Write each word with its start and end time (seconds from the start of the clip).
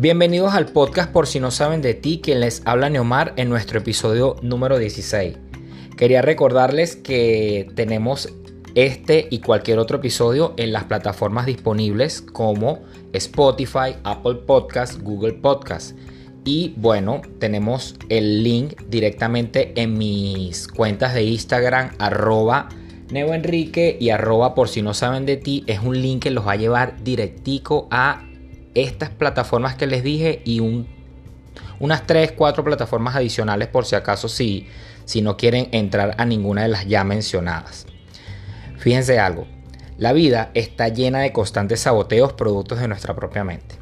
Bienvenidos 0.00 0.54
al 0.54 0.64
podcast 0.64 1.12
por 1.12 1.26
si 1.26 1.40
no 1.40 1.50
saben 1.50 1.82
de 1.82 1.92
ti, 1.92 2.22
quien 2.22 2.40
les 2.40 2.62
habla 2.64 2.88
Neomar 2.88 3.34
en 3.36 3.50
nuestro 3.50 3.80
episodio 3.80 4.36
número 4.40 4.78
16. 4.78 5.36
Quería 5.94 6.22
recordarles 6.22 6.96
que 6.96 7.68
tenemos 7.74 8.32
este 8.74 9.28
y 9.30 9.40
cualquier 9.40 9.78
otro 9.78 9.98
episodio 9.98 10.54
en 10.56 10.72
las 10.72 10.84
plataformas 10.84 11.44
disponibles 11.44 12.22
como 12.22 12.78
Spotify, 13.12 13.96
Apple 14.02 14.36
Podcast, 14.46 15.02
Google 15.02 15.34
Podcast. 15.34 15.94
Y 16.46 16.72
bueno, 16.78 17.20
tenemos 17.38 17.94
el 18.08 18.42
link 18.42 18.80
directamente 18.88 19.78
en 19.78 19.98
mis 19.98 20.66
cuentas 20.66 21.12
de 21.12 21.24
Instagram, 21.24 21.90
arroba 21.98 22.70
neoenrique 23.10 23.98
y 24.00 24.08
arroba 24.08 24.54
por 24.54 24.70
si 24.70 24.80
no 24.80 24.94
saben 24.94 25.26
de 25.26 25.36
ti. 25.36 25.62
Es 25.66 25.80
un 25.80 26.00
link 26.00 26.22
que 26.22 26.30
los 26.30 26.46
va 26.46 26.52
a 26.52 26.56
llevar 26.56 27.04
directico 27.04 27.86
a 27.90 28.29
estas 28.74 29.10
plataformas 29.10 29.74
que 29.74 29.86
les 29.86 30.02
dije 30.02 30.42
y 30.44 30.60
un, 30.60 30.86
unas 31.78 32.06
3, 32.06 32.32
4 32.32 32.64
plataformas 32.64 33.16
adicionales 33.16 33.68
por 33.68 33.84
si 33.84 33.96
acaso 33.96 34.28
si, 34.28 34.68
si 35.04 35.22
no 35.22 35.36
quieren 35.36 35.68
entrar 35.72 36.14
a 36.18 36.24
ninguna 36.24 36.62
de 36.62 36.68
las 36.68 36.86
ya 36.86 37.04
mencionadas. 37.04 37.86
Fíjense 38.78 39.18
algo, 39.18 39.46
la 39.98 40.12
vida 40.12 40.50
está 40.54 40.88
llena 40.88 41.20
de 41.20 41.32
constantes 41.32 41.80
saboteos 41.80 42.32
productos 42.32 42.80
de 42.80 42.88
nuestra 42.88 43.14
propia 43.14 43.44
mente. 43.44 43.76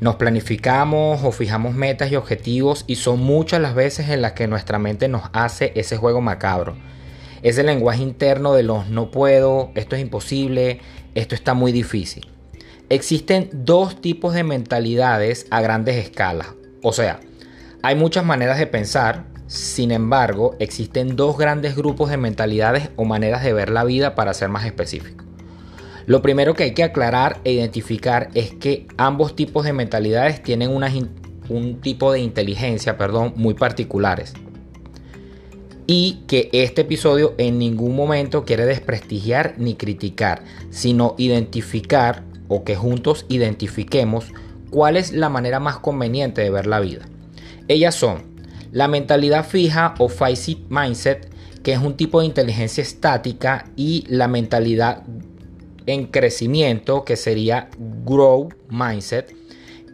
Nos 0.00 0.16
planificamos 0.16 1.24
o 1.24 1.32
fijamos 1.32 1.74
metas 1.74 2.12
y 2.12 2.16
objetivos 2.16 2.84
y 2.86 2.96
son 2.96 3.20
muchas 3.20 3.62
las 3.62 3.74
veces 3.74 4.10
en 4.10 4.20
las 4.20 4.32
que 4.32 4.46
nuestra 4.46 4.78
mente 4.78 5.08
nos 5.08 5.22
hace 5.32 5.72
ese 5.74 5.96
juego 5.96 6.20
macabro. 6.20 6.76
Ese 7.42 7.62
lenguaje 7.62 8.02
interno 8.02 8.52
de 8.52 8.62
los 8.62 8.88
no 8.88 9.10
puedo, 9.10 9.70
esto 9.74 9.96
es 9.96 10.02
imposible, 10.02 10.80
esto 11.14 11.34
está 11.34 11.54
muy 11.54 11.72
difícil. 11.72 12.28
Existen 12.88 13.50
dos 13.52 14.00
tipos 14.00 14.32
de 14.32 14.44
mentalidades 14.44 15.46
a 15.50 15.60
grandes 15.60 15.96
escalas. 15.96 16.54
O 16.82 16.92
sea, 16.92 17.18
hay 17.82 17.96
muchas 17.96 18.24
maneras 18.24 18.60
de 18.60 18.68
pensar, 18.68 19.24
sin 19.48 19.90
embargo, 19.90 20.54
existen 20.60 21.16
dos 21.16 21.36
grandes 21.36 21.74
grupos 21.74 22.10
de 22.10 22.16
mentalidades 22.16 22.90
o 22.94 23.04
maneras 23.04 23.42
de 23.42 23.52
ver 23.52 23.70
la 23.70 23.82
vida 23.82 24.14
para 24.14 24.34
ser 24.34 24.50
más 24.50 24.64
específico. 24.66 25.24
Lo 26.06 26.22
primero 26.22 26.54
que 26.54 26.62
hay 26.62 26.74
que 26.74 26.84
aclarar 26.84 27.40
e 27.42 27.54
identificar 27.54 28.28
es 28.34 28.54
que 28.54 28.86
ambos 28.96 29.34
tipos 29.34 29.64
de 29.64 29.72
mentalidades 29.72 30.40
tienen 30.40 30.70
un 30.70 31.80
tipo 31.80 32.12
de 32.12 32.20
inteligencia 32.20 32.96
perdón, 32.96 33.32
muy 33.34 33.54
particulares. 33.54 34.32
Y 35.88 36.22
que 36.28 36.50
este 36.52 36.82
episodio 36.82 37.34
en 37.38 37.58
ningún 37.58 37.96
momento 37.96 38.44
quiere 38.44 38.64
desprestigiar 38.64 39.54
ni 39.58 39.74
criticar, 39.74 40.42
sino 40.70 41.16
identificar 41.18 42.22
o 42.48 42.64
que 42.64 42.76
juntos 42.76 43.26
identifiquemos 43.28 44.32
cuál 44.70 44.96
es 44.96 45.12
la 45.12 45.28
manera 45.28 45.60
más 45.60 45.78
conveniente 45.78 46.42
de 46.42 46.50
ver 46.50 46.66
la 46.66 46.80
vida. 46.80 47.06
Ellas 47.68 47.94
son 47.94 48.22
la 48.72 48.88
mentalidad 48.88 49.46
fija 49.46 49.94
o 49.98 50.08
fixed 50.08 50.58
mindset, 50.68 51.30
que 51.62 51.72
es 51.72 51.78
un 51.78 51.96
tipo 51.96 52.20
de 52.20 52.26
inteligencia 52.26 52.82
estática, 52.82 53.70
y 53.76 54.04
la 54.08 54.28
mentalidad 54.28 55.02
en 55.86 56.06
crecimiento, 56.06 57.04
que 57.04 57.16
sería 57.16 57.70
grow 58.04 58.48
mindset, 58.68 59.34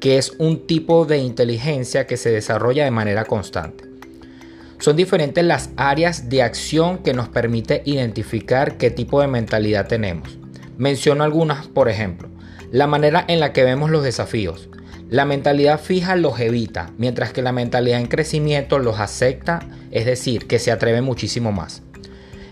que 0.00 0.18
es 0.18 0.32
un 0.38 0.66
tipo 0.66 1.04
de 1.04 1.18
inteligencia 1.18 2.06
que 2.06 2.16
se 2.16 2.30
desarrolla 2.30 2.84
de 2.84 2.90
manera 2.90 3.24
constante. 3.24 3.84
Son 4.78 4.96
diferentes 4.96 5.44
las 5.44 5.70
áreas 5.76 6.28
de 6.28 6.42
acción 6.42 6.98
que 6.98 7.14
nos 7.14 7.28
permite 7.28 7.82
identificar 7.84 8.78
qué 8.78 8.90
tipo 8.90 9.20
de 9.20 9.28
mentalidad 9.28 9.86
tenemos. 9.86 10.40
Menciono 10.76 11.22
algunas, 11.22 11.68
por 11.68 11.88
ejemplo, 11.88 12.28
la 12.72 12.86
manera 12.86 13.24
en 13.28 13.38
la 13.38 13.52
que 13.52 13.62
vemos 13.62 13.90
los 13.90 14.02
desafíos. 14.02 14.68
La 15.10 15.26
mentalidad 15.26 15.78
fija 15.78 16.16
los 16.16 16.40
evita, 16.40 16.90
mientras 16.96 17.34
que 17.34 17.42
la 17.42 17.52
mentalidad 17.52 18.00
en 18.00 18.06
crecimiento 18.06 18.78
los 18.78 18.98
acepta, 18.98 19.60
es 19.90 20.06
decir, 20.06 20.46
que 20.46 20.58
se 20.58 20.72
atreve 20.72 21.02
muchísimo 21.02 21.52
más. 21.52 21.82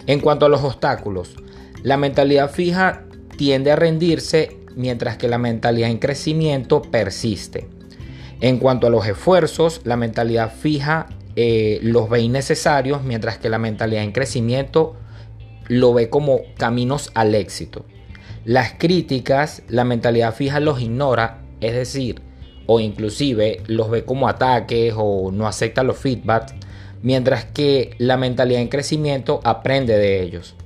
En 0.07 0.21
cuanto 0.21 0.45
a 0.45 0.51
los 0.51 0.63
obstáculos, 0.63 1.37
la 1.83 1.97
mentalidad 1.97 2.51
fija 2.51 3.05
tiende 3.39 3.73
a 3.73 3.77
rendirse, 3.77 4.59
mientras 4.77 5.17
que 5.17 5.27
la 5.27 5.39
mentalidad 5.39 5.89
en 5.89 5.99
crecimiento 5.99 6.83
persiste. 6.83 7.69
En 8.43 8.59
cuanto 8.59 8.87
a 8.87 8.91
los 8.91 9.07
esfuerzos, 9.07 9.81
la 9.85 9.97
mentalidad 9.97 10.53
fija 10.53 11.09
eh, 11.37 11.79
los 11.83 12.11
ve 12.11 12.21
innecesarios, 12.21 13.03
mientras 13.03 13.39
que 13.39 13.49
la 13.49 13.59
mentalidad 13.59 14.03
en 14.03 14.13
crecimiento 14.13 14.97
lo 15.69 15.95
ve 15.95 16.11
como 16.11 16.41
caminos 16.59 17.11
al 17.15 17.35
éxito. 17.35 17.87
Las 18.51 18.73
críticas, 18.73 19.63
la 19.69 19.85
mentalidad 19.85 20.35
fija 20.35 20.59
los 20.59 20.81
ignora, 20.81 21.39
es 21.61 21.73
decir, 21.73 22.21
o 22.67 22.81
inclusive 22.81 23.63
los 23.69 23.89
ve 23.89 24.05
como 24.05 24.27
ataques 24.27 24.93
o 24.97 25.31
no 25.31 25.47
acepta 25.47 25.85
los 25.85 25.99
feedbacks, 25.99 26.55
mientras 27.01 27.45
que 27.45 27.95
la 27.99 28.17
mentalidad 28.17 28.61
en 28.61 28.67
crecimiento 28.67 29.39
aprende 29.45 29.97
de 29.97 30.21
ellos. 30.21 30.57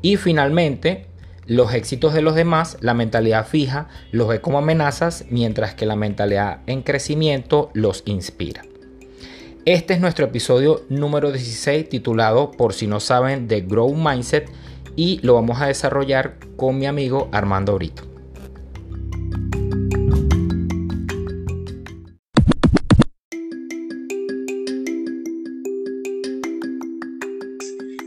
Y 0.00 0.14
finalmente, 0.14 1.06
los 1.44 1.74
éxitos 1.74 2.14
de 2.14 2.22
los 2.22 2.36
demás, 2.36 2.76
la 2.82 2.94
mentalidad 2.94 3.44
fija 3.44 3.88
los 4.12 4.28
ve 4.28 4.40
como 4.40 4.58
amenazas, 4.58 5.24
mientras 5.28 5.74
que 5.74 5.86
la 5.86 5.96
mentalidad 5.96 6.60
en 6.68 6.82
crecimiento 6.82 7.70
los 7.74 8.04
inspira. 8.06 8.62
Este 9.64 9.92
es 9.92 10.00
nuestro 10.00 10.26
episodio 10.26 10.82
número 10.88 11.32
16 11.32 11.88
titulado 11.88 12.52
Por 12.52 12.74
si 12.74 12.86
no 12.86 13.00
saben 13.00 13.48
de 13.48 13.62
Grow 13.62 13.92
Mindset 13.92 14.48
y 14.98 15.20
lo 15.22 15.34
vamos 15.34 15.60
a 15.60 15.68
desarrollar 15.68 16.40
con 16.56 16.76
mi 16.76 16.86
amigo 16.86 17.28
Armando 17.30 17.76
Brito. 17.76 18.02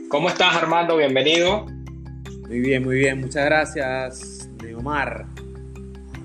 ¿Cómo 0.10 0.28
estás 0.28 0.54
Armando? 0.54 0.98
Bienvenido. 0.98 1.66
Muy 2.50 2.60
bien, 2.60 2.84
muy 2.84 2.98
bien. 2.98 3.22
Muchas 3.22 3.46
gracias, 3.46 4.50
Neomar. 4.62 5.28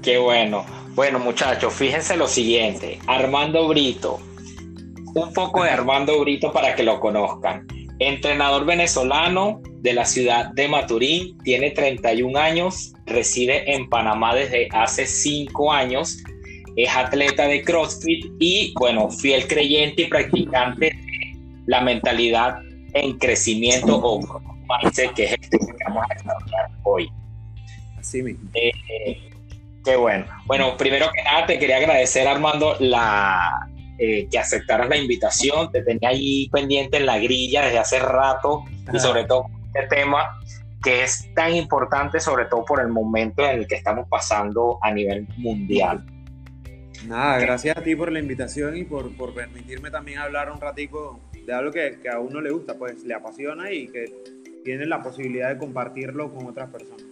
Qué 0.02 0.18
bueno. 0.18 0.66
Bueno 0.96 1.20
muchachos, 1.20 1.74
fíjense 1.74 2.16
lo 2.16 2.26
siguiente. 2.26 2.98
Armando 3.06 3.68
Brito. 3.68 4.18
Un 5.14 5.32
poco 5.32 5.62
de 5.62 5.70
Armando 5.70 6.20
Brito 6.22 6.52
para 6.52 6.74
que 6.74 6.82
lo 6.82 6.98
conozcan. 6.98 7.68
Entrenador 8.00 8.66
venezolano, 8.66 9.62
de 9.80 9.92
la 9.92 10.04
ciudad 10.04 10.52
de 10.52 10.68
Maturín, 10.68 11.38
tiene 11.38 11.70
31 11.70 12.38
años, 12.38 12.92
reside 13.06 13.74
en 13.74 13.88
Panamá 13.88 14.34
desde 14.34 14.68
hace 14.72 15.06
5 15.06 15.72
años, 15.72 16.22
es 16.76 16.94
atleta 16.94 17.46
de 17.48 17.62
CrossFit 17.62 18.26
y, 18.38 18.74
bueno, 18.78 19.10
fiel 19.10 19.46
creyente 19.46 20.02
y 20.02 20.06
practicante 20.06 20.86
de 20.86 21.36
la 21.66 21.80
mentalidad 21.80 22.58
en 22.92 23.18
crecimiento 23.18 23.96
o 23.96 24.20
mindset, 24.82 25.12
que 25.14 25.24
es 25.24 25.32
este 25.40 25.58
que 25.58 25.84
vamos 25.86 26.04
a 26.08 26.14
desarrollar 26.14 26.70
hoy. 26.82 27.10
Así 27.98 28.22
mismo. 28.22 28.48
Eh, 28.54 28.72
qué 29.84 29.96
bueno. 29.96 30.26
Bueno, 30.46 30.76
primero 30.76 31.06
que 31.14 31.22
nada, 31.22 31.46
te 31.46 31.58
quería 31.58 31.78
agradecer, 31.78 32.28
Armando, 32.28 32.76
la, 32.80 33.68
eh, 33.98 34.28
que 34.30 34.38
aceptaras 34.38 34.88
la 34.88 34.96
invitación. 34.96 35.70
Te 35.72 35.82
tenía 35.82 36.10
ahí 36.10 36.48
pendiente 36.50 36.98
en 36.98 37.06
la 37.06 37.18
grilla 37.18 37.64
desde 37.64 37.78
hace 37.78 37.98
rato 37.98 38.64
y 38.92 38.98
sobre 38.98 39.24
todo 39.24 39.46
tema 39.84 40.40
que 40.82 41.02
es 41.02 41.32
tan 41.34 41.54
importante, 41.54 42.20
sobre 42.20 42.44
todo 42.46 42.64
por 42.64 42.80
el 42.80 42.88
momento 42.88 43.42
en 43.44 43.60
el 43.60 43.66
que 43.66 43.74
estamos 43.74 44.08
pasando 44.08 44.78
a 44.82 44.92
nivel 44.92 45.26
mundial. 45.36 46.04
Nada, 47.06 47.38
gracias 47.38 47.76
a 47.76 47.82
ti 47.82 47.94
por 47.94 48.10
la 48.10 48.18
invitación 48.18 48.76
y 48.76 48.84
por, 48.84 49.14
por 49.16 49.34
permitirme 49.34 49.90
también 49.90 50.18
hablar 50.18 50.50
un 50.50 50.60
ratico 50.60 51.20
de 51.32 51.52
algo 51.52 51.70
que, 51.70 51.98
que, 52.02 52.08
a 52.08 52.18
uno 52.18 52.40
le 52.40 52.50
gusta, 52.50 52.74
pues 52.74 53.04
le 53.04 53.14
apasiona 53.14 53.70
y 53.70 53.88
que 53.88 54.12
tiene 54.64 54.86
la 54.86 55.02
posibilidad 55.02 55.48
de 55.48 55.58
compartirlo 55.58 56.32
con 56.32 56.46
otras 56.46 56.70
personas. 56.70 57.04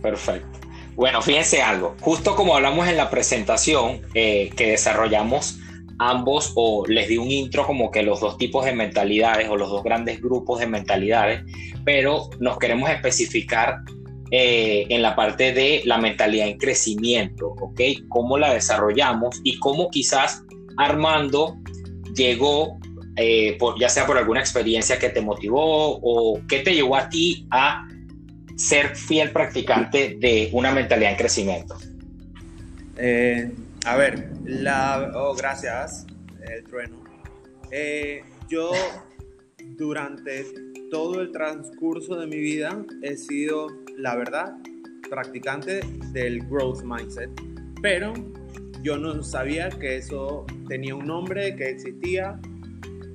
Perfecto. 0.00 0.60
Bueno, 0.94 1.20
fíjense 1.20 1.60
algo, 1.60 1.94
justo 2.00 2.34
como 2.36 2.56
hablamos 2.56 2.88
en 2.88 2.96
la 2.96 3.10
presentación 3.10 4.00
eh, 4.14 4.50
que 4.56 4.70
desarrollamos 4.70 5.58
ambos 5.98 6.52
o 6.56 6.86
les 6.86 7.08
di 7.08 7.16
un 7.16 7.30
intro 7.30 7.66
como 7.66 7.90
que 7.90 8.02
los 8.02 8.20
dos 8.20 8.36
tipos 8.36 8.64
de 8.64 8.72
mentalidades 8.72 9.48
o 9.48 9.56
los 9.56 9.70
dos 9.70 9.82
grandes 9.82 10.20
grupos 10.20 10.60
de 10.60 10.66
mentalidades, 10.66 11.42
pero 11.84 12.28
nos 12.38 12.58
queremos 12.58 12.90
especificar 12.90 13.78
eh, 14.30 14.86
en 14.88 15.02
la 15.02 15.14
parte 15.14 15.52
de 15.52 15.82
la 15.84 15.98
mentalidad 15.98 16.48
en 16.48 16.58
crecimiento, 16.58 17.48
¿ok? 17.60 17.80
Cómo 18.08 18.38
la 18.38 18.52
desarrollamos 18.52 19.40
y 19.44 19.58
cómo 19.58 19.88
quizás 19.90 20.42
Armando 20.76 21.56
llegó, 22.14 22.78
eh, 23.16 23.56
por, 23.58 23.78
ya 23.78 23.88
sea 23.88 24.06
por 24.06 24.18
alguna 24.18 24.40
experiencia 24.40 24.98
que 24.98 25.10
te 25.10 25.20
motivó 25.20 26.00
o 26.02 26.40
qué 26.48 26.58
te 26.58 26.74
llevó 26.74 26.96
a 26.96 27.08
ti 27.08 27.46
a 27.50 27.86
ser 28.56 28.96
fiel 28.96 29.30
practicante 29.30 30.16
de 30.18 30.50
una 30.52 30.72
mentalidad 30.72 31.12
en 31.12 31.16
crecimiento. 31.16 31.76
Eh, 32.96 33.50
a 33.86 33.96
ver, 33.96 34.30
la. 34.44 35.12
Oh, 35.14 35.34
gracias, 35.34 36.06
el 36.48 36.64
trueno. 36.64 37.04
Eh, 37.70 38.22
yo, 38.48 38.72
durante 39.76 40.44
todo 40.90 41.20
el 41.22 41.30
transcurso 41.30 42.16
de 42.16 42.26
mi 42.26 42.38
vida, 42.38 42.84
he 43.02 43.16
sido, 43.16 43.68
la 43.96 44.16
verdad, 44.16 44.54
practicante 45.08 45.80
del 46.12 46.40
growth 46.48 46.82
mindset, 46.82 47.30
pero 47.80 48.12
yo 48.82 48.98
no 48.98 49.22
sabía 49.22 49.68
que 49.68 49.96
eso 49.96 50.46
tenía 50.68 50.96
un 50.96 51.06
nombre, 51.06 51.54
que 51.54 51.70
existía, 51.70 52.40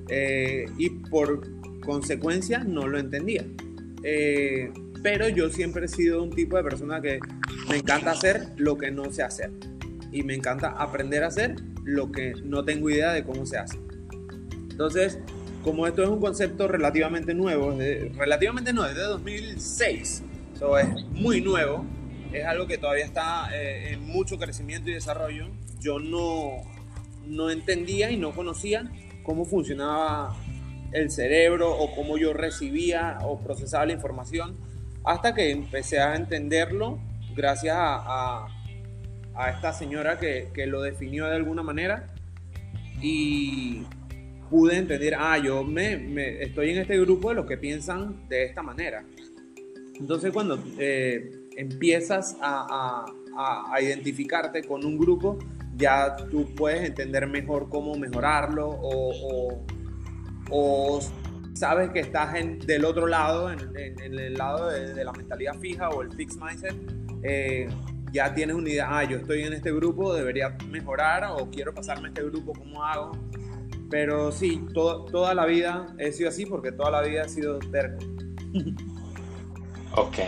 eh, 0.08 0.64
y 0.78 0.88
por 0.88 1.42
consecuencia 1.80 2.60
no 2.64 2.88
lo 2.88 2.98
entendía. 2.98 3.44
Eh, 4.04 4.72
pero 5.02 5.28
yo 5.28 5.50
siempre 5.50 5.84
he 5.84 5.88
sido 5.88 6.22
un 6.22 6.30
tipo 6.30 6.56
de 6.56 6.62
persona 6.62 7.00
que 7.00 7.20
me 7.68 7.76
encanta 7.76 8.12
hacer 8.12 8.48
lo 8.56 8.78
que 8.78 8.90
no 8.90 9.12
sé 9.12 9.22
hacer. 9.22 9.50
Y 10.12 10.22
me 10.22 10.34
encanta 10.34 10.68
aprender 10.68 11.24
a 11.24 11.28
hacer 11.28 11.56
lo 11.84 12.12
que 12.12 12.34
no 12.44 12.64
tengo 12.64 12.90
idea 12.90 13.12
de 13.12 13.24
cómo 13.24 13.46
se 13.46 13.58
hace. 13.58 13.78
Entonces, 14.70 15.18
como 15.64 15.86
esto 15.86 16.02
es 16.02 16.08
un 16.08 16.20
concepto 16.20 16.68
relativamente 16.68 17.34
nuevo, 17.34 17.76
relativamente 18.16 18.72
no, 18.72 18.82
desde 18.82 19.02
2006, 19.02 20.22
eso 20.54 20.78
es 20.78 20.88
muy 21.12 21.40
nuevo, 21.40 21.84
es 22.32 22.44
algo 22.44 22.66
que 22.66 22.78
todavía 22.78 23.04
está 23.04 23.48
eh, 23.54 23.92
en 23.92 24.06
mucho 24.06 24.38
crecimiento 24.38 24.90
y 24.90 24.94
desarrollo. 24.94 25.48
Yo 25.80 25.98
no, 25.98 26.62
no 27.26 27.50
entendía 27.50 28.10
y 28.10 28.16
no 28.16 28.32
conocía 28.32 28.90
cómo 29.22 29.44
funcionaba 29.44 30.36
el 30.92 31.10
cerebro 31.10 31.70
o 31.70 31.94
cómo 31.94 32.18
yo 32.18 32.32
recibía 32.32 33.18
o 33.22 33.40
procesaba 33.40 33.86
la 33.86 33.92
información 33.92 34.56
hasta 35.04 35.34
que 35.34 35.50
empecé 35.50 36.00
a 36.00 36.14
entenderlo 36.16 36.98
gracias 37.34 37.76
a, 37.76 38.44
a, 38.44 38.48
esta 39.50 39.72
señora 39.72 40.18
que, 40.18 40.48
que, 40.52 40.66
lo 40.66 40.82
definió 40.82 41.26
de 41.26 41.36
alguna 41.36 41.62
manera 41.62 42.12
y 43.00 43.82
pude 44.50 44.76
entender, 44.76 45.14
ah, 45.18 45.38
yo 45.38 45.64
me, 45.64 46.42
estoy 46.42 46.70
en 46.70 46.78
este 46.78 46.98
grupo 47.00 47.30
de 47.30 47.36
los 47.36 47.46
que 47.46 47.56
piensan 47.56 48.28
de 48.28 48.44
esta 48.44 48.62
manera. 48.62 49.04
Entonces 49.98 50.32
cuando 50.32 50.62
eh, 50.78 51.30
empiezas 51.56 52.36
a, 52.40 53.04
a, 53.36 53.74
a, 53.74 53.80
identificarte 53.80 54.62
con 54.64 54.84
un 54.84 54.98
grupo, 54.98 55.38
ya 55.76 56.16
tú 56.16 56.54
puedes 56.54 56.86
entender 56.86 57.26
mejor 57.26 57.68
cómo 57.68 57.94
mejorarlo 57.94 58.68
o, 58.68 59.12
o, 59.30 59.66
o 60.50 61.00
sabes 61.54 61.90
que 61.90 62.00
estás 62.00 62.34
en, 62.34 62.58
del 62.58 62.84
otro 62.84 63.06
lado, 63.06 63.50
en, 63.50 63.76
el 63.98 64.34
lado 64.34 64.70
de, 64.70 65.04
la 65.04 65.12
mentalidad 65.12 65.54
fija 65.60 65.88
o 65.90 66.02
el 66.02 66.12
fixed 66.12 66.40
mindset, 66.40 66.74
eh, 67.22 67.68
ya 68.12 68.34
tienes 68.34 68.54
una 68.54 68.68
idea, 68.68 68.86
ah, 68.90 69.04
yo 69.04 69.16
estoy 69.16 69.42
en 69.42 69.54
este 69.54 69.72
grupo, 69.72 70.14
debería 70.14 70.56
mejorar 70.68 71.24
o 71.30 71.50
quiero 71.50 71.74
pasarme 71.74 72.08
a 72.08 72.10
este 72.10 72.22
grupo, 72.22 72.52
¿cómo 72.52 72.84
hago? 72.84 73.12
Pero 73.90 74.30
sí, 74.30 74.60
toda 74.74 75.34
la 75.34 75.46
vida 75.46 75.94
he 75.98 76.12
sido 76.12 76.28
así 76.28 76.46
porque 76.46 76.72
toda 76.72 76.90
la 76.90 77.02
vida 77.02 77.22
he 77.24 77.28
sido 77.28 77.58
terco. 77.58 78.04
ok. 79.96 80.18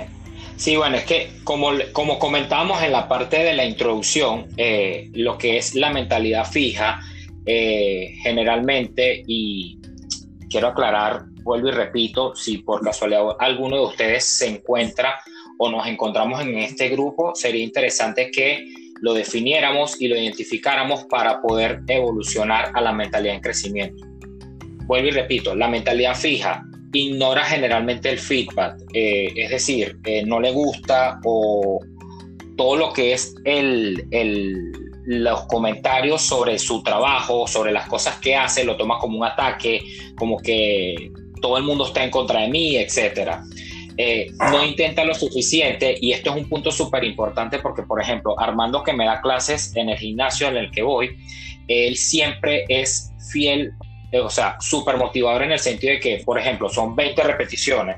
Sí, 0.57 0.77
bueno, 0.77 0.97
es 0.97 1.05
que 1.05 1.31
como, 1.43 1.71
como 1.93 2.19
comentábamos 2.19 2.83
en 2.83 2.93
la 2.93 3.09
parte 3.09 3.39
de 3.39 3.55
la 3.55 3.65
introducción, 3.65 4.47
eh, 4.57 5.11
lo 5.15 5.37
que 5.37 5.57
es 5.57 5.75
la 5.75 5.91
mentalidad 5.91 6.47
fija, 6.47 7.01
eh, 7.45 8.15
generalmente, 8.23 9.23
y 9.27 9.79
quiero 10.49 10.69
aclarar, 10.69 11.25
vuelvo 11.43 11.69
y 11.69 11.73
repito, 11.73 12.35
si 12.37 12.59
por 12.59 12.83
casualidad 12.83 13.37
alguno 13.39 13.77
de 13.77 13.83
ustedes 13.83 14.25
se 14.25 14.49
encuentra 14.49 15.21
o 15.59 15.71
nos 15.71 15.87
encontramos 15.87 16.41
en 16.41 16.59
este 16.59 16.89
grupo, 16.89 17.35
sería 17.35 17.63
interesante 17.63 18.31
que 18.31 18.65
lo 19.01 19.15
definiéramos 19.15 20.01
y 20.01 20.09
lo 20.09 20.17
identificáramos 20.17 21.05
para 21.05 21.41
poder 21.41 21.81
evolucionar 21.89 22.71
a 22.75 22.81
la 22.81 22.93
mentalidad 22.93 23.35
en 23.35 23.41
crecimiento. 23.41 24.07
Vuelvo 24.87 25.09
y 25.09 25.11
repito, 25.13 25.55
la 25.55 25.69
mentalidad 25.69 26.15
fija 26.15 26.65
ignora 26.93 27.45
generalmente 27.45 28.11
el 28.11 28.19
feedback, 28.19 28.77
eh, 28.93 29.33
es 29.35 29.51
decir, 29.51 29.99
eh, 30.05 30.25
no 30.25 30.41
le 30.41 30.53
gusta 30.53 31.21
o 31.25 31.81
todo 32.57 32.77
lo 32.77 32.93
que 32.93 33.13
es 33.13 33.35
el, 33.45 34.07
el 34.11 34.73
los 35.07 35.43
comentarios 35.47 36.23
sobre 36.23 36.59
su 36.59 36.83
trabajo, 36.83 37.47
sobre 37.47 37.73
las 37.73 37.89
cosas 37.89 38.19
que 38.21 38.35
hace, 38.35 38.65
lo 38.65 38.77
toma 38.77 38.99
como 38.99 39.19
un 39.19 39.25
ataque, 39.25 39.83
como 40.17 40.39
que 40.39 41.13
todo 41.41 41.59
el 41.59 41.65
mundo 41.65 41.87
está 41.87 42.05
en 42.05 42.11
contra 42.11 42.41
de 42.41 42.49
mí, 42.49 42.77
etc. 42.77 43.39
Eh, 43.97 44.27
no 44.51 44.65
intenta 44.65 45.05
lo 45.05 45.15
suficiente 45.15 45.97
y 46.01 46.13
esto 46.13 46.31
es 46.31 46.37
un 46.37 46.49
punto 46.49 46.73
súper 46.73 47.05
importante 47.05 47.61
porque, 47.61 47.83
por 47.83 48.01
ejemplo, 48.01 48.39
Armando 48.39 48.83
que 48.83 48.93
me 48.93 49.05
da 49.05 49.21
clases 49.21 49.75
en 49.77 49.89
el 49.89 49.97
gimnasio 49.97 50.49
en 50.49 50.57
el 50.57 50.71
que 50.73 50.83
voy, 50.83 51.17
él 51.69 51.97
siempre 51.97 52.65
es 52.69 53.13
fiel, 53.31 53.73
eh, 54.11 54.19
o 54.19 54.31
sea, 54.31 54.57
súper 54.61 54.97
motivador 54.97 55.45
en 55.45 55.53
el 55.53 55.61
sentido 55.61 55.93
de 55.93 56.01
que, 56.01 56.23
por 56.25 56.39
ejemplo, 56.39 56.69
son 56.69 56.97
20 56.97 57.23
repeticiones 57.23 57.97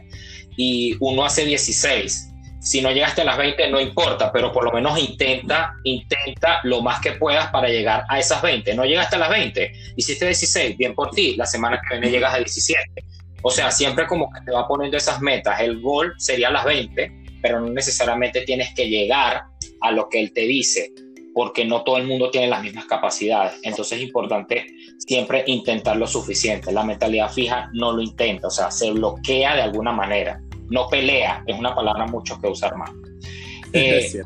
y 0.56 0.96
uno 1.00 1.25
hace 1.25 1.46
16 1.46 2.32
si 2.66 2.82
no 2.82 2.90
llegaste 2.90 3.22
a 3.22 3.25
las 3.25 3.38
20, 3.38 3.70
no 3.70 3.81
importa, 3.81 4.32
pero 4.32 4.52
por 4.52 4.64
lo 4.64 4.72
menos 4.72 4.99
intenta, 4.99 5.75
intenta 5.84 6.58
lo 6.64 6.82
más 6.82 7.00
que 7.00 7.12
puedas 7.12 7.49
para 7.52 7.69
llegar 7.69 8.04
a 8.08 8.19
esas 8.19 8.42
20. 8.42 8.75
No 8.75 8.84
llegaste 8.84 9.14
a 9.14 9.20
las 9.20 9.31
20, 9.31 9.72
hiciste 9.96 10.25
16, 10.25 10.76
bien 10.76 10.92
por 10.92 11.10
ti, 11.10 11.37
la 11.37 11.46
semana 11.46 11.81
que 11.81 11.96
viene 11.96 12.10
llegas 12.10 12.34
a 12.34 12.38
17. 12.38 13.04
O 13.42 13.50
sea, 13.50 13.70
siempre 13.70 14.06
como 14.06 14.30
que 14.32 14.40
te 14.40 14.52
va 14.52 14.66
poniendo 14.66 14.96
esas 14.96 15.20
metas. 15.20 15.60
El 15.60 15.80
gol 15.80 16.14
sería 16.18 16.50
las 16.50 16.64
20, 16.64 17.12
pero 17.42 17.60
no 17.60 17.70
necesariamente 17.70 18.42
tienes 18.42 18.74
que 18.74 18.88
llegar 18.88 19.44
a 19.80 19.92
lo 19.92 20.08
que 20.08 20.20
él 20.20 20.32
te 20.32 20.42
dice, 20.42 20.92
porque 21.34 21.64
no 21.64 21.84
todo 21.84 21.98
el 21.98 22.06
mundo 22.06 22.30
tiene 22.30 22.48
las 22.48 22.62
mismas 22.62 22.86
capacidades. 22.86 23.60
Entonces 23.62 23.98
es 23.98 24.04
importante 24.04 24.66
siempre 24.98 25.44
intentar 25.46 25.96
lo 25.96 26.06
suficiente. 26.06 26.72
La 26.72 26.84
mentalidad 26.84 27.30
fija 27.30 27.70
no 27.74 27.92
lo 27.92 28.02
intenta, 28.02 28.48
o 28.48 28.50
sea, 28.50 28.70
se 28.70 28.90
bloquea 28.90 29.54
de 29.54 29.62
alguna 29.62 29.92
manera 29.92 30.40
no 30.70 30.88
pelea, 30.88 31.42
es 31.46 31.58
una 31.58 31.74
palabra 31.74 32.06
mucho 32.06 32.40
que 32.40 32.48
usar 32.48 32.76
más. 32.76 32.90
Eh, 33.72 34.22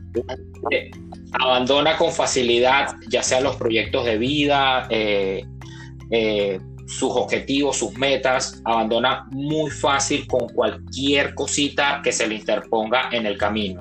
eh, 0.71 0.91
abandona 1.33 1.97
con 1.97 2.13
facilidad, 2.13 2.95
ya 3.09 3.23
sea 3.23 3.41
los 3.41 3.57
proyectos 3.57 4.05
de 4.05 4.17
vida, 4.17 4.87
eh, 4.91 5.43
sus 6.91 7.11
objetivos, 7.13 7.79
sus 7.79 7.97
metas, 7.97 8.61
abandona 8.65 9.27
muy 9.31 9.71
fácil 9.71 10.27
con 10.27 10.49
cualquier 10.49 11.35
cosita 11.35 12.01
que 12.03 12.13
se 12.13 12.27
le 12.27 12.35
interponga 12.35 13.09
en 13.13 13.27
el 13.27 13.39
camino. 13.39 13.81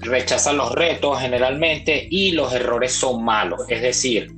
rechaza 0.00 0.52
los 0.52 0.72
retos 0.72 1.20
generalmente 1.20 2.06
y 2.10 2.32
los 2.32 2.52
errores 2.52 2.92
son 2.92 3.24
malos, 3.24 3.62
es 3.68 3.82
decir, 3.82 4.32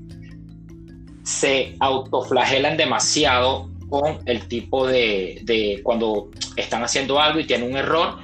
se 1.22 1.74
autoflagelan 1.80 2.76
demasiado 2.76 3.70
con 3.88 4.18
el 4.26 4.48
tipo 4.48 4.86
de, 4.86 5.40
de, 5.42 5.80
cuando 5.82 6.30
están 6.56 6.82
haciendo 6.82 7.20
algo 7.20 7.40
y 7.40 7.44
tienen 7.44 7.70
un 7.70 7.76
error 7.76 8.18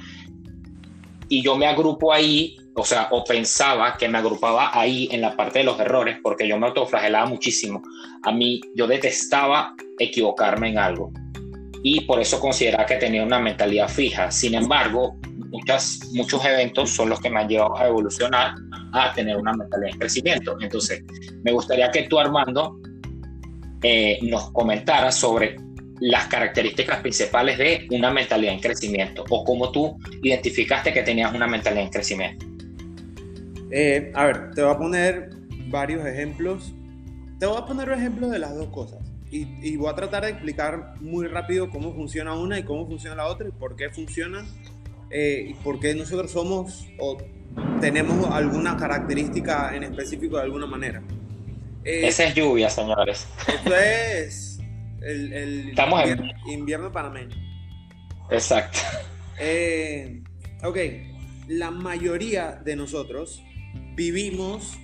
y 1.29 1.41
yo 1.41 1.55
me 1.55 1.65
agrupo 1.65 2.13
ahí, 2.13 2.57
o 2.75 2.83
sea, 2.83 3.07
o 3.11 3.23
pensaba 3.23 3.95
que 3.97 4.09
me 4.09 4.17
agrupaba 4.17 4.71
ahí 4.73 5.07
en 5.11 5.21
la 5.21 5.35
parte 5.35 5.59
de 5.59 5.65
los 5.65 5.79
errores 5.79 6.17
porque 6.23 6.47
yo 6.47 6.57
me 6.57 6.67
autoflagelaba 6.67 7.25
muchísimo. 7.27 7.83
A 8.23 8.31
mí 8.31 8.61
yo 8.75 8.87
detestaba 8.87 9.75
equivocarme 9.99 10.69
en 10.69 10.79
algo 10.79 11.11
y 11.83 12.01
por 12.01 12.19
eso 12.19 12.39
consideraba 12.39 12.85
que 12.85 12.95
tenía 12.95 13.23
una 13.23 13.39
mentalidad 13.39 13.89
fija. 13.89 14.31
Sin 14.31 14.55
embargo, 14.55 15.17
muchas, 15.49 15.99
muchos 16.13 16.43
eventos 16.45 16.89
son 16.89 17.09
los 17.09 17.19
que 17.19 17.29
me 17.29 17.41
han 17.41 17.47
llevado 17.47 17.77
a 17.77 17.87
evolucionar 17.87 18.55
a 18.93 19.13
tener 19.13 19.37
una 19.37 19.53
mentalidad 19.53 19.91
de 19.91 19.99
crecimiento. 19.99 20.57
Entonces, 20.59 21.03
me 21.43 21.51
gustaría 21.51 21.91
que 21.91 22.03
tú, 22.03 22.19
Armando, 22.19 22.79
eh, 23.83 24.17
nos 24.23 24.51
comentara 24.51 25.11
sobre 25.11 25.57
las 25.99 26.27
características 26.27 27.01
principales 27.01 27.57
de 27.57 27.87
una 27.91 28.09
mentalidad 28.11 28.53
en 28.53 28.59
crecimiento 28.59 29.23
o 29.29 29.43
cómo 29.43 29.71
tú 29.71 29.97
identificaste 30.21 30.91
que 30.91 31.03
tenías 31.03 31.33
una 31.33 31.47
mentalidad 31.47 31.83
en 31.83 31.91
crecimiento. 31.91 32.52
Eh, 33.75 34.11
a 34.13 34.25
ver, 34.25 34.51
te 34.51 34.61
voy 34.61 34.71
a 34.71 34.77
poner 34.77 35.29
varios 35.69 36.05
ejemplos. 36.05 36.71
Te 37.39 37.47
voy 37.47 37.57
a 37.57 37.65
poner 37.65 37.89
ejemplos 37.89 38.29
de 38.29 38.37
las 38.37 38.55
dos 38.55 38.67
cosas. 38.67 38.99
Y, 39.31 39.75
voy 39.77 39.89
a 39.89 39.95
tratar 39.95 40.25
de 40.25 40.29
explicar 40.29 40.93
muy 41.01 41.25
rápido 41.25 41.67
cómo 41.71 41.91
funciona 41.95 42.35
una 42.35 42.59
y 42.59 42.63
cómo 42.63 42.85
funciona 42.85 43.15
la 43.15 43.25
otra 43.25 43.47
y 43.47 43.51
por 43.51 43.75
qué 43.75 43.89
funciona 43.89 44.45
eh, 45.09 45.47
y 45.49 45.53
por 45.55 45.79
qué 45.79 45.95
nosotros 45.95 46.29
somos 46.29 46.87
o 46.99 47.17
tenemos 47.81 48.29
alguna 48.29 48.77
característica 48.77 49.75
en 49.75 49.85
específico 49.85 50.37
de 50.37 50.43
alguna 50.43 50.67
manera. 50.67 51.01
Eh, 51.83 52.07
Esa 52.07 52.25
es 52.25 52.35
lluvia, 52.35 52.69
señores. 52.69 53.27
Eso 53.47 53.75
es 53.75 54.59
el, 55.01 55.69
Estamos 55.69 55.99
invierno, 56.01 56.31
en... 56.45 56.51
invierno 56.51 56.91
panameño. 56.91 57.35
Exacto. 58.29 58.77
Eh, 59.39 60.21
ok, 60.63 60.77
la 61.47 61.71
mayoría 61.71 62.61
de 62.63 62.75
nosotros 62.75 63.41
vivimos 63.95 64.77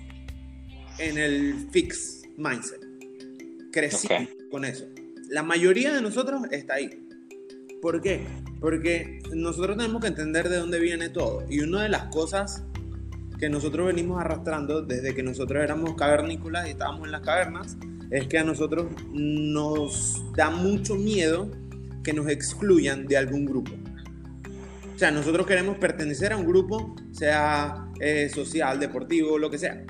en 0.98 1.18
el 1.18 1.68
fix 1.70 2.22
mindset. 2.36 2.80
Crecimos 3.72 4.28
con 4.50 4.64
eso. 4.64 4.86
La 5.28 5.42
mayoría 5.42 5.94
de 5.94 6.02
nosotros 6.02 6.42
está 6.50 6.74
ahí. 6.74 6.90
¿Por 7.80 8.02
qué? 8.02 8.26
Porque 8.60 9.20
nosotros 9.32 9.76
tenemos 9.76 10.02
que 10.02 10.08
entender 10.08 10.48
de 10.48 10.58
dónde 10.58 10.80
viene 10.80 11.08
todo. 11.08 11.44
Y 11.48 11.60
una 11.60 11.82
de 11.82 11.88
las 11.88 12.04
cosas 12.06 12.64
que 13.38 13.48
nosotros 13.48 13.86
venimos 13.86 14.20
arrastrando 14.20 14.82
desde 14.82 15.14
que 15.14 15.22
nosotros 15.22 15.62
éramos 15.62 15.94
cavernícolas 15.94 16.66
y 16.66 16.70
estábamos 16.72 17.06
en 17.06 17.12
las 17.12 17.22
cavernas, 17.22 17.76
es 18.10 18.26
que 18.26 18.38
a 18.38 18.44
nosotros 18.44 18.86
nos 19.12 20.22
da 20.36 20.50
mucho 20.50 20.96
miedo 20.96 21.50
que 22.02 22.12
nos 22.12 22.28
excluyan 22.28 23.06
de 23.06 23.16
algún 23.16 23.46
grupo. 23.46 23.72
Sea, 25.00 25.10
nosotros 25.10 25.46
queremos 25.46 25.78
pertenecer 25.78 26.34
a 26.34 26.36
un 26.36 26.44
grupo, 26.44 26.94
sea 27.10 27.90
eh, 28.00 28.28
social, 28.28 28.78
deportivo, 28.78 29.38
lo 29.38 29.50
que 29.50 29.56
sea. 29.56 29.82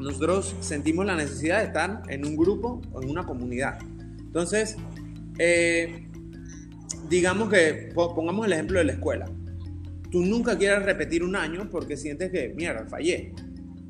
nosotros 0.00 0.56
sentimos 0.58 1.06
la 1.06 1.14
necesidad 1.14 1.60
de 1.60 1.66
estar 1.66 2.02
en 2.08 2.26
un 2.26 2.36
grupo 2.36 2.82
o 2.90 3.00
en 3.00 3.08
una 3.08 3.24
comunidad. 3.24 3.78
Entonces, 4.18 4.74
eh, 5.38 6.08
digamos 7.08 7.50
que 7.50 7.92
pongamos 7.94 8.46
el 8.46 8.54
ejemplo 8.54 8.80
de 8.80 8.86
la 8.86 8.92
escuela. 8.94 9.30
Tú 10.10 10.24
nunca 10.24 10.58
quieres 10.58 10.82
repetir 10.82 11.22
un 11.22 11.36
año 11.36 11.70
porque 11.70 11.96
sientes 11.96 12.32
que, 12.32 12.48
mierda, 12.48 12.84
fallé. 12.88 13.32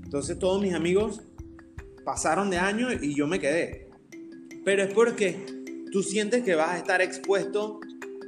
Entonces 0.04 0.38
todos 0.38 0.60
mis 0.60 0.74
amigos 0.74 1.22
pasaron 2.04 2.50
de 2.50 2.58
año 2.58 2.88
y 2.92 3.14
yo 3.14 3.26
me 3.26 3.40
quedé. 3.40 3.88
Pero 4.66 4.82
es 4.82 4.92
porque 4.92 5.46
tú 5.90 6.02
sientes 6.02 6.42
que 6.42 6.54
vas 6.54 6.72
a 6.72 6.76
estar 6.76 7.00
expuesto 7.00 7.80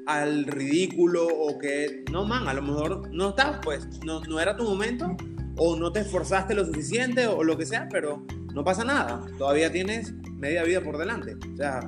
al 0.07 0.45
ridículo 0.47 1.27
o 1.27 1.59
que, 1.59 2.05
no, 2.11 2.25
man, 2.25 2.49
a 2.49 2.55
lo 2.55 2.63
mejor 2.63 3.11
no 3.13 3.31
estás, 3.31 3.59
pues, 3.63 3.89
no, 4.05 4.21
no 4.25 4.41
era 4.41 4.57
tu 4.57 4.65
momento 4.65 5.17
o 5.57 5.77
no 5.77 5.93
te 5.93 6.01
esforzaste 6.01 6.55
lo 6.55 6.65
suficiente 6.65 7.27
o, 7.27 7.43
lo 7.45 7.57
que 7.57 7.67
sea, 7.67 7.89
pero 7.91 8.25
no 8.53 8.65
pasa 8.65 8.85
nada. 8.85 9.25
Todavía 9.39 9.71
tienes 9.71 10.13
media 10.37 10.63
vida 10.65 10.81
por 10.81 10.99
delante. 10.99 11.37
O 11.53 11.57
sea, 11.57 11.81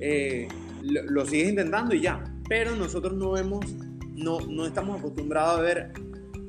eh, 0.00 0.48
lo, 0.82 1.24
sigues 1.24 1.50
intentando 1.50 1.94
y 1.94 2.02
ya. 2.02 2.22
Pero 2.48 2.76
nosotros 2.76 3.14
no 3.14 3.32
vemos, 3.32 3.64
no, 4.14 4.40
no 4.40 4.66
estamos 4.66 4.98
acostumbrados 4.98 5.58
a 5.58 5.62
ver 5.62 5.92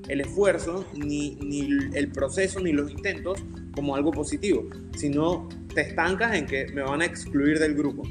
el 0.07 0.21
esfuerzo, 0.21 0.85
ni, 0.95 1.35
ni 1.35 1.67
el 1.93 2.11
proceso, 2.11 2.59
ni 2.59 2.71
los 2.71 2.91
intentos 2.91 3.43
como 3.73 3.95
algo 3.95 4.11
positivo, 4.11 4.67
sino 4.95 5.47
te 5.73 5.81
estancas 5.81 6.35
en 6.35 6.45
que 6.45 6.67
me 6.73 6.81
van 6.81 7.01
a 7.01 7.05
excluir 7.05 7.59
del 7.59 7.75
grupo. 7.75 8.03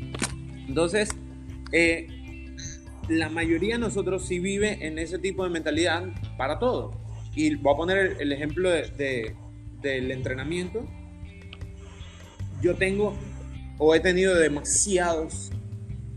Entonces, 0.68 1.08
eh, 1.72 2.06
la 3.08 3.28
mayoría 3.28 3.74
de 3.74 3.80
nosotros 3.80 4.26
sí 4.26 4.38
vive 4.38 4.86
en 4.86 4.98
ese 4.98 5.18
tipo 5.18 5.44
de 5.44 5.50
mentalidad 5.50 6.04
para 6.36 6.58
todo. 6.58 6.92
Y 7.34 7.54
voy 7.56 7.74
a 7.74 7.76
poner 7.76 8.16
el, 8.18 8.32
ejemplo 8.32 8.70
de, 8.70 9.34
del 9.80 10.10
entrenamiento. 10.10 10.86
Yo 12.62 12.74
tengo 12.74 13.14
o 13.78 13.94
he 13.94 14.00
tenido 14.00 14.34
demasiados 14.34 15.50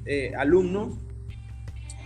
eh, 0.05 0.31
alumnos 0.37 0.97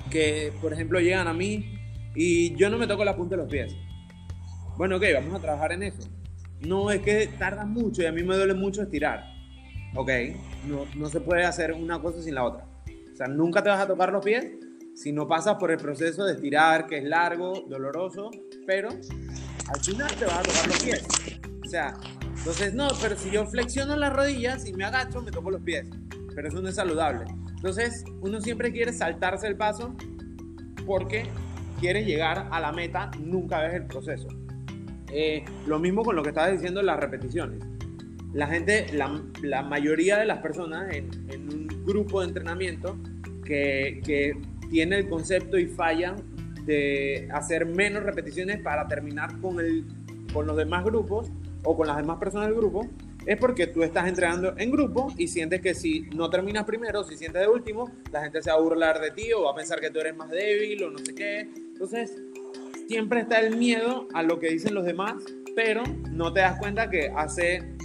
que, 0.10 0.52
por 0.62 0.74
ejemplo, 0.74 1.00
llegan 1.00 1.28
a 1.28 1.34
mí 1.34 1.78
y 2.16 2.56
yo 2.56 2.70
no 2.70 2.78
me 2.78 2.88
toco 2.88 3.06
la 3.06 3.16
punta 3.16 3.36
de 3.36 3.44
los 3.44 3.52
pies. 3.52 3.76
Bueno, 4.78 4.98
ok, 4.98 5.04
vamos 5.14 5.36
a 5.36 5.40
trabajar 5.40 5.72
en 5.72 5.84
eso. 5.84 6.10
No, 6.62 6.90
es 6.92 7.02
que 7.02 7.28
tarda 7.38 7.66
mucho 7.66 8.02
y 8.02 8.06
a 8.06 8.12
mí 8.12 8.24
me 8.24 8.36
duele 8.36 8.56
mucho 8.56 8.82
estirar. 8.82 9.24
Ok, 9.96 10.10
no, 10.68 10.86
no 10.96 11.08
se 11.08 11.22
puede 11.22 11.46
hacer 11.46 11.72
una 11.74 12.02
cosa 12.02 12.22
sin 12.22 12.34
la 12.34 12.44
otra. 12.44 12.66
O 13.14 13.16
sea, 13.16 13.28
nunca 13.28 13.62
te 13.62 13.70
vas 13.70 13.80
a 13.80 13.88
tocar 13.88 14.12
los 14.12 14.26
pies 14.26 14.63
si 14.96 15.12
no 15.12 15.28
pasas 15.28 15.56
por 15.56 15.72
el 15.72 15.78
proceso 15.78 16.26
de 16.26 16.34
estirar, 16.34 16.88
que 16.88 17.00
es 17.00 17.04
largo, 17.04 17.66
doloroso, 17.68 18.30
pero 18.66 18.90
al 18.90 19.80
final 19.82 20.12
te 20.16 20.26
vas 20.26 20.38
a 20.38 20.44
tocar 20.44 20.68
los 20.68 20.84
pies. 20.84 21.08
O 21.66 21.70
sea, 21.70 21.94
entonces 22.38 22.74
no, 22.74 22.88
pero 23.02 23.16
si 23.16 23.32
yo 23.32 23.46
flexiono 23.46 23.96
las 23.96 24.14
rodillas 24.14 24.68
y 24.68 24.74
me 24.74 24.86
agacho, 24.86 25.22
me 25.22 25.32
toco 25.32 25.50
los 25.50 25.62
pies. 25.62 25.90
Pero 26.36 26.48
eso 26.48 26.62
no 26.62 26.70
es 26.70 26.76
saludable. 26.76 27.26
Entonces, 27.56 28.04
uno 28.22 28.42
siempre 28.42 28.72
quiere 28.72 28.92
saltarse 28.92 29.48
el 29.48 29.56
paso 29.56 29.96
porque 30.86 31.26
quiere 31.80 32.04
llegar 32.04 32.48
a 32.52 32.60
la 32.60 32.72
meta, 32.72 33.12
nunca 33.20 33.62
ves 33.62 33.74
el 33.76 33.86
proceso. 33.86 34.28
Eh, 35.12 35.46
lo 35.68 35.80
mismo 35.80 36.04
con 36.04 36.16
lo 36.16 36.24
que 36.24 36.30
estabas 36.30 36.52
diciendo 36.52 36.82
las 36.82 37.00
repeticiones. 37.00 37.64
La 38.34 38.48
gente, 38.48 38.88
la, 38.94 39.62
mayoría 39.62 40.18
de 40.18 40.26
las 40.26 40.40
personas 40.40 40.94
en, 40.94 41.10
un 41.54 41.68
grupo 41.86 42.22
de 42.22 42.28
entrenamiento 42.28 42.98
que, 43.46 44.02
que 44.04 44.34
tiene 44.74 44.98
el 44.98 45.08
concepto 45.08 45.60
y 45.60 45.68
fallan 45.68 46.16
de 46.66 47.30
hacer 47.32 47.68
menos 47.68 48.02
repeticiones 48.02 48.60
para 48.60 48.88
terminar 48.88 49.40
con, 49.40 49.60
el, 49.60 49.86
con 50.34 50.48
los 50.48 50.58
demás 50.58 50.84
grupos 50.84 51.32
o 51.64 51.78
con 51.78 51.86
las 51.86 51.98
demás 51.98 52.18
personas 52.18 52.48
del 52.48 52.58
grupo, 52.58 52.90
es 53.28 53.38
porque 53.38 53.68
tú 53.68 53.84
estás 53.84 54.08
entrenando 54.08 54.56
en 54.58 54.72
grupo 54.72 55.14
y 55.16 55.28
sientes 55.28 55.62
que 55.62 55.76
si 55.76 56.10
no 56.16 56.28
terminas 56.32 56.66
primero, 56.66 57.04
si 57.04 57.16
sientes 57.18 57.44
de 57.44 57.48
último, 57.48 57.92
la 58.12 58.24
gente 58.24 58.42
se 58.42 58.50
va 58.50 58.56
a 58.56 58.60
burlar 58.60 59.00
de 59.00 59.12
ti 59.12 59.32
o 59.32 59.44
va 59.44 59.52
a 59.52 59.56
pensar 59.56 59.80
que 59.80 59.92
tú 59.92 60.00
eres 60.00 60.16
más 60.18 60.32
débil 60.32 60.84
o 60.86 60.90
no 60.90 60.98
sé 60.98 61.14
qué. 61.14 61.42
Entonces, 61.56 62.20
siempre 62.88 63.20
está 63.22 63.42
el 63.42 63.56
miedo 63.56 64.08
a 64.16 64.24
lo 64.24 64.40
que 64.40 64.50
dicen 64.50 64.74
los 64.74 64.86
demás, 64.86 65.24
pero 65.56 65.84
no 66.10 66.34
te 66.34 66.40
das 66.40 66.58
cuenta 66.58 66.90
que 66.90 67.14
hace 67.16 67.76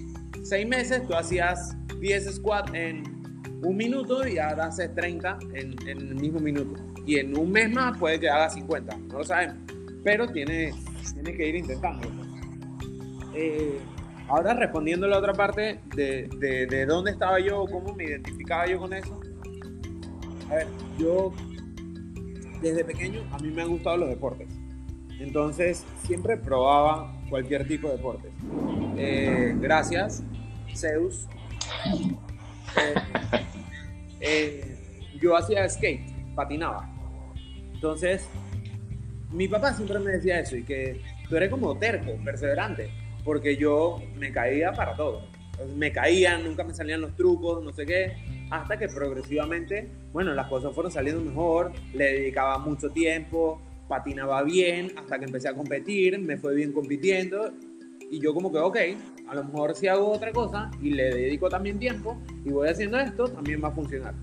seis 0.43 0.67
meses 0.67 1.07
tú 1.07 1.13
hacías 1.15 1.77
10 2.01 2.37
squats 2.37 2.73
en 2.73 3.18
un 3.63 3.77
minuto 3.77 4.27
y 4.27 4.39
ahora 4.39 4.67
hace 4.67 4.89
30 4.89 5.39
en, 5.55 5.75
el 5.87 6.15
mismo 6.15 6.41
minuto. 6.41 6.81
Y 7.07 7.17
en 7.17 7.37
un 7.37 7.51
mes 7.51 7.71
más 7.71 7.99
puede 7.99 8.21
que 8.21 8.29
haga 8.29 8.51
50, 8.51 8.97
no 8.97 9.19
lo 9.19 9.25
sabemos. 9.25 9.57
Pero 10.05 10.29
tiene, 10.29 10.73
tiene 11.15 11.35
que 11.35 11.49
ir 11.49 11.57
intentando. 11.57 12.09
Eh, 13.35 13.79
ahora 14.29 14.55
respondiendo 14.55 15.07
a 15.07 15.11
la 15.11 15.19
otra 15.19 15.33
parte 15.33 15.81
de, 15.95 16.29
de, 16.39 16.87
dónde 16.87 17.13
estaba 17.13 17.41
yo, 17.41 17.65
cómo 17.67 17.95
me 17.95 18.05
identificaba 18.05 18.67
yo 18.67 18.79
con 18.79 18.93
eso. 18.93 19.21
A 20.51 20.55
ver, 20.55 20.67
yo 20.99 21.33
desde 22.63 22.85
pequeño 22.85 23.23
a 23.33 23.39
mí 23.39 23.51
me 23.51 23.63
han 23.63 23.69
gustado 23.69 23.97
los 23.97 24.09
deportes. 24.09 24.49
Entonces 25.19 25.85
siempre 26.05 26.37
probaba 26.37 27.13
cualquier 27.29 27.67
tipo 27.67 27.89
de 27.89 27.97
deporte. 27.97 28.29
Eh, 28.97 29.55
gracias, 29.59 30.23
Zeus. 30.75 31.27
Eh, 34.21 34.77
yo 35.21 35.37
hacía 35.37 35.69
skate, 35.69 36.35
patinaba. 36.35 36.91
Entonces, 37.73 38.29
mi 39.31 39.47
papá 39.47 39.73
siempre 39.73 39.99
me 40.01 40.11
decía 40.11 40.41
eso 40.41 40.57
y 40.57 40.65
que 40.65 41.01
tú 41.29 41.37
eres 41.37 41.51
como 41.51 41.79
terco, 41.79 42.13
perseverante, 42.25 42.91
porque 43.25 43.57
yo 43.57 44.03
me 44.17 44.33
caía 44.33 44.73
para 44.73 44.97
todo. 44.97 45.23
me 45.77 45.93
caía, 45.93 46.39
nunca 46.39 46.65
me 46.65 46.75
salían 46.75 47.01
los 47.01 47.15
trucos, 47.17 47.63
no 47.63 47.73
sé 47.73 47.87
qué, 47.87 48.17
hasta 48.51 48.77
que 48.77 48.89
progresivamente, 48.89 49.89
bueno, 50.13 50.35
las 50.35 50.49
cosas 50.49 50.75
fueron 50.75 50.91
saliendo 50.91 51.23
mejor, 51.23 51.73
le 51.95 52.13
dedicaba 52.13 52.59
mucho 52.59 52.91
tiempo, 52.91 53.61
patinaba 53.89 54.43
bien, 54.43 54.93
hasta 54.97 55.19
que 55.19 55.25
empecé 55.27 55.49
a 55.49 55.55
competir, 55.55 56.19
me 56.19 56.37
fue 56.37 56.55
bien 56.55 56.73
compitiendo 56.73 57.53
y 58.11 58.21
yo 58.21 58.35
como 58.35 58.51
que, 58.51 58.59
ok, 58.59 58.77
a 59.29 59.35
lo 59.35 59.45
mejor 59.45 59.75
si 59.75 59.89
hago 59.89 60.11
otra 60.11 60.33
cosa 60.33 60.71
y 60.81 60.91
le 60.91 61.15
dedico 61.15 61.49
también 61.49 61.79
tiempo 61.79 62.19
y 62.45 62.51
voy 62.51 62.69
haciendo 62.69 62.99
esto, 62.99 63.29
también 63.29 63.63
va 63.63 63.69
a 63.69 63.73
funcionar. 63.73 64.15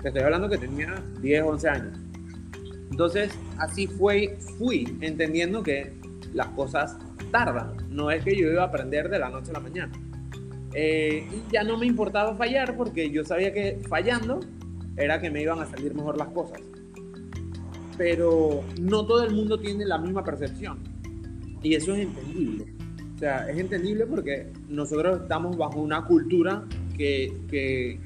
Te 0.00 0.08
estoy 0.08 0.22
hablando 0.22 0.48
que 0.48 0.58
tenía 0.58 1.02
10, 1.20 1.42
11 1.42 1.68
años. 1.68 1.98
Entonces, 2.90 3.36
así 3.58 3.86
fue, 3.86 4.36
fui 4.58 4.96
entendiendo 5.00 5.62
que 5.62 5.92
las 6.32 6.48
cosas 6.48 6.96
tardan. 7.32 7.76
No 7.90 8.10
es 8.10 8.22
que 8.22 8.36
yo 8.36 8.48
iba 8.48 8.62
a 8.62 8.66
aprender 8.66 9.08
de 9.08 9.18
la 9.18 9.28
noche 9.28 9.50
a 9.50 9.54
la 9.54 9.60
mañana. 9.60 9.92
Eh, 10.74 11.26
ya 11.50 11.64
no 11.64 11.76
me 11.78 11.86
importaba 11.86 12.36
fallar 12.36 12.76
porque 12.76 13.10
yo 13.10 13.24
sabía 13.24 13.52
que 13.52 13.80
fallando 13.88 14.40
era 14.96 15.20
que 15.20 15.30
me 15.30 15.42
iban 15.42 15.58
a 15.60 15.66
salir 15.66 15.94
mejor 15.94 16.16
las 16.16 16.28
cosas. 16.28 16.60
Pero 17.98 18.62
no 18.80 19.06
todo 19.06 19.24
el 19.24 19.34
mundo 19.34 19.58
tiene 19.58 19.84
la 19.84 19.98
misma 19.98 20.22
percepción. 20.22 20.78
Y 21.62 21.74
eso 21.74 21.94
es 21.94 22.00
entendible. 22.02 22.75
O 23.16 23.18
sea, 23.18 23.48
es 23.48 23.58
entendible 23.58 24.04
porque 24.04 24.46
nosotros 24.68 25.22
estamos 25.22 25.56
bajo 25.56 25.80
una 25.80 26.04
cultura 26.04 26.64
que, 26.98 27.32
que, 27.50 27.98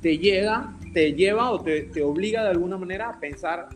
te 0.00 0.16
llega, 0.16 0.76
te 0.94 1.12
lleva 1.12 1.50
o 1.50 1.60
te, 1.60 1.82
te, 1.82 2.02
obliga 2.02 2.44
de 2.44 2.50
alguna 2.50 2.78
manera 2.78 3.10
a 3.10 3.18
pensar 3.18 3.68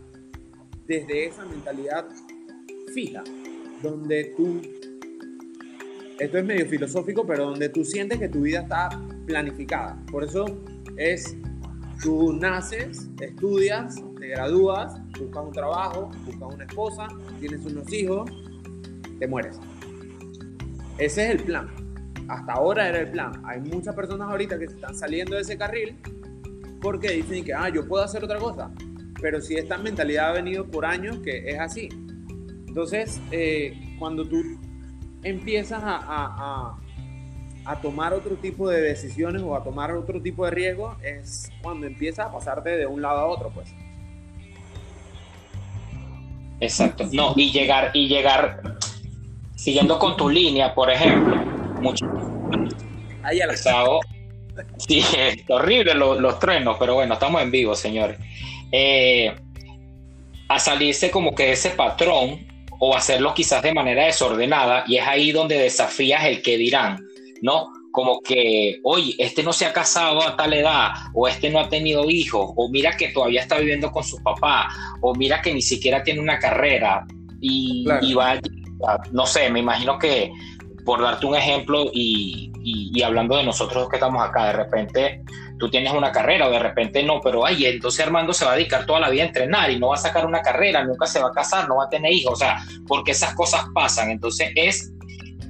desde 0.87 1.27
esa 1.27 1.45
mentalidad 1.47 2.07
fija, 2.95 3.25
donde 3.83 4.33
tú, 4.37 4.63
esto 6.21 6.39
es 6.39 6.45
medio 6.45 6.67
filosófico, 6.67 7.27
pero 7.27 7.47
donde 7.47 7.71
tú 7.71 7.85
sientes 7.85 8.21
que 8.21 8.29
tu 8.29 8.43
vida 8.43 8.61
está 8.61 8.89
planificada. 9.27 10.01
Por 10.13 10.23
eso 10.23 10.45
es, 10.97 11.37
tú 12.01 12.35
naces, 12.35 13.09
estudias, 13.21 13.97
te 14.21 14.29
gradúas, 14.29 14.95
buscas 15.19 15.45
un 15.45 15.53
trabajo, 15.53 16.11
buscas 16.25 16.55
una 16.55 16.65
esposa, 16.65 17.09
tienes 17.41 17.67
unos 17.67 17.93
hijos, 17.93 18.31
te 19.23 19.29
mueres. 19.29 19.61
Ese 20.99 21.25
es 21.25 21.31
el 21.31 21.45
plan. 21.45 21.71
Hasta 22.29 22.55
ahora 22.55 22.89
era 22.89 22.99
el 22.99 23.11
plan. 23.13 23.41
Hay 23.47 23.61
muchas 23.61 23.95
personas 23.95 24.29
ahorita 24.29 24.59
que 24.59 24.65
están 24.65 24.97
saliendo 24.97 25.37
de 25.37 25.43
ese 25.43 25.57
carril 25.57 25.97
porque 26.81 27.13
dicen 27.13 27.45
que, 27.45 27.55
ah, 27.55 27.69
yo 27.69 27.87
puedo 27.87 28.03
hacer 28.03 28.25
otra 28.25 28.41
cosa. 28.41 28.73
Pero 29.21 29.41
si 29.41 29.55
esta 29.55 29.79
mentalidad 29.79 30.31
ha 30.31 30.33
venido 30.33 30.69
por 30.69 30.85
años 30.85 31.21
que 31.21 31.49
es 31.49 31.61
así. 31.61 31.89
Entonces, 32.67 33.21
eh, 33.31 33.95
cuando 34.01 34.27
tú 34.27 34.43
empiezas 35.23 35.81
a, 35.85 36.77
a, 37.65 37.81
tomar 37.81 38.13
otro 38.13 38.35
tipo 38.35 38.69
de 38.69 38.81
decisiones 38.81 39.41
o 39.43 39.55
a 39.55 39.63
tomar 39.63 39.93
otro 39.93 40.21
tipo 40.21 40.45
de 40.47 40.51
riesgo, 40.51 40.97
es 41.01 41.49
cuando 41.63 41.87
empiezas 41.87 42.27
a 42.27 42.33
pasarte 42.33 42.71
de 42.71 42.87
un 42.87 43.01
lado 43.01 43.21
a 43.21 43.27
otro, 43.27 43.51
pues. 43.55 43.73
Exacto. 46.59 47.09
No, 47.13 47.35
y 47.37 47.53
llegar, 47.53 47.93
y 47.95 48.09
llegar 48.09 48.82
siguiendo 49.63 49.97
con 49.97 50.17
tu 50.17 50.29
línea, 50.29 50.75
por 50.75 50.91
ejemplo, 50.91 51.37
mucho. 51.81 52.05
Ahí 53.23 53.41
a 53.41 53.47
la 53.47 53.55
Sí, 54.77 55.05
es 55.17 55.45
horrible 55.49 55.95
los, 55.95 56.39
trenos, 56.41 56.77
pero 56.81 56.95
bueno, 56.95 57.15
estamos 57.15 57.41
en 57.41 57.53
vivo, 57.53 57.77
señores. 57.77 58.19
Eh, 58.73 59.33
a 60.49 60.59
salirse 60.59 61.11
como 61.13 61.33
que 61.35 61.53
ese 61.53 61.71
patrón 61.71 62.45
o 62.81 62.97
hacerlo 62.97 63.33
quizás 63.35 63.63
de 63.63 63.73
manera 63.73 64.07
desordenada 64.07 64.83
y 64.89 64.97
es 64.97 65.07
ahí 65.07 65.31
donde 65.31 65.57
desafías 65.57 66.25
el 66.25 66.43
que 66.43 66.59
dirán, 66.59 66.99
¿no? 67.41 67.69
Como 67.93 68.21
que, 68.21 68.81
oye, 68.83 69.15
este 69.19 69.45
no 69.45 69.53
se 69.53 69.67
ha 69.67 69.73
casado 69.73 70.27
a 70.27 70.37
tal 70.37 70.55
edad, 70.55 70.91
o 71.15 71.29
este 71.29 71.51
no 71.51 71.61
ha 71.61 71.69
tenido 71.69 72.11
hijos, 72.11 72.51
o 72.57 72.69
mira 72.69 72.97
que 72.97 73.09
todavía 73.09 73.43
está 73.43 73.59
viviendo 73.59 73.93
con 73.93 74.03
su 74.03 74.21
papá, 74.23 74.69
o 75.03 75.15
mira 75.15 75.41
que 75.41 75.55
ni 75.55 75.63
siquiera 75.63 76.03
tiene 76.03 76.21
una 76.21 76.39
carrera, 76.39 77.07
y, 77.41 77.85
y 78.01 78.15
va, 78.15 78.41
no 79.13 79.27
sé, 79.27 79.51
me 79.51 79.61
imagino 79.61 79.99
que 79.99 80.33
por 80.85 81.01
darte 81.01 81.27
un 81.27 81.37
ejemplo 81.37 81.91
y, 81.93 82.53
y, 82.63 83.03
hablando 83.03 83.37
de 83.37 83.45
nosotros 83.45 83.89
que 83.89 83.97
estamos 83.97 84.23
acá, 84.23 84.47
de 84.47 84.53
repente 84.53 85.23
tú 85.59 85.71
tienes 85.71 85.93
una 85.93 86.11
carrera 86.11 86.49
o 86.49 86.51
de 86.51 86.59
repente 86.59 87.03
no, 87.05 87.21
pero 87.21 87.47
ay, 87.47 87.67
entonces 87.67 88.05
Armando 88.05 88.33
se 88.33 88.45
va 88.45 88.53
a 88.53 88.57
dedicar 88.57 88.85
toda 88.85 88.99
la 88.99 89.11
vida 89.11 89.23
a 89.23 89.27
entrenar 89.27 89.71
y 89.71 89.79
no 89.79 89.89
va 89.89 89.95
a 89.95 89.99
sacar 89.99 90.27
una 90.27 90.43
carrera, 90.43 90.83
nunca 90.83 91.07
se 91.07 91.21
va 91.21 91.29
a 91.29 91.33
casar, 91.33 91.69
no 91.69 91.77
va 91.77 91.85
a 91.85 91.89
tener 91.89 92.13
hijos, 92.13 92.33
o 92.33 92.37
sea, 92.37 92.57
porque 92.89 93.13
esas 93.13 93.35
cosas 93.35 93.65
pasan. 93.73 94.11
Entonces 94.11 94.51
es 94.57 94.93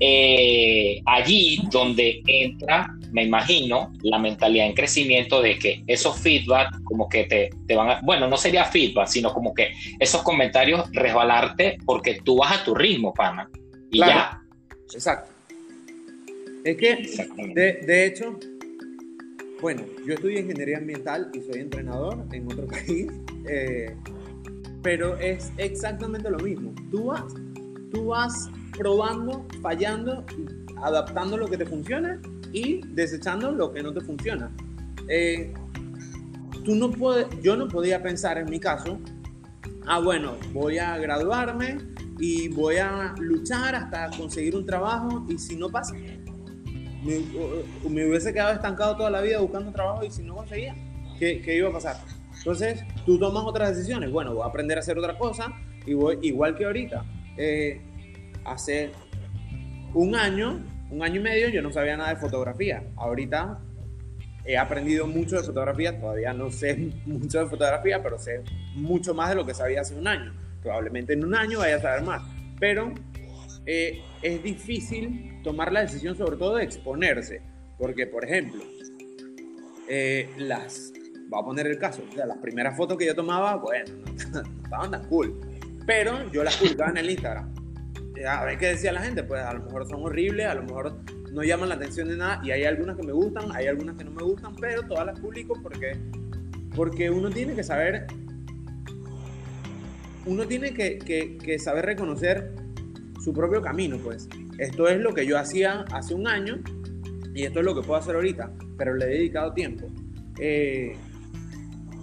eh, 0.01 1.01
allí 1.07 1.61
donde 1.71 2.23
entra, 2.27 2.95
me 3.13 3.25
imagino, 3.25 3.93
la 4.03 4.19
mentalidad 4.19 4.67
en 4.67 4.75
crecimiento 4.75 5.43
de 5.43 5.59
que 5.59 5.85
esos 5.87 6.19
feedback 6.19 6.83
como 6.83 7.09
que 7.09 7.25
te, 7.25 7.51
te 7.67 7.77
van 7.77 7.91
a, 7.91 8.01
bueno, 8.03 8.27
no 8.27 8.37
sería 8.39 8.65
feedback, 8.65 9.07
sino 9.07 9.33
como 9.33 9.55
que 9.55 9.73
esos 10.01 10.23
comentarios 10.23 10.89
resbalarte 10.93 11.79
porque 11.85 12.21
tú 12.25 12.39
vas 12.39 12.61
a 12.61 12.65
tu 12.65 12.75
ritmo, 12.75 13.13
pana. 13.13 13.49
Y 13.91 13.99
ya. 13.99 14.43
Exacto. 14.93 15.31
Es 16.65 16.77
que, 16.77 17.27
de, 17.55 17.73
de, 17.87 18.07
hecho, 18.07 18.39
bueno, 19.61 19.83
yo 20.07 20.15
estudié 20.15 20.41
ingeniería 20.41 20.79
ambiental 20.79 21.31
y 21.35 21.41
soy 21.41 21.61
entrenador 21.61 22.25
en 22.33 22.47
otro 22.47 22.67
país, 22.69 23.09
eh, 23.47 23.95
pero 24.83 25.19
es 25.19 25.53
exactamente 25.59 26.31
lo 26.31 26.39
mismo. 26.39 26.73
Tú 26.91 27.07
vas, 27.07 27.25
tú 27.93 28.07
vas 28.07 28.49
probando, 28.79 29.47
fallando, 29.61 30.25
adaptando 30.83 31.37
lo 31.37 31.47
que 31.49 31.59
te 31.59 31.67
funciona 31.67 32.21
y 32.53 32.81
desechando 32.89 33.53
lo 33.53 33.73
que 33.73 33.83
no 33.83 33.93
te 33.93 34.01
funciona. 34.01 34.51
Eh, 35.09 35.53
tú 36.65 36.75
no 36.75 36.91
puedes, 36.91 37.27
yo 37.43 37.57
no 37.57 37.69
podía 37.69 38.03
pensar 38.03 38.39
en 38.39 38.49
mi 38.49 38.61
caso, 38.61 38.99
ah, 39.87 39.99
bueno, 40.01 40.37
voy 40.53 40.79
a 40.79 40.97
graduarme 40.99 41.79
y 42.19 42.49
voy 42.49 42.77
a 42.77 43.15
luchar 43.19 43.75
hasta 43.75 44.11
conseguir 44.17 44.55
un 44.55 44.67
trabajo 44.67 45.25
y 45.29 45.39
si 45.39 45.57
no 45.57 45.71
pasa, 45.71 45.95
me, 47.03 48.07
hubiese 48.07 48.33
quedado 48.33 48.53
estancado 48.53 48.97
toda 48.97 49.11
la 49.11 49.21
vida 49.21 49.41
buscando 49.41 49.73
trabajo 49.73 50.05
y 50.05 50.11
si 50.11 50.23
no 50.23 50.37
conseguía, 50.37 50.77
¿qué, 51.19 51.41
¿qué, 51.43 51.57
iba 51.57 51.69
a 51.69 51.73
pasar? 51.73 51.97
Entonces, 52.39 52.85
tú 53.07 53.19
tomas 53.19 53.45
otras 53.45 53.77
decisiones. 53.77 54.11
Bueno, 54.11 54.35
voy 54.35 54.43
a 54.43 54.47
aprender 54.47 54.77
a 54.79 54.81
hacer 54.81 54.99
otra 54.99 55.17
cosa 55.17 55.53
y 55.87 55.95
voy, 55.95 56.19
igual 56.23 56.57
que 56.57 56.65
ahorita. 56.65 57.05
Eh, 57.37 57.81
hace 58.45 58.91
un 59.95 60.15
año, 60.15 60.61
un 60.93 61.03
año 61.03 61.21
y 61.21 61.23
medio, 61.23 61.49
yo 61.49 61.63
no 61.63 61.73
sabía 61.73 61.97
nada 61.97 62.11
de 62.11 62.17
fotografía. 62.17 62.85
Ahorita 62.97 63.59
he 64.45 64.59
aprendido 64.59 65.07
mucho 65.07 65.37
de 65.37 65.43
fotografía, 65.43 65.99
todavía 65.99 66.33
no 66.35 66.51
sé 66.51 66.93
mucho 67.07 67.41
de 67.41 67.47
fotografía, 67.47 68.03
pero 68.03 68.19
sé 68.19 68.43
mucho 68.75 69.15
más 69.15 69.31
de 69.31 69.37
lo 69.37 69.47
que 69.47 69.55
sabía 69.55 69.81
hace 69.81 69.95
un 69.95 70.07
año. 70.07 70.35
Probablemente 70.63 71.15
en 71.15 71.25
un 71.25 71.35
año 71.35 71.61
vaya 71.61 71.77
a 71.77 71.81
saber 71.81 72.03
más. 72.03 72.23
Pero 72.61 72.93
eh, 73.65 74.03
es 74.21 74.43
difícil 74.43 75.41
tomar 75.43 75.73
la 75.73 75.81
decisión 75.81 76.17
sobre 76.17 76.37
todo 76.37 76.57
de 76.57 76.65
exponerse, 76.65 77.41
porque 77.79 78.07
por 78.07 78.25
ejemplo, 78.25 78.63
eh, 79.89 80.31
las, 80.37 80.93
voy 81.29 81.41
a 81.41 81.45
poner 81.45 81.67
el 81.67 81.79
caso, 81.79 82.03
las 82.15 82.39
primeras 82.39 82.77
fotos 82.77 82.99
que 82.99 83.07
yo 83.07 83.15
tomaba, 83.15 83.57
bueno, 83.57 83.93
no, 84.33 84.43
estaban 84.63 84.91
tan 84.91 85.09
cool, 85.09 85.41
pero 85.87 86.31
yo 86.31 86.45
las 86.45 86.57
publicaba 86.57 86.91
en 86.91 86.99
el 86.99 87.11
Instagram. 87.11 87.62
A 88.29 88.45
ver 88.45 88.59
qué 88.59 88.69
decía 88.69 88.93
la 88.93 89.03
gente, 89.03 89.23
pues 89.23 89.43
a 89.43 89.53
lo 89.53 89.65
mejor 89.65 89.89
son 89.89 90.03
horribles, 90.05 90.47
a 90.47 90.55
lo 90.55 90.63
mejor 90.63 91.01
no 91.33 91.43
llaman 91.43 91.69
la 91.69 91.77
atención 91.77 92.09
de 92.09 92.17
nada, 92.17 92.41
y 92.45 92.51
hay 92.51 92.65
algunas 92.65 92.97
que 92.97 93.03
me 93.03 93.13
gustan, 93.13 93.55
hay 93.55 93.67
algunas 93.67 93.97
que 93.97 94.05
no 94.05 94.11
me 94.11 94.23
gustan, 94.23 94.55
pero 94.57 94.83
todas 94.83 95.07
las 95.07 95.19
publico 95.19 95.55
porque, 95.63 95.97
porque 96.75 97.11
uno 97.11 97.31
tiene 97.31 97.55
que 97.55 97.63
saber, 97.63 98.07
uno 100.27 100.47
tiene 100.47 100.75
que 100.75 101.59
saber 101.59 101.87
reconocer 101.87 102.53
su 103.23 103.33
propio 103.33 103.63
camino, 103.63 103.99
pues. 103.99 104.29
Esto 104.59 104.89
es 104.89 105.01
lo 105.01 105.15
que 105.15 105.27
yo 105.27 105.39
hacía 105.39 105.85
hace 105.93 106.15
un 106.15 106.27
año 106.27 106.61
y 107.35 107.45
esto 107.45 107.61
es 107.61 107.65
lo 107.65 107.75
que 107.75 107.83
puedo 107.83 107.99
hacer 107.99 108.15
ahorita, 108.15 108.53
pero 108.77 108.95
le 108.95 109.07
he 109.07 109.09
dedicado 109.09 109.53
tiempo. 109.53 109.89
Eh, 110.39 110.97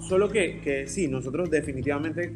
solo 0.07 0.29
que, 0.29 0.59
que 0.61 0.87
sí, 0.87 1.07
nosotros 1.07 1.49
definitivamente 1.49 2.33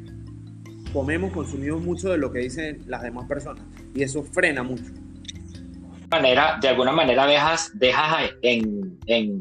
comemos, 0.93 1.33
consumimos 1.33 1.81
mucho 1.81 2.09
de 2.09 2.17
lo 2.17 2.31
que 2.31 2.39
dicen 2.39 2.83
las 2.87 3.01
demás 3.01 3.27
personas 3.27 3.63
y 3.93 4.03
eso 4.03 4.23
frena 4.23 4.63
mucho. 4.63 4.85
Manera, 6.09 6.59
de 6.61 6.67
alguna 6.69 6.91
manera 6.91 7.25
dejas, 7.25 7.71
dejas 7.73 8.29
en, 8.43 8.97
en 9.07 9.39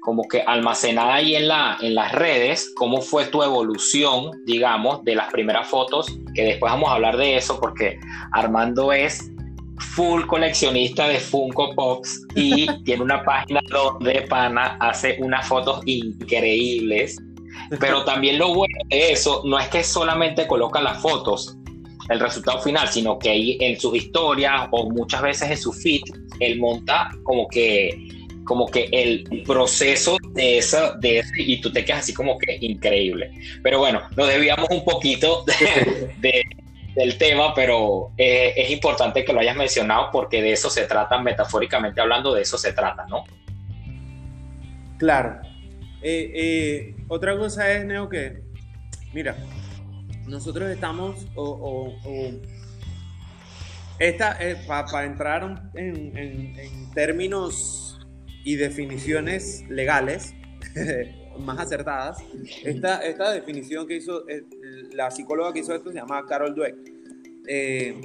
como 0.00 0.26
que 0.26 0.40
almacenada 0.40 1.14
ahí 1.16 1.36
en, 1.36 1.48
la, 1.48 1.76
en 1.80 1.94
las 1.94 2.12
redes, 2.12 2.72
cómo 2.76 3.00
fue 3.00 3.26
tu 3.26 3.42
evolución, 3.42 4.30
digamos, 4.46 5.04
de 5.04 5.14
las 5.14 5.30
primeras 5.30 5.68
fotos, 5.68 6.06
que 6.34 6.44
después 6.44 6.72
vamos 6.72 6.88
a 6.88 6.94
hablar 6.94 7.16
de 7.16 7.36
eso, 7.36 7.60
porque 7.60 8.00
Armando 8.32 8.92
es 8.92 9.30
full 9.78 10.22
coleccionista 10.26 11.08
de 11.08 11.18
Funko 11.18 11.74
Pops 11.74 12.26
y 12.34 12.66
tiene 12.84 13.02
una 13.02 13.22
página 13.22 13.60
donde 13.70 14.22
Pana 14.22 14.76
hace 14.80 15.16
unas 15.20 15.46
fotos 15.46 15.82
increíbles. 15.86 17.18
Pero 17.80 18.04
también 18.04 18.38
lo 18.38 18.54
bueno 18.54 18.78
de 18.86 19.12
eso 19.12 19.42
no 19.44 19.58
es 19.58 19.68
que 19.68 19.84
solamente 19.84 20.46
coloca 20.46 20.80
las 20.80 21.00
fotos, 21.00 21.56
el 22.08 22.20
resultado 22.20 22.60
final, 22.60 22.88
sino 22.88 23.18
que 23.18 23.30
ahí 23.30 23.58
en 23.60 23.78
sus 23.78 23.94
historias 23.96 24.68
o 24.70 24.90
muchas 24.90 25.22
veces 25.22 25.50
en 25.50 25.58
su 25.58 25.72
feed, 25.72 26.02
él 26.40 26.58
monta 26.58 27.10
como 27.22 27.48
que 27.48 28.18
como 28.44 28.66
que 28.66 28.88
el 28.90 29.42
proceso 29.46 30.16
de 30.32 30.56
eso, 30.56 30.94
de 31.00 31.22
y 31.36 31.60
tú 31.60 31.70
te 31.70 31.84
quedas 31.84 32.00
así 32.00 32.14
como 32.14 32.38
que 32.38 32.56
increíble. 32.62 33.30
Pero 33.62 33.78
bueno, 33.78 34.00
nos 34.16 34.26
desviamos 34.26 34.70
un 34.70 34.82
poquito 34.86 35.44
del 36.94 37.18
tema, 37.18 37.52
pero 37.54 38.12
eh, 38.16 38.54
es 38.56 38.70
importante 38.70 39.22
que 39.22 39.34
lo 39.34 39.40
hayas 39.40 39.54
mencionado 39.54 40.08
porque 40.10 40.40
de 40.40 40.52
eso 40.52 40.70
se 40.70 40.86
trata, 40.86 41.18
metafóricamente 41.18 42.00
hablando, 42.00 42.32
de 42.32 42.40
eso 42.40 42.56
se 42.56 42.72
trata, 42.72 43.04
¿no? 43.06 43.24
Claro. 44.96 45.40
Eh, 46.02 46.32
eh, 46.34 46.96
otra 47.08 47.36
cosa 47.36 47.72
es, 47.72 47.84
Neo, 47.84 48.08
que, 48.08 48.42
mira, 49.12 49.36
nosotros 50.26 50.70
estamos, 50.70 51.26
o, 51.34 51.92
esta, 53.98 54.38
para 54.66 55.04
entrar 55.04 55.70
en, 55.74 56.90
términos 56.94 57.98
y 58.44 58.56
definiciones 58.56 59.64
legales 59.68 60.34
más 61.38 61.58
acertadas. 61.58 62.18
Esta, 62.64 62.98
esta 63.04 63.32
definición 63.32 63.86
que 63.86 63.96
hizo 63.96 64.28
eh, 64.28 64.44
la 64.92 65.10
psicóloga 65.10 65.52
que 65.52 65.60
hizo 65.60 65.74
esto 65.74 65.90
se 65.90 65.96
llama 65.96 66.24
Carol 66.26 66.54
Dweck. 66.54 66.76
Eh, 67.48 68.00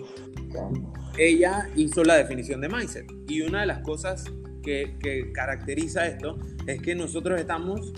ella 1.17 1.69
hizo 1.75 2.03
la 2.03 2.15
definición 2.15 2.61
de 2.61 2.69
mindset 2.69 3.05
y 3.27 3.41
una 3.41 3.61
de 3.61 3.67
las 3.67 3.79
cosas 3.79 4.23
que 4.63 5.29
caracteriza 5.33 6.07
esto 6.07 6.37
es 6.67 6.81
que 6.81 6.95
nosotros 6.95 7.39
estamos 7.39 7.93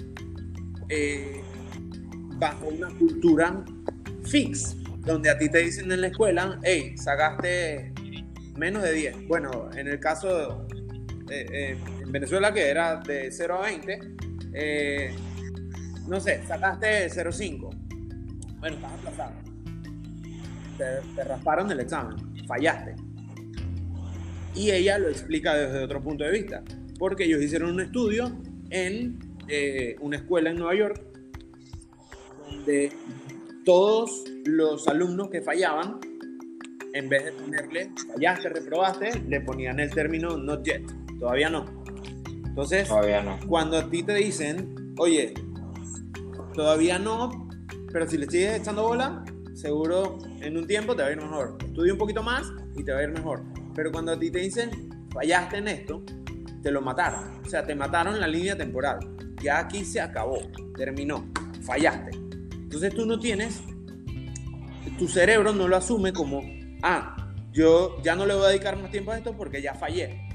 eh, 0.90 1.42
bajo 2.38 2.68
una 2.68 2.90
cultura 2.98 3.64
fix, 4.24 4.76
donde 5.02 5.30
a 5.30 5.38
ti 5.38 5.50
te 5.50 5.60
dicen 5.60 5.92
en 5.92 6.02
la 6.02 6.08
escuela, 6.08 6.60
hey, 6.64 6.98
sacaste 6.98 7.94
menos 8.56 8.84
de 8.84 8.94
10. 8.94 9.28
Bueno, 9.28 9.70
en 9.76 9.88
el 9.88 10.00
caso 10.00 10.68
eh, 11.30 11.78
en 12.02 12.12
Venezuela, 12.12 12.54
que 12.54 12.68
era 12.68 12.98
de 12.98 13.32
0 13.32 13.56
a 13.56 13.62
20, 13.62 14.00
eh, 14.54 15.16
no 16.08 16.20
sé, 16.20 16.42
sacaste 16.48 17.10
0,5. 17.10 17.70
Bueno, 18.60 18.76
estás 18.76 18.92
aplazado. 18.94 19.34
Te, 20.78 21.24
rasparon 21.24 21.72
el 21.72 21.80
examen, 21.80 22.16
fallaste. 22.48 22.96
Y 24.56 24.72
ella 24.72 24.98
lo 24.98 25.10
explica 25.10 25.54
desde 25.54 25.84
otro 25.84 26.02
punto 26.02 26.24
de 26.24 26.32
vista, 26.32 26.64
porque 26.98 27.26
ellos 27.26 27.42
hicieron 27.42 27.72
un 27.72 27.82
estudio 27.82 28.38
en 28.70 29.20
eh, 29.48 29.96
una 30.00 30.18
escuela 30.18 30.50
en 30.50 30.58
Nueva 30.58 30.76
York, 30.76 31.02
donde 32.50 32.92
todos 33.64 34.24
los 34.46 34.88
alumnos 34.88 35.30
que 35.30 35.42
fallaban, 35.42 36.00
en 36.94 37.10
vez 37.10 37.26
de 37.26 37.32
ponerle 37.34 37.92
fallaste, 38.08 38.50
reprobaste, 38.50 39.20
le 39.28 39.42
ponían 39.42 39.80
el 39.80 39.92
término 39.92 40.38
not 40.38 40.64
yet. 40.64 40.84
Todavía 41.20 41.50
no. 41.50 41.66
Entonces, 42.46 42.90
cuando 43.48 43.78
a 43.78 43.90
ti 43.90 44.04
te 44.04 44.14
dicen, 44.16 44.96
oye, 44.98 45.34
todavía 46.54 46.98
no, 46.98 47.50
pero 47.92 48.10
si 48.10 48.18
le 48.18 48.30
sigues 48.30 48.62
echando 48.62 48.84
bola, 48.84 49.26
seguro 49.54 50.20
en 50.40 50.56
un 50.56 50.66
tiempo 50.66 50.96
te 50.96 51.02
va 51.02 51.10
a 51.10 51.12
ir 51.12 51.18
mejor. 51.18 51.58
Estudia 51.66 51.92
un 51.94 52.00
poquito 52.00 52.24
más 52.24 52.52
y 52.78 52.84
te 52.84 52.94
va 52.94 53.00
a 53.00 53.04
ir 53.04 53.10
mejor. 53.10 53.44
Pero 53.76 53.92
cuando 53.92 54.14
a 54.14 54.20
ti 54.20 54.32
te 54.32 54.40
dicen, 54.40 54.70
fallaste 55.12 55.58
en 55.58 55.68
esto, 55.68 56.04
te 56.66 56.72
lo 56.72 56.82
mataron. 56.82 57.42
O 57.46 57.48
sea, 57.48 57.64
te 57.64 57.76
mataron 57.76 58.20
la 58.20 58.28
línea 58.28 58.58
temporal. 58.58 58.98
Ya 59.40 59.60
aquí 59.60 59.86
se 59.86 60.02
acabó, 60.02 60.40
terminó, 60.76 61.32
fallaste. 61.62 62.18
Entonces 62.54 62.92
tú 62.96 63.06
no 63.06 63.20
tienes 63.20 63.62
tu 64.98 65.08
cerebro 65.08 65.54
no 65.54 65.68
lo 65.68 65.76
asume 65.76 66.12
como, 66.12 66.42
ah, 66.82 67.34
yo 67.52 68.02
ya 68.02 68.16
no 68.16 68.26
le 68.26 68.34
voy 68.34 68.46
a 68.46 68.48
dedicar 68.48 68.78
más 68.78 68.90
tiempo 68.90 69.12
a 69.12 69.18
esto 69.18 69.38
porque 69.38 69.62
ya 69.62 69.76
fallé. 69.76 70.28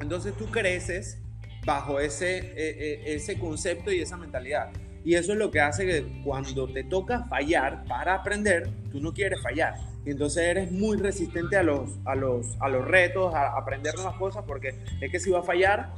Entonces 0.00 0.36
tú 0.36 0.50
creces 0.50 1.18
bajo 1.64 1.98
ese, 1.98 2.38
e, 2.38 3.02
e, 3.06 3.14
ese 3.14 3.38
concepto 3.38 3.90
y 3.90 4.00
esa 4.00 4.18
mentalidad. 4.18 4.70
Y 5.02 5.14
eso 5.14 5.32
es 5.32 5.38
lo 5.38 5.50
que 5.50 5.60
hace 5.60 5.86
que 5.86 6.22
cuando 6.24 6.70
te 6.70 6.84
toca 6.84 7.24
fallar 7.24 7.84
para 7.86 8.16
aprender, 8.16 8.68
tú 8.92 9.00
no 9.00 9.14
quieres 9.14 9.40
fallar. 9.42 9.74
Entonces 10.06 10.42
eres 10.42 10.70
muy 10.70 10.96
resistente 10.96 11.56
a 11.56 11.62
los, 11.62 11.98
a 12.04 12.14
los, 12.14 12.56
a 12.60 12.68
los 12.68 12.84
retos, 12.86 13.34
a 13.34 13.56
aprender 13.56 13.94
nuevas 13.94 14.16
cosas, 14.16 14.44
porque 14.46 14.74
es 15.00 15.10
que 15.10 15.18
si 15.18 15.30
va 15.30 15.40
a 15.40 15.42
fallar, 15.42 15.94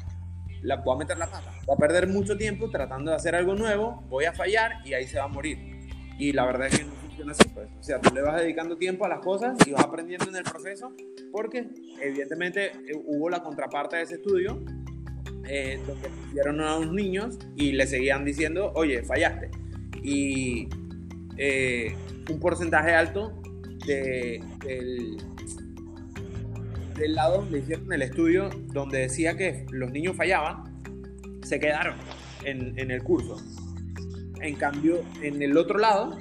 la, 0.63 0.77
voy 0.77 0.95
a 0.95 0.99
meter 0.99 1.19
la 1.19 1.27
pata. 1.27 1.53
Voy 1.67 1.75
a 1.75 1.79
perder 1.79 2.09
mucho 2.09 2.37
tiempo 2.37 2.71
tratando 2.71 3.11
de 3.11 3.17
hacer 3.17 3.35
algo 3.35 3.55
nuevo, 3.55 4.05
voy 4.09 4.25
a 4.25 4.33
fallar 4.33 4.73
y 4.85 4.95
ahí 4.95 5.07
se 5.07 5.19
va 5.19 5.25
a 5.25 5.29
morir. 5.29 5.59
Y 6.19 6.33
la 6.33 6.47
verdad 6.47 6.69
es 6.69 6.79
que 6.79 6.85
no 6.85 6.93
funciona 6.93 7.33
así. 7.33 7.49
Pues. 7.49 7.69
O 7.79 7.83
sea, 7.83 8.01
tú 8.01 8.15
le 8.15 8.23
vas 8.23 8.41
dedicando 8.41 8.77
tiempo 8.77 9.05
a 9.05 9.09
las 9.09 9.21
cosas 9.21 9.57
y 9.67 9.73
vas 9.73 9.85
aprendiendo 9.85 10.29
en 10.29 10.37
el 10.37 10.45
proceso, 10.45 10.95
porque 11.33 11.69
evidentemente 12.01 12.67
eh, 12.67 12.93
hubo 13.05 13.29
la 13.29 13.43
contraparte 13.43 13.97
de 13.97 14.03
ese 14.03 14.15
estudio, 14.17 14.63
eh, 15.49 15.81
donde 15.87 16.09
pusieron 16.09 16.61
a 16.61 16.79
unos 16.79 16.95
niños 16.95 17.39
y 17.57 17.73
le 17.73 17.87
seguían 17.87 18.25
diciendo, 18.25 18.73
oye, 18.75 19.03
fallaste. 19.03 19.51
Y 20.03 20.69
eh, 21.37 21.95
un 22.31 22.41
porcentaje 22.41 22.95
alto 22.95 23.43
de, 23.87 24.43
del, 24.65 25.17
del 26.97 27.15
lado 27.15 27.43
donde 27.43 27.59
hicieron 27.61 27.93
el 27.93 28.03
estudio, 28.03 28.51
donde 28.73 28.99
decía 28.99 29.37
que 29.37 29.67
los 29.71 29.91
niños 29.91 30.17
fallaban, 30.17 30.65
se 31.43 31.61
quedaron 31.61 31.97
en, 32.45 32.79
en 32.79 32.91
el 32.91 33.03
curso. 33.03 33.37
En 34.41 34.55
cambio, 34.57 35.03
en 35.23 35.41
el 35.43 35.57
otro 35.57 35.79
lado, 35.79 36.19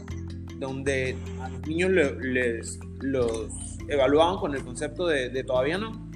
donde 0.59 1.15
a 1.41 1.49
los 1.49 1.67
niños 1.67 1.91
les, 1.91 2.79
los 3.01 3.49
evaluaban 3.87 4.37
con 4.37 4.55
el 4.55 4.63
concepto 4.63 5.07
de, 5.07 5.43
todavía 5.43 5.77
no, 5.77 6.09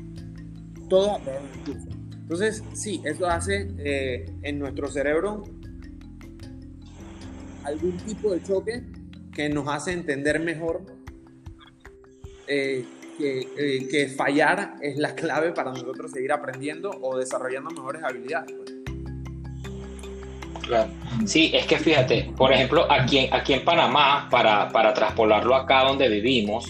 todos 0.90 1.20
aprobaron 1.20 1.48
el 1.54 1.74
curso. 1.74 1.90
Entonces, 2.14 2.64
sí, 2.74 3.02
eso 3.06 3.28
hace 3.28 3.72
eh, 3.80 4.32
en 4.44 4.60
nuestro 4.60 4.88
cerebro 4.88 5.44
algún 7.64 7.98
tipo 7.98 8.32
de 8.34 8.42
choque 8.44 8.84
que 9.34 9.50
nos 9.50 9.68
hace 9.68 9.92
entender 9.94 10.40
mejor 10.40 10.86
eh, 12.50 12.86
eh, 13.22 13.88
que, 13.92 14.08
fallar 14.08 14.76
es 14.82 14.98
la 14.98 15.14
clave 15.14 15.52
para 15.52 15.72
nosotros 15.72 16.12
seguir 16.12 16.32
aprendiendo 16.32 16.90
o 17.02 17.18
desarrollando 17.18 17.70
mejores 17.70 18.02
habilidades. 18.04 18.54
Pues. 18.54 18.74
Claro. 20.66 20.90
Sí, 21.26 21.52
es 21.54 21.66
que 21.66 21.78
fíjate, 21.78 22.32
por 22.38 22.54
ejemplo, 22.54 22.90
aquí, 22.90 23.30
aquí 23.32 23.54
en 23.54 23.66
Panamá, 23.66 24.28
para, 24.32 24.70
para 24.70 24.94
traspolarlo 24.94 25.56
acá 25.56 25.84
donde 25.84 26.08
vivimos, 26.08 26.66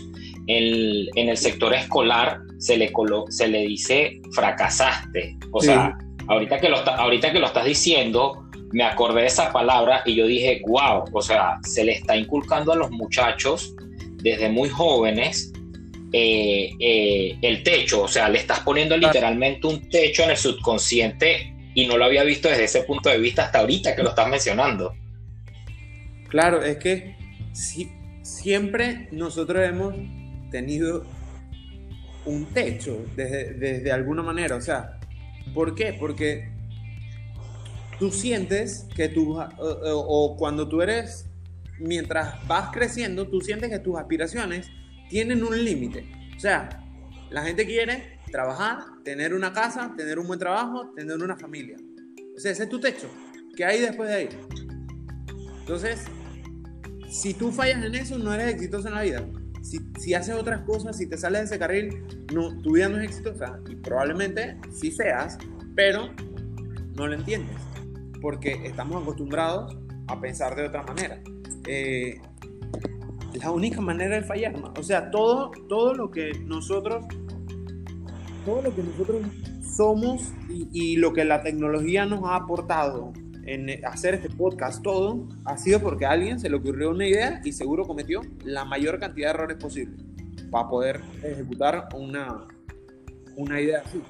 el, 0.47 1.09
en 1.15 1.29
el 1.29 1.37
sector 1.37 1.73
escolar 1.73 2.41
se 2.57 2.77
le, 2.77 2.91
se 3.29 3.47
le 3.47 3.61
dice 3.67 4.19
fracasaste. 4.33 5.37
O 5.51 5.61
sea, 5.61 5.97
ahorita 6.27 6.59
que, 6.59 6.69
lo 6.69 6.77
ahorita 6.77 7.31
que 7.31 7.39
lo 7.39 7.45
estás 7.45 7.65
diciendo, 7.65 8.49
me 8.71 8.83
acordé 8.83 9.21
de 9.21 9.27
esa 9.27 9.51
palabra 9.51 10.01
y 10.05 10.15
yo 10.15 10.25
dije, 10.25 10.61
wow, 10.67 11.05
o 11.11 11.21
sea, 11.21 11.59
se 11.63 11.83
le 11.83 11.93
está 11.93 12.17
inculcando 12.17 12.73
a 12.73 12.75
los 12.75 12.89
muchachos 12.91 13.75
desde 14.23 14.49
muy 14.49 14.69
jóvenes 14.69 15.53
eh, 16.11 16.71
eh, 16.79 17.37
el 17.41 17.61
techo, 17.61 18.03
o 18.03 18.07
sea, 18.07 18.29
le 18.29 18.39
estás 18.39 18.61
poniendo 18.61 18.97
literalmente 18.97 19.67
un 19.67 19.89
techo 19.89 20.23
en 20.23 20.31
el 20.31 20.37
subconsciente 20.37 21.53
y 21.75 21.85
no 21.85 21.97
lo 21.97 22.05
había 22.05 22.23
visto 22.23 22.49
desde 22.49 22.63
ese 22.63 22.83
punto 22.83 23.09
de 23.09 23.19
vista 23.19 23.45
hasta 23.45 23.59
ahorita 23.59 23.95
que 23.95 24.01
lo 24.01 24.09
estás 24.09 24.27
mencionando. 24.27 24.93
Claro, 26.27 26.63
es 26.63 26.77
que 26.77 27.15
si, 27.53 27.91
siempre 28.23 29.07
nosotros 29.11 29.67
hemos 29.67 29.93
tenido 30.49 31.05
un 32.25 32.45
techo 32.47 33.05
desde, 33.15 33.53
desde 33.53 33.91
alguna 33.91 34.23
manera, 34.23 34.55
o 34.55 34.61
sea, 34.61 34.99
¿por 35.53 35.75
qué? 35.75 35.93
Porque 35.93 36.49
tú 37.99 38.11
sientes 38.11 38.87
que 38.95 39.09
tú, 39.09 39.39
o 39.59 40.35
cuando 40.37 40.67
tú 40.67 40.81
eres, 40.81 41.27
mientras 41.77 42.47
vas 42.47 42.71
creciendo, 42.71 43.27
tú 43.27 43.41
sientes 43.41 43.69
que 43.69 43.79
tus 43.79 43.97
aspiraciones 43.97 44.71
tienen 45.09 45.43
un 45.43 45.63
límite. 45.63 46.05
O 46.35 46.39
sea, 46.39 46.69
la 47.29 47.43
gente 47.43 47.65
quiere 47.65 48.19
trabajar, 48.31 48.79
tener 49.03 49.33
una 49.33 49.51
casa, 49.51 49.93
tener 49.97 50.19
un 50.19 50.27
buen 50.27 50.39
trabajo, 50.39 50.91
tener 50.95 51.17
una 51.17 51.35
familia. 51.35 51.77
O 52.35 52.39
sea, 52.39 52.51
ese 52.51 52.63
es 52.63 52.69
tu 52.69 52.79
techo. 52.79 53.09
¿Qué 53.55 53.65
hay 53.65 53.81
después 53.81 54.09
de 54.09 54.15
ahí? 54.15 54.29
Entonces, 55.59 56.05
si 57.09 57.33
tú 57.33 57.51
fallas 57.51 57.83
en 57.83 57.95
eso, 57.95 58.17
no 58.17 58.33
eres 58.33 58.53
exitoso 58.53 58.87
en 58.87 58.93
la 58.93 59.01
vida. 59.01 59.25
Si, 59.61 60.13
haces 60.13 60.35
otras 60.35 60.61
cosas, 60.61 60.97
si 60.97 61.07
te 61.07 61.17
sales 61.17 61.41
de 61.41 61.45
ese 61.47 61.59
carril, 61.59 62.05
no, 62.33 62.59
tu 62.61 62.73
vida 62.73 62.87
no 62.87 62.97
es 62.97 63.03
exitosa. 63.03 63.59
Y 63.69 63.75
probablemente 63.75 64.57
sí 64.71 64.91
seas, 64.91 65.37
pero 65.75 66.09
no 66.95 67.07
lo 67.07 67.13
entiendes. 67.13 67.57
Porque 68.21 68.61
estamos 68.65 69.01
acostumbrados 69.01 69.77
a 70.07 70.19
pensar 70.19 70.55
de 70.55 70.67
otra 70.67 70.83
manera. 70.83 71.21
Eh, 71.67 72.21
la 73.39 73.51
única 73.51 73.81
manera 73.81 74.15
de 74.15 74.23
fallar, 74.23 74.53
o 74.77 74.83
sea, 74.83 75.11
todo, 75.11 75.51
todo 75.67 75.93
lo 75.93 76.11
que 76.11 76.31
nosotros, 76.45 77.05
todo 78.45 78.61
lo 78.61 78.75
que 78.75 78.83
nosotros 78.83 79.21
somos 79.75 80.33
y, 80.49 80.97
lo 80.97 81.13
que 81.13 81.23
la 81.23 81.41
tecnología 81.41 82.05
nos 82.05 82.23
ha 82.25 82.35
aportado 82.35 83.13
en 83.45 83.85
hacer 83.85 84.15
este 84.15 84.29
podcast, 84.29 84.83
todo 84.83 85.27
ha 85.45 85.57
sido 85.57 85.79
porque 85.79 86.05
a 86.05 86.11
alguien 86.11 86.39
se 86.39 86.49
le 86.49 86.57
ocurrió 86.57 86.89
una 86.89 87.07
idea 87.07 87.41
y 87.45 87.53
seguro 87.53 87.85
cometió 87.85 88.21
la 88.43 88.65
mayor 88.65 88.99
cantidad 88.99 89.29
de 89.29 89.33
errores 89.35 89.57
posible 89.57 89.95
para 90.51 90.67
poder 90.67 91.01
ejecutar 91.23 91.87
una, 91.95 92.45
una 93.37 93.61
idea 93.61 93.81
así. 93.85 94.01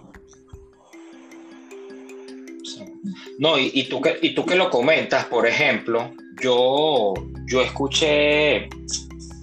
No, 3.37 3.57
y, 3.57 3.87
tú 3.89 4.01
que, 4.01 4.17
y 4.21 4.33
tú 4.33 4.45
que 4.45 4.55
lo 4.55 4.69
comentas, 4.69 5.25
por 5.25 5.45
ejemplo, 5.45 6.11
yo, 6.41 7.13
yo 7.47 7.61
escuché 7.61 8.69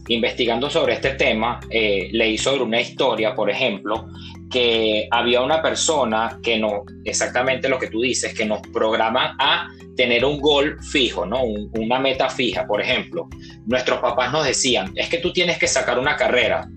investigando 0.09 0.71
sobre 0.71 0.95
este 0.95 1.11
tema, 1.11 1.61
eh, 1.71 2.09
leí 2.13 2.39
sobre 2.39 2.63
una 2.63 2.81
historia, 2.81 3.35
por 3.35 3.51
ejemplo, 3.51 4.09
que 4.51 5.09
había 5.11 5.43
una 5.43 5.61
persona 5.61 6.39
que 6.43 6.59
no, 6.59 6.85
exactamente 7.05 7.69
lo 7.69 7.79
que 7.79 7.89
tú 7.89 8.01
dices, 8.01 8.35
que 8.35 8.47
nos 8.47 8.61
programan 8.73 9.37
a 9.39 9.69
tener 9.97 10.25
un 10.25 10.41
gol 10.41 10.79
fijo, 10.83 11.27
¿no? 11.27 11.43
una 11.43 11.99
meta 11.99 12.29
fija, 12.29 12.67
por 12.67 12.81
ejemplo. 12.81 13.29
Nuestros 13.67 14.01
papás 14.01 14.33
nos 14.33 14.47
decían, 14.47 14.93
es 14.95 15.09
que 15.09 15.19
tú 15.19 15.33
tienes 15.33 15.59
que 15.59 15.67
sacar 15.67 15.99
una 15.99 16.17
carrera. 16.17 16.69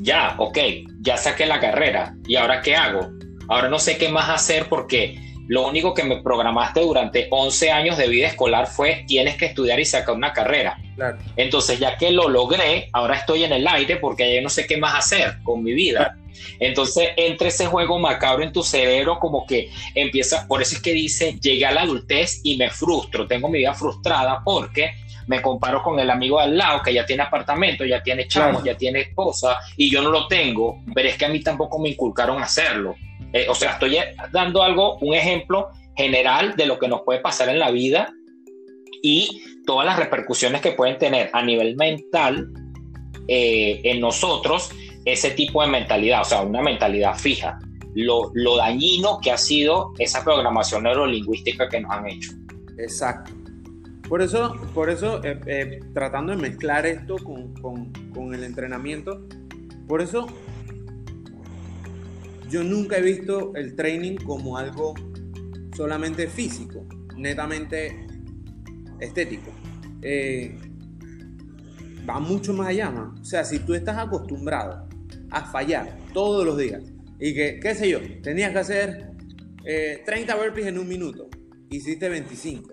Ya, 0.00 0.34
ok, 0.38 0.58
ya 1.00 1.16
saqué 1.16 1.46
la 1.46 1.60
carrera. 1.60 2.14
¿Y 2.26 2.36
ahora 2.36 2.60
qué 2.60 2.76
hago? 2.76 3.08
Ahora 3.48 3.68
no 3.68 3.78
sé 3.78 3.96
qué 3.96 4.08
más 4.08 4.28
hacer 4.28 4.66
porque 4.68 5.25
lo 5.48 5.66
único 5.66 5.94
que 5.94 6.04
me 6.04 6.22
programaste 6.22 6.80
durante 6.80 7.28
11 7.30 7.70
años 7.70 7.96
de 7.96 8.08
vida 8.08 8.28
escolar 8.28 8.66
fue 8.66 9.04
tienes 9.06 9.36
que 9.36 9.46
estudiar 9.46 9.78
y 9.78 9.84
sacar 9.84 10.14
una 10.14 10.32
carrera. 10.32 10.78
Entonces, 11.36 11.78
ya 11.78 11.96
que 11.96 12.10
lo 12.10 12.28
logré, 12.28 12.88
ahora 12.92 13.16
estoy 13.16 13.44
en 13.44 13.52
el 13.52 13.66
aire 13.66 13.96
porque 13.96 14.34
ya 14.34 14.40
no 14.40 14.48
sé 14.48 14.66
qué 14.66 14.76
más 14.76 14.94
hacer 14.94 15.36
con 15.44 15.62
mi 15.62 15.72
vida. 15.72 16.16
Entonces, 16.58 17.10
entre 17.16 17.48
ese 17.48 17.66
juego 17.66 17.98
macabro 17.98 18.42
en 18.42 18.52
tu 18.52 18.62
cerebro, 18.62 19.18
como 19.18 19.46
que 19.46 19.70
empieza, 19.94 20.46
por 20.46 20.62
eso 20.62 20.76
es 20.76 20.82
que 20.82 20.92
dice, 20.92 21.38
llegué 21.40 21.66
a 21.66 21.72
la 21.72 21.82
adultez 21.82 22.40
y 22.42 22.56
me 22.56 22.70
frustro, 22.70 23.26
tengo 23.26 23.48
mi 23.48 23.58
vida 23.58 23.74
frustrada 23.74 24.42
porque 24.44 24.90
me 25.26 25.42
comparo 25.42 25.82
con 25.82 25.98
el 25.98 26.10
amigo 26.10 26.38
al 26.38 26.56
lado 26.56 26.82
que 26.82 26.94
ya 26.94 27.04
tiene 27.04 27.24
apartamento, 27.24 27.84
ya 27.84 28.02
tiene 28.02 28.28
chamos, 28.28 28.62
ya 28.64 28.76
tiene 28.76 29.00
esposa 29.00 29.58
y 29.76 29.90
yo 29.90 30.02
no 30.02 30.10
lo 30.10 30.28
tengo, 30.28 30.82
pero 30.94 31.08
es 31.08 31.16
que 31.16 31.24
a 31.24 31.28
mí 31.28 31.40
tampoco 31.40 31.78
me 31.78 31.90
inculcaron 31.90 32.40
hacerlo. 32.40 32.94
Eh, 33.36 33.46
o 33.50 33.54
sea, 33.54 33.72
estoy 33.72 33.98
dando 34.32 34.62
algo, 34.62 34.96
un 35.00 35.12
ejemplo 35.12 35.68
general 35.94 36.56
de 36.56 36.64
lo 36.64 36.78
que 36.78 36.88
nos 36.88 37.02
puede 37.02 37.20
pasar 37.20 37.50
en 37.50 37.58
la 37.58 37.70
vida 37.70 38.10
y 39.02 39.42
todas 39.66 39.84
las 39.84 39.98
repercusiones 39.98 40.62
que 40.62 40.72
pueden 40.72 40.96
tener 40.96 41.28
a 41.34 41.42
nivel 41.42 41.76
mental 41.76 42.48
eh, 43.28 43.82
en 43.84 44.00
nosotros 44.00 44.70
ese 45.04 45.32
tipo 45.32 45.60
de 45.60 45.68
mentalidad, 45.68 46.22
o 46.22 46.24
sea, 46.24 46.40
una 46.40 46.62
mentalidad 46.62 47.14
fija, 47.18 47.58
lo, 47.94 48.30
lo, 48.32 48.56
dañino 48.56 49.18
que 49.20 49.30
ha 49.32 49.36
sido 49.36 49.92
esa 49.98 50.24
programación 50.24 50.84
neurolingüística 50.84 51.68
que 51.68 51.80
nos 51.80 51.90
han 51.90 52.08
hecho. 52.08 52.32
Exacto. 52.78 53.32
Por 54.08 54.22
eso, 54.22 54.56
por 54.72 54.88
eso 54.88 55.22
eh, 55.24 55.38
eh, 55.46 55.80
tratando 55.92 56.34
de 56.34 56.38
mezclar 56.38 56.86
esto 56.86 57.16
con, 57.16 57.52
con, 57.60 57.92
con 58.14 58.34
el 58.34 58.44
entrenamiento, 58.44 59.26
por 59.86 60.00
eso 60.00 60.26
yo 62.56 62.64
nunca 62.64 62.96
he 62.96 63.02
visto 63.02 63.54
el 63.54 63.76
training 63.76 64.16
como 64.16 64.56
algo 64.56 64.94
solamente 65.76 66.26
físico, 66.26 66.86
netamente 67.14 68.06
estético. 68.98 69.50
Eh, 70.00 70.56
va 72.08 72.18
mucho 72.18 72.54
más 72.54 72.68
allá, 72.68 72.90
man. 72.90 73.14
O 73.20 73.24
sea, 73.26 73.44
si 73.44 73.58
tú 73.58 73.74
estás 73.74 73.98
acostumbrado 73.98 74.88
a 75.30 75.44
fallar 75.44 75.98
todos 76.14 76.46
los 76.46 76.56
días 76.56 76.82
y 77.20 77.34
que, 77.34 77.60
qué 77.60 77.74
sé 77.74 77.90
yo, 77.90 78.00
tenías 78.22 78.52
que 78.52 78.58
hacer 78.58 79.10
30 80.06 80.32
eh, 80.32 80.36
burpees 80.38 80.68
en 80.68 80.78
un 80.78 80.88
minuto, 80.88 81.28
hiciste 81.68 82.08
25. 82.08 82.72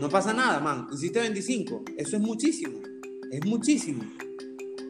No 0.00 0.08
pasa 0.08 0.32
nada, 0.32 0.58
man. 0.58 0.88
Hiciste 0.92 1.20
25. 1.20 1.84
Eso 1.96 2.16
es 2.16 2.22
muchísimo. 2.22 2.80
es 3.30 3.46
muchísimo. 3.46 4.02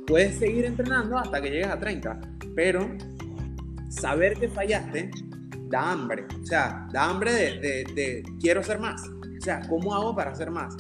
Puedes 0.06 0.38
seguir 0.38 0.64
entrenando 0.64 1.18
hasta 1.18 1.42
que 1.42 1.50
llegues 1.50 1.68
a 1.68 1.78
30, 1.78 2.18
pero 2.54 2.96
saber 3.92 4.38
que 4.38 4.48
fallaste 4.48 5.10
da 5.68 5.92
hambre. 5.92 6.26
O 6.40 6.46
sea, 6.46 6.86
da 6.92 7.08
hambre 7.08 7.32
de, 7.32 8.22
quiero 8.40 8.60
hacer 8.60 8.78
más. 8.78 9.02
O 9.08 9.40
sea, 9.40 9.60
¿cómo 9.68 9.94
hago 9.94 10.14
para 10.14 10.30
hacer 10.30 10.50
más? 10.50 10.76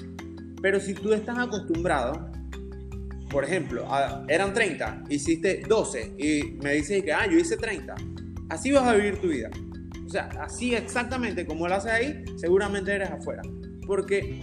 Pero 0.60 0.78
si 0.78 0.94
tú 0.94 1.12
estás 1.12 1.38
acostumbrado, 1.38 2.30
por 3.30 3.44
ejemplo, 3.44 3.86
eran 4.28 4.52
30, 4.52 5.04
hiciste 5.08 5.62
12 5.66 6.14
y 6.18 6.58
me 6.62 6.74
dices 6.74 7.02
que, 7.02 7.12
ah, 7.12 7.26
yo 7.26 7.38
hice 7.38 7.56
30, 7.56 7.94
así 8.50 8.70
vas 8.70 8.84
a 8.84 8.94
vivir 8.94 9.20
tu 9.20 9.28
vida. 9.28 9.50
O 10.06 10.08
sea, 10.08 10.28
así 10.40 10.74
exactamente 10.74 11.46
como 11.46 11.66
lo 11.66 11.74
haces 11.74 11.92
ahí, 11.92 12.24
seguramente 12.36 12.92
eres 12.92 13.10
afuera. 13.10 13.42
Porque 13.86 14.40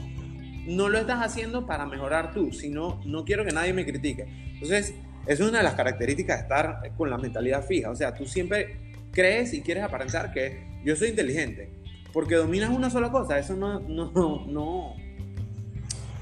no 0.68 0.90
lo 0.90 0.98
estás 0.98 1.24
haciendo 1.24 1.66
para 1.66 1.86
mejorar 1.86 2.34
tú, 2.34 2.52
sino 2.52 3.00
no 3.06 3.24
quiero 3.24 3.46
que 3.46 3.52
nadie 3.52 3.72
me 3.72 3.86
critique. 3.86 4.26
Entonces, 4.54 4.96
es 5.26 5.40
una 5.40 5.60
de 5.60 5.64
las 5.64 5.76
características 5.76 6.38
de 6.38 6.42
estar 6.44 6.94
con 6.98 7.10
la 7.10 7.18
mentalidad 7.18 7.66
fija. 7.66 7.90
O 7.90 7.96
sea, 7.96 8.14
tú 8.14 8.26
siempre 8.26 8.94
crees 9.12 9.54
y 9.54 9.62
quieres 9.62 9.84
aparentar 9.84 10.32
que 10.32 10.82
yo 10.84 10.96
soy 10.96 11.10
inteligente. 11.10 11.70
Porque 12.12 12.36
dominas 12.36 12.70
una 12.70 12.90
sola 12.90 13.12
cosa. 13.12 13.38
Eso 13.38 13.56
no, 13.56 13.80
no, 13.80 14.12
no, 14.12 14.96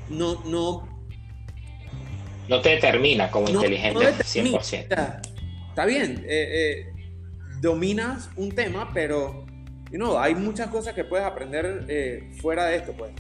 no, 0.09 0.43
no, 0.45 0.97
no 2.49 2.61
te 2.61 2.69
determina 2.69 3.29
como 3.29 3.49
inteligente 3.49 3.99
100%. 3.99 5.21
está 5.69 5.85
bien, 5.85 6.25
eh, 6.27 6.85
eh, 6.87 6.93
dominas 7.61 8.29
un 8.35 8.51
tema, 8.51 8.91
pero 8.93 9.45
you 9.91 9.97
know, 9.97 10.17
hay 10.17 10.35
muchas 10.35 10.69
cosas 10.69 10.93
que 10.93 11.03
puedes 11.03 11.25
aprender 11.25 11.85
eh, 11.87 12.31
fuera 12.41 12.65
de 12.65 12.77
esto, 12.77 12.93
pues. 12.93 13.11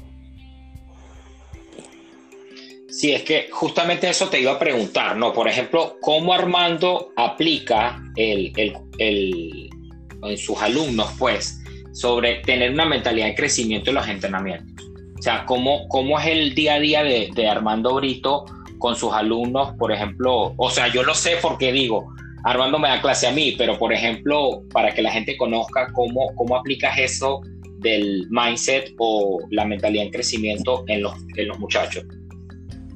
Sí, 2.89 3.11
es 3.11 3.23
que 3.23 3.49
justamente 3.51 4.09
eso 4.09 4.29
te 4.29 4.39
iba 4.39 4.53
a 4.53 4.59
preguntar, 4.59 5.17
¿no? 5.17 5.33
Por 5.33 5.47
ejemplo, 5.47 5.97
¿cómo 6.01 6.33
Armando 6.33 7.11
aplica 7.17 8.01
el, 8.15 8.53
en 10.23 10.37
sus 10.37 10.61
alumnos, 10.61 11.11
pues, 11.19 11.61
sobre 11.91 12.35
tener 12.35 12.71
una 12.71 12.85
mentalidad 12.85 13.27
de 13.27 13.35
crecimiento 13.35 13.89
en 13.89 13.95
los 13.95 14.07
entrenamientos? 14.07 14.85
O 15.19 15.21
sea, 15.21 15.45
¿cómo, 15.45 15.87
cómo 15.89 16.17
es 16.19 16.27
el 16.27 16.55
día 16.55 16.75
a 16.75 16.79
día 16.79 17.03
de, 17.03 17.47
Armando 17.47 17.95
Brito 17.95 18.45
con 18.79 18.95
sus 18.95 19.11
alumnos, 19.11 19.75
por 19.77 19.91
ejemplo? 19.91 20.53
O 20.55 20.69
sea, 20.69 20.87
yo 20.87 21.03
lo 21.03 21.13
sé 21.13 21.37
porque 21.41 21.73
digo, 21.73 22.07
Armando 22.45 22.79
me 22.79 22.87
da 22.87 23.01
clase 23.01 23.27
a 23.27 23.31
mí, 23.31 23.53
pero 23.57 23.77
por 23.77 23.91
ejemplo, 23.91 24.63
para 24.71 24.93
que 24.93 25.01
la 25.01 25.11
gente 25.11 25.35
conozca 25.35 25.91
cómo, 25.91 26.33
cómo 26.35 26.55
aplicas 26.55 26.97
eso 26.97 27.41
del 27.79 28.27
mindset 28.29 28.93
o 28.97 29.39
la 29.51 29.65
mentalidad 29.65 30.05
en 30.05 30.11
crecimiento 30.11 30.85
en 30.87 31.01
los, 31.01 31.13
en 31.35 31.49
los 31.49 31.59
muchachos. 31.59 32.05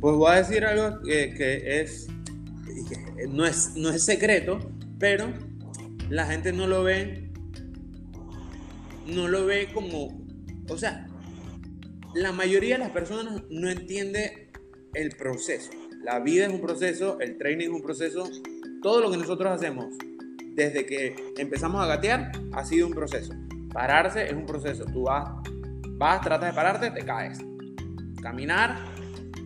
Pues 0.02 0.16
voy 0.16 0.32
a 0.32 0.36
decir 0.38 0.66
algo 0.66 1.00
que, 1.04 1.80
es, 1.80 2.08
no 3.30 3.46
es, 3.46 3.76
no 3.76 3.92
es 3.92 4.04
secreto, 4.04 4.58
pero 4.98 5.32
la 6.10 6.26
gente 6.26 6.52
no 6.52 6.66
lo 6.66 6.84
ve, 6.84 7.30
no 9.06 9.28
lo 9.28 9.46
ve 9.46 9.70
como, 9.72 10.26
o 10.68 10.78
sea, 10.78 11.08
la 12.16 12.32
mayoría 12.32 12.76
de 12.76 12.80
las 12.80 12.90
personas 12.90 13.44
no 13.52 13.70
entiende 13.70 14.50
el 14.96 15.12
proceso. 15.12 15.70
La 16.04 16.20
vida 16.20 16.48
es 16.48 16.52
un 16.52 16.62
proceso, 16.62 17.20
el 17.20 17.38
training 17.38 17.66
es 17.66 17.72
un 17.72 17.84
proceso, 17.84 18.28
todo 18.82 19.02
lo 19.02 19.12
que 19.12 19.18
nosotros 19.18 19.52
hacemos 19.52 19.94
desde 20.56 20.84
que 20.88 21.16
empezamos 21.38 21.80
a 21.80 21.86
gatear 21.86 22.32
ha 22.54 22.66
sido 22.66 22.88
un 22.88 22.94
proceso. 22.94 23.34
Pararse 23.72 24.26
es 24.26 24.34
un 24.34 24.48
proceso. 24.48 24.84
Tú 24.86 25.04
vas, 25.04 25.30
vas, 25.92 26.22
tratas 26.22 26.50
de 26.50 26.56
pararte, 26.56 26.90
te 26.90 27.06
caes. 27.06 27.38
Caminar, 28.22 28.84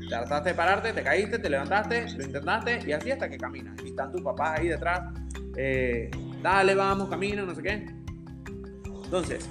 trataste 0.08 0.50
de 0.50 0.56
pararte, 0.56 0.94
te 0.94 1.04
caíste, 1.04 1.40
te 1.40 1.50
levantaste, 1.50 2.06
lo 2.18 2.24
intentaste 2.24 2.80
y 2.88 2.92
así 2.92 3.12
hasta 3.12 3.30
que 3.30 3.38
caminas. 3.38 3.76
Y 3.84 3.90
están 3.90 4.12
tus 4.12 4.22
papás 4.22 4.60
ahí 4.60 4.68
detrás, 4.68 5.02
eh, 5.58 6.10
dale, 6.42 6.76
vamos, 6.76 7.10
camina, 7.10 7.44
no 7.44 7.56
sé 7.56 7.62
qué. 7.62 7.86
Entonces, 9.04 9.50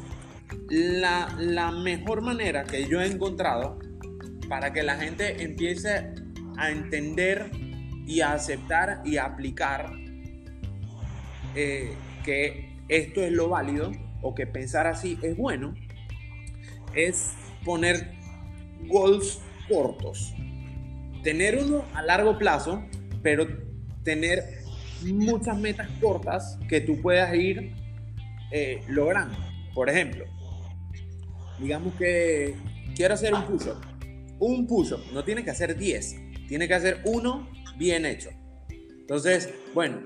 la, 0.69 1.71
mejor 1.71 2.23
manera 2.23 2.65
que 2.65 2.87
yo 2.87 3.01
he 3.01 3.07
encontrado 3.07 3.79
para 4.49 4.73
que 4.73 4.83
la 4.83 4.97
gente 4.97 5.43
empiece 5.43 6.15
a 6.57 6.71
entender 6.71 7.51
y 8.07 8.21
a 8.21 8.33
aceptar 8.33 9.03
y 9.05 9.17
a 9.17 9.25
aplicar 9.25 9.93
eh, 11.55 11.95
que 12.25 12.71
esto 12.89 13.23
es 13.23 13.33
lo 13.33 13.49
válido 13.49 13.93
o 14.23 14.35
que 14.35 14.47
pensar 14.47 14.87
así 14.87 15.19
es 15.23 15.37
bueno, 15.37 15.75
es 16.95 17.35
poner 17.65 18.13
goals 18.87 19.41
cortos. 19.69 20.35
Tener 21.23 21.59
uno 21.59 21.85
a 21.95 22.03
largo 22.03 22.39
plazo, 22.39 22.85
pero 23.23 23.47
tener 24.03 24.65
muchas 25.03 25.59
metas 25.59 25.89
cortas 26.01 26.59
que 26.69 26.81
tú 26.81 27.01
puedas 27.01 27.35
ir 27.35 27.73
eh, 28.51 28.83
logrando. 28.89 29.37
Por 29.75 29.89
ejemplo, 29.89 30.25
digamos 31.59 31.95
que 31.95 32.55
quiero 32.95 33.15
hacer 33.15 33.35
un 33.35 33.45
push-up. 33.45 33.81
Un 34.39 34.67
push-up, 34.67 35.01
no 35.13 35.25
tiene 35.25 35.45
que 35.45 35.51
hacer 35.51 35.77
10, 35.77 36.17
tiene 36.49 36.69
que 36.69 36.75
hacer 36.75 37.01
uno 37.05 37.49
bien 37.77 38.05
hecho. 38.05 38.31
Entonces, 38.71 39.53
bueno, 39.75 40.01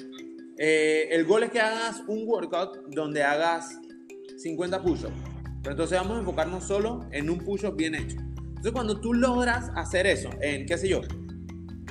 eh, 0.58 1.08
el 1.10 1.24
gol 1.24 1.44
es 1.44 1.50
que 1.50 1.60
hagas 1.60 2.02
un 2.08 2.26
workout 2.26 2.88
donde 2.88 3.22
hagas 3.22 3.78
50 4.38 4.82
push-ups. 4.82 5.12
Pero 5.62 5.72
entonces 5.72 5.98
vamos 5.98 6.16
a 6.16 6.20
enfocarnos 6.20 6.64
solo 6.64 7.06
en 7.12 7.30
un 7.30 7.38
push-up 7.38 7.76
bien 7.76 7.94
hecho. 7.94 8.16
Entonces, 8.58 8.72
cuando 8.72 9.00
tú 9.00 9.14
logras 9.14 9.70
hacer 9.74 10.06
eso 10.06 10.30
en, 10.40 10.66
qué 10.66 10.76
sé 10.76 10.88
yo, 10.88 11.00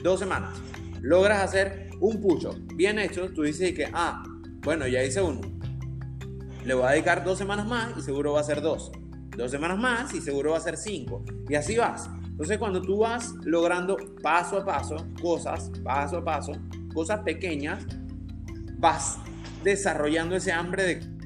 dos 0.03 0.19
semanas, 0.19 0.57
logras 1.01 1.43
hacer 1.43 1.89
un 1.99 2.21
push-up 2.21 2.55
bien 2.75 2.99
hecho, 2.99 3.31
tú 3.33 3.43
dices 3.43 3.73
que, 3.73 3.89
ah, 3.93 4.23
bueno, 4.61 4.87
ya 4.87 5.03
hice 5.03 5.21
uno. 5.21 5.41
Le 6.63 6.73
voy 6.73 6.85
a 6.85 6.91
dedicar 6.91 7.23
dos 7.23 7.37
semanas 7.37 7.65
más 7.65 7.97
y 7.97 8.01
seguro 8.01 8.33
va 8.33 8.41
a 8.41 8.43
ser 8.43 8.61
dos 8.61 8.91
dos 9.37 9.51
semanas 9.51 9.77
más 9.77 10.13
y 10.13 10.19
seguro 10.19 10.51
va 10.51 10.57
a 10.57 10.61
ser 10.61 10.75
cinco. 10.75 11.23
Y 11.47 11.55
así 11.55 11.77
vas. 11.77 12.09
Entonces 12.25 12.57
cuando 12.57 12.81
tú 12.81 12.99
vas 12.99 13.33
logrando 13.45 13.97
paso 14.21 14.57
a 14.57 14.65
paso 14.65 14.97
cosas, 15.21 15.71
paso 15.83 16.17
a 16.17 16.23
paso, 16.23 16.51
cosas 16.93 17.21
pequeñas, 17.21 17.85
vas 18.77 19.19
desarrollando 19.63 20.35
ese 20.35 20.51
hambre 20.51 20.83
de 20.83 21.17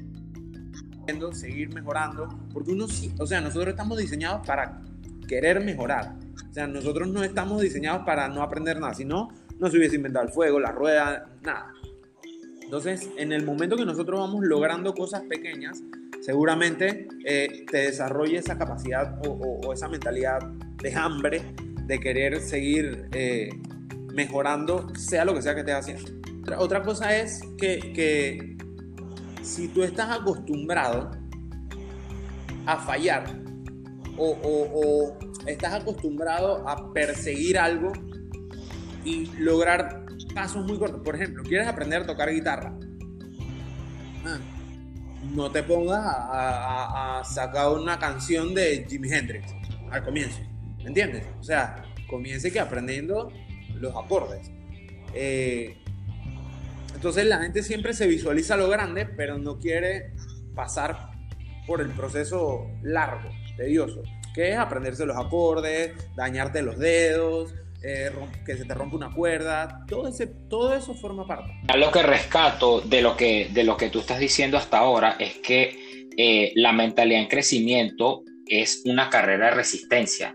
seguir 1.32 1.74
mejorando, 1.74 2.28
porque 2.52 2.72
uno 2.72 2.86
o 3.18 3.26
sea, 3.26 3.40
nosotros 3.40 3.68
estamos 3.68 3.98
diseñados 3.98 4.46
para 4.46 4.82
querer 5.32 5.64
mejorar. 5.64 6.16
O 6.50 6.52
sea, 6.52 6.66
nosotros 6.66 7.08
no 7.08 7.24
estamos 7.24 7.62
diseñados 7.62 8.04
para 8.04 8.28
no 8.28 8.42
aprender 8.42 8.78
nada, 8.78 8.92
si 8.92 9.06
no, 9.06 9.30
no 9.58 9.70
se 9.70 9.78
hubiese 9.78 9.96
inventado 9.96 10.26
el 10.26 10.30
fuego, 10.30 10.60
la 10.60 10.72
rueda, 10.72 11.24
nada. 11.40 11.72
Entonces, 12.62 13.08
en 13.16 13.32
el 13.32 13.42
momento 13.42 13.74
que 13.76 13.86
nosotros 13.86 14.20
vamos 14.20 14.44
logrando 14.44 14.92
cosas 14.92 15.22
pequeñas, 15.22 15.82
seguramente 16.20 17.08
eh, 17.24 17.64
te 17.70 17.78
desarrolle 17.78 18.36
esa 18.36 18.58
capacidad 18.58 19.18
o, 19.26 19.72
esa 19.72 19.88
mentalidad 19.88 20.42
de 20.82 20.94
hambre 20.94 21.54
de 21.86 21.98
querer 21.98 22.42
seguir 22.42 23.08
eh, 23.12 23.48
mejorando, 24.12 24.94
sea 24.94 25.24
lo 25.24 25.32
que 25.32 25.40
sea 25.40 25.54
que 25.54 25.60
estés 25.60 25.76
haciendo. 25.76 26.10
Otra 26.58 26.82
cosa 26.82 27.16
es 27.16 27.40
que, 27.56 28.58
si 29.40 29.68
tú 29.68 29.82
estás 29.82 30.20
acostumbrado 30.20 31.10
a 32.66 32.76
fallar 32.76 33.41
o, 34.16 35.16
estás 35.46 35.74
acostumbrado 35.74 36.68
a 36.68 36.92
perseguir 36.92 37.58
algo 37.58 37.92
y 39.04 39.26
lograr 39.38 40.04
pasos 40.34 40.64
muy 40.64 40.78
cortos, 40.78 41.00
por 41.02 41.16
ejemplo, 41.16 41.42
quieres 41.42 41.66
aprender 41.66 42.02
a 42.02 42.06
tocar 42.06 42.30
guitarra. 42.30 42.74
Ah, 44.24 44.38
no 45.34 45.50
te 45.50 45.62
pongas 45.62 46.00
a, 46.04 47.22
sacar 47.24 47.70
una 47.70 47.98
canción 47.98 48.54
de 48.54 48.86
Jimi 48.88 49.12
Hendrix 49.12 49.52
al 49.90 50.04
comienzo. 50.04 50.40
¿Me 50.78 50.88
entiendes? 50.88 51.24
O 51.40 51.44
sea, 51.44 51.84
comience 52.08 52.50
que 52.50 52.60
aprendiendo 52.60 53.32
los 53.74 53.94
acordes. 53.96 54.50
Eh, 55.14 55.76
entonces 56.94 57.26
la 57.26 57.38
gente 57.38 57.62
siempre 57.62 57.94
se 57.94 58.06
visualiza 58.06 58.56
lo 58.56 58.68
grande, 58.68 59.06
pero 59.06 59.38
no 59.38 59.58
quiere 59.58 60.12
pasar 60.54 61.10
por 61.66 61.80
el 61.80 61.90
proceso 61.90 62.66
largo, 62.82 63.30
tedioso, 63.56 64.02
que 64.34 64.50
es 64.50 64.56
aprenderse 64.58 65.06
los 65.06 65.16
acordes, 65.16 65.92
dañarte 66.14 66.62
los 66.62 66.78
dedos, 66.78 67.54
eh, 67.84 68.10
que 68.46 68.56
se 68.56 68.64
te 68.64 68.74
rompe 68.74 68.96
una 68.96 69.12
cuerda, 69.12 69.84
todo, 69.88 70.06
ese, 70.06 70.28
todo 70.48 70.74
eso 70.74 70.94
forma 70.94 71.26
parte. 71.26 71.52
Lo 71.76 71.90
que 71.90 72.02
rescato 72.02 72.80
de 72.80 73.02
lo 73.02 73.16
que, 73.16 73.48
de 73.52 73.64
lo 73.64 73.76
que 73.76 73.90
tú 73.90 74.00
estás 74.00 74.20
diciendo 74.20 74.56
hasta 74.56 74.78
ahora 74.78 75.16
es 75.18 75.38
que 75.38 76.08
eh, 76.16 76.52
la 76.54 76.72
mentalidad 76.72 77.22
en 77.22 77.28
crecimiento 77.28 78.22
es 78.46 78.82
una 78.84 79.10
carrera 79.10 79.46
de 79.46 79.54
resistencia. 79.56 80.34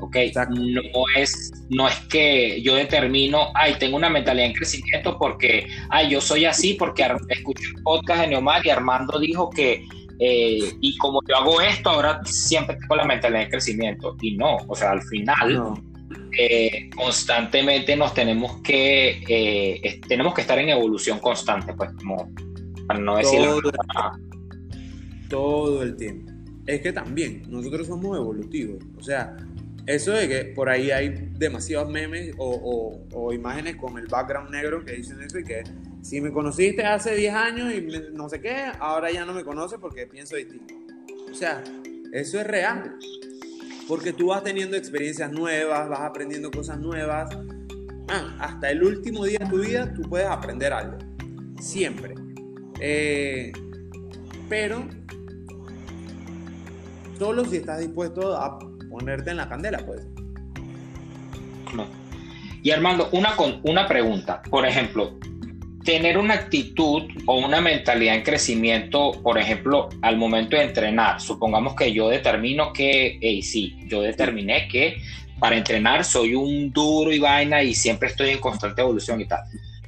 ¿ok? 0.00 0.16
No 0.50 1.02
es, 1.16 1.52
no 1.68 1.88
es 1.88 1.96
que 2.08 2.62
yo 2.62 2.74
determino, 2.74 3.52
ay, 3.54 3.74
tengo 3.78 3.96
una 3.96 4.08
mentalidad 4.08 4.46
en 4.46 4.54
crecimiento 4.54 5.18
porque, 5.18 5.66
ay, 5.90 6.10
yo 6.10 6.20
soy 6.20 6.46
así 6.46 6.74
porque 6.74 7.06
escuché 7.28 7.64
un 7.76 7.82
podcast 7.82 8.22
de 8.22 8.28
Neomar 8.28 8.64
y 8.66 8.70
Armando 8.70 9.18
dijo 9.18 9.50
que, 9.50 9.84
eh, 10.22 10.76
y 10.82 10.98
como 10.98 11.20
yo 11.26 11.36
hago 11.36 11.62
esto, 11.62 11.88
ahora 11.88 12.20
siempre 12.24 12.76
tengo 12.76 12.94
la 12.94 13.06
mentalidad 13.06 13.44
en 13.44 13.50
crecimiento. 13.50 14.16
Y 14.20 14.36
no, 14.36 14.58
o 14.68 14.76
sea, 14.76 14.90
al 14.90 15.02
final, 15.02 15.82
eh, 16.38 16.90
constantemente 16.94 17.96
nos 17.96 18.12
tenemos 18.12 18.60
que, 18.60 19.22
eh, 19.26 20.00
tenemos 20.06 20.34
que 20.34 20.42
estar 20.42 20.58
en 20.58 20.68
evolución 20.68 21.18
constante, 21.20 21.72
pues, 21.72 21.90
como, 21.94 22.30
para 22.86 23.00
no 23.00 23.16
decir 23.16 23.40
todo 25.30 25.82
el 25.82 25.96
tiempo. 25.96 26.30
Es 26.66 26.82
que 26.82 26.92
también 26.92 27.44
nosotros 27.48 27.86
somos 27.86 28.14
evolutivos. 28.18 28.84
O 28.98 29.02
sea, 29.02 29.36
eso 29.86 30.12
de 30.12 30.28
que 30.28 30.44
por 30.44 30.68
ahí 30.68 30.90
hay 30.90 31.30
demasiados 31.32 31.90
memes 31.90 32.34
o, 32.36 33.32
imágenes 33.32 33.76
con 33.76 33.96
el 33.96 34.06
background 34.06 34.50
negro 34.50 34.84
que 34.84 34.92
dicen 34.92 35.22
eso 35.22 35.38
y 35.38 35.44
que 35.44 35.62
si 36.02 36.20
me 36.20 36.32
conociste 36.32 36.84
hace 36.84 37.14
10 37.14 37.34
años 37.34 37.72
y 37.72 37.86
no 38.12 38.28
sé 38.28 38.40
qué, 38.40 38.72
ahora 38.78 39.10
ya 39.10 39.24
no 39.24 39.34
me 39.34 39.44
conoces 39.44 39.78
porque 39.78 40.06
pienso 40.06 40.36
distinto. 40.36 40.74
O 41.30 41.34
sea, 41.34 41.62
eso 42.12 42.40
es 42.40 42.46
real. 42.46 42.96
Porque 43.86 44.12
tú 44.12 44.28
vas 44.28 44.42
teniendo 44.42 44.76
experiencias 44.76 45.30
nuevas, 45.32 45.88
vas 45.88 46.00
aprendiendo 46.00 46.50
cosas 46.50 46.78
nuevas. 46.78 47.30
hasta 48.38 48.70
el 48.70 48.82
último 48.82 49.24
día 49.24 49.38
de 49.40 49.46
tu 49.46 49.60
vida 49.60 49.92
tú 49.92 50.02
puedes 50.02 50.28
aprender 50.28 50.72
algo. 50.72 50.98
Siempre. 51.60 52.14
Eh, 52.80 53.52
pero 54.48 54.88
solo 57.18 57.44
si 57.44 57.56
estás 57.56 57.80
dispuesto 57.80 58.36
a 58.36 58.58
ponerte 58.88 59.30
en 59.30 59.36
la 59.36 59.48
candela, 59.48 59.78
pues. 59.84 60.06
Y 62.62 62.70
Armando, 62.70 63.08
una, 63.12 63.34
una 63.62 63.86
pregunta. 63.86 64.42
Por 64.50 64.66
ejemplo, 64.66 65.18
tener 65.84 66.18
una 66.18 66.34
actitud 66.34 67.04
o 67.26 67.38
una 67.38 67.60
mentalidad 67.60 68.14
en 68.14 68.22
crecimiento, 68.22 69.12
por 69.22 69.38
ejemplo, 69.38 69.88
al 70.02 70.16
momento 70.16 70.56
de 70.56 70.64
entrenar. 70.64 71.20
Supongamos 71.20 71.74
que 71.74 71.92
yo 71.92 72.08
determino 72.08 72.72
que, 72.72 73.18
sí, 73.42 73.76
yo 73.86 74.02
determiné 74.02 74.68
que 74.68 75.00
para 75.38 75.56
entrenar 75.56 76.04
soy 76.04 76.34
un 76.34 76.70
duro 76.70 77.12
y 77.12 77.18
vaina 77.18 77.62
y 77.62 77.74
siempre 77.74 78.08
estoy 78.08 78.30
en 78.30 78.38
constante 78.38 78.82
evolución 78.82 79.20
y 79.20 79.26
tal. 79.26 79.40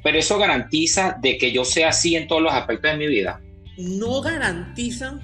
Pero 0.02 0.18
eso 0.18 0.38
garantiza 0.38 1.16
de 1.20 1.36
que 1.36 1.52
yo 1.52 1.64
sea 1.64 1.90
así 1.90 2.16
en 2.16 2.26
todos 2.26 2.42
los 2.42 2.52
aspectos 2.52 2.92
de 2.92 2.96
mi 2.96 3.06
vida. 3.06 3.40
No 3.76 4.20
garantiza 4.20 5.20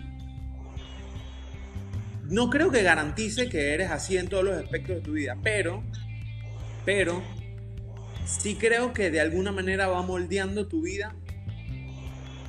no 2.29 2.51
creo 2.51 2.71
que 2.71 2.83
garantice 2.83 3.49
que 3.49 3.73
eres 3.73 3.91
así 3.91 4.19
en 4.19 4.29
todos 4.29 4.45
los 4.45 4.63
aspectos 4.63 4.97
de 4.97 5.03
tu 5.03 5.13
vida, 5.13 5.37
pero, 5.43 5.83
pero, 6.85 7.23
sí 8.29 8.57
creo 8.57 8.93
que 8.93 9.11
de 9.11 9.21
alguna 9.21 9.53
manera 9.53 9.89
va 9.89 10.03
moldeando 10.03 10.69
tu 10.69 10.83
vida 10.83 11.15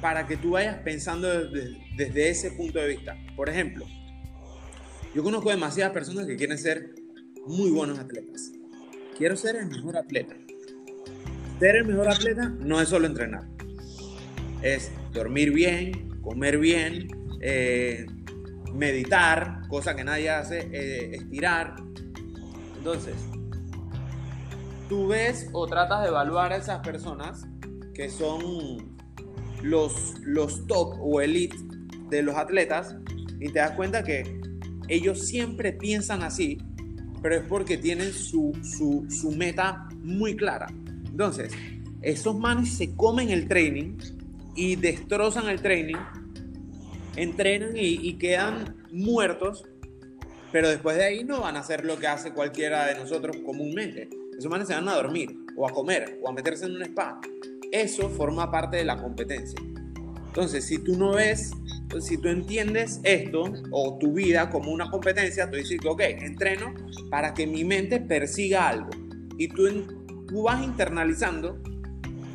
para 0.02 0.28
que 0.28 0.38
tú 0.38 0.52
vayas 0.52 0.78
pensando 0.78 1.50
desde, 1.50 2.30
ese 2.30 2.52
punto 2.52 2.80
de 2.80 2.88
vista. 2.88 3.18
Por 3.36 3.50
ejemplo, 3.50 3.86
yo 5.16 5.24
conozco 5.24 5.50
demasiadas 5.50 5.94
personas 5.94 6.26
que 6.26 6.36
quieren 6.36 6.58
ser 6.58 6.96
muy 7.46 7.72
buenos 7.72 8.00
atletas. 8.00 8.52
Quiero 9.18 9.36
ser 9.36 9.58
el 9.58 9.68
mejor 9.68 9.98
atleta. 9.98 10.36
Ser 11.60 11.76
el 11.78 11.86
mejor 11.86 12.10
atleta 12.10 12.50
no 12.60 12.80
es 12.80 12.90
solo 12.90 13.08
entrenar. 13.08 13.44
Es 14.62 14.92
dormir 15.14 15.52
bien, 15.52 16.22
comer 16.22 16.58
bien, 16.58 17.08
eh, 17.42 18.06
meditar, 18.74 19.62
cosa 19.68 19.96
que 19.96 20.04
nadie 20.04 20.30
hace, 20.30 20.70
eh, 20.72 21.16
estirar. 21.16 21.76
Entonces, 22.78 23.16
tú 24.90 25.08
ves 25.08 25.50
o 25.54 25.68
tratas 25.68 26.02
de 26.02 26.10
evaluar 26.10 26.52
a 26.52 26.58
esas 26.58 26.80
personas 26.80 27.48
que 27.94 28.10
son 28.10 28.98
los, 29.62 30.20
los 30.22 30.68
top 30.68 30.98
o 31.00 31.22
elite 31.22 31.56
de 32.10 32.24
los 32.24 32.36
atletas 32.36 32.96
y 33.40 33.50
te 33.50 33.60
das 33.60 33.72
cuenta 33.72 34.04
que 34.04 34.42
ellos 34.90 35.26
siempre 35.26 35.72
piensan 35.72 36.24
así, 36.24 36.58
pero 37.22 37.36
es 37.36 37.44
porque 37.44 37.78
tienen 37.78 38.12
su, 38.12 38.52
su, 38.64 39.06
su 39.10 39.32
meta 39.32 39.88
muy 40.02 40.36
clara. 40.36 40.68
Entonces, 41.06 41.54
esos 42.02 42.38
manes 42.38 42.74
se 42.74 42.96
comen 42.96 43.30
el 43.30 43.48
training 43.48 43.98
y 44.56 44.76
destrozan 44.76 45.48
el 45.48 45.62
training 45.62 45.98
entrenan 47.16 47.74
y, 47.76 48.14
quedan 48.18 48.76
muertos, 48.92 49.66
pero 50.52 50.70
después 50.70 50.98
de 50.98 51.04
ahí 51.04 51.24
no 51.24 51.42
van 51.42 51.58
a 51.58 51.60
hacer 51.60 51.86
lo 51.86 52.00
que 52.00 52.08
hace 52.08 52.32
cualquiera 52.32 52.86
de 52.86 52.96
nosotros 52.96 53.38
comúnmente. 53.46 54.10
Esos 54.40 54.50
manes 54.50 54.70
se 54.70 54.74
van 54.74 54.88
a 54.88 54.96
dormir, 54.96 55.36
o 55.58 55.68
a 55.68 55.74
comer, 55.74 56.18
o 56.24 56.30
a 56.30 56.32
meterse 56.32 56.64
en 56.66 56.78
un 56.78 56.82
spa. 56.84 57.20
Eso 57.74 58.08
forma 58.08 58.50
parte 58.50 58.78
de 58.78 58.86
la 58.86 58.96
competencia. 58.96 59.60
Entonces, 60.28 60.64
si 60.64 60.78
tú 60.78 60.98
no 60.98 61.16
ves, 61.16 61.52
si 62.00 62.18
tú 62.18 62.30
entiendes 62.30 63.02
esto 63.04 63.52
o 63.72 63.98
tu 64.00 64.14
vida 64.14 64.50
como 64.50 64.72
una 64.72 64.90
competencia, 64.90 65.50
tú 65.50 65.58
dices, 65.58 65.80
ok, 65.86 66.00
entreno 66.22 66.74
para 67.10 67.34
que 67.34 67.48
mi 67.48 67.66
mente 67.66 68.00
persiga 68.00 68.70
algo. 68.70 68.90
Y 69.38 69.50
tú, 69.50 69.68
tú 70.26 70.44
vas 70.44 70.64
internalizando 70.64 71.62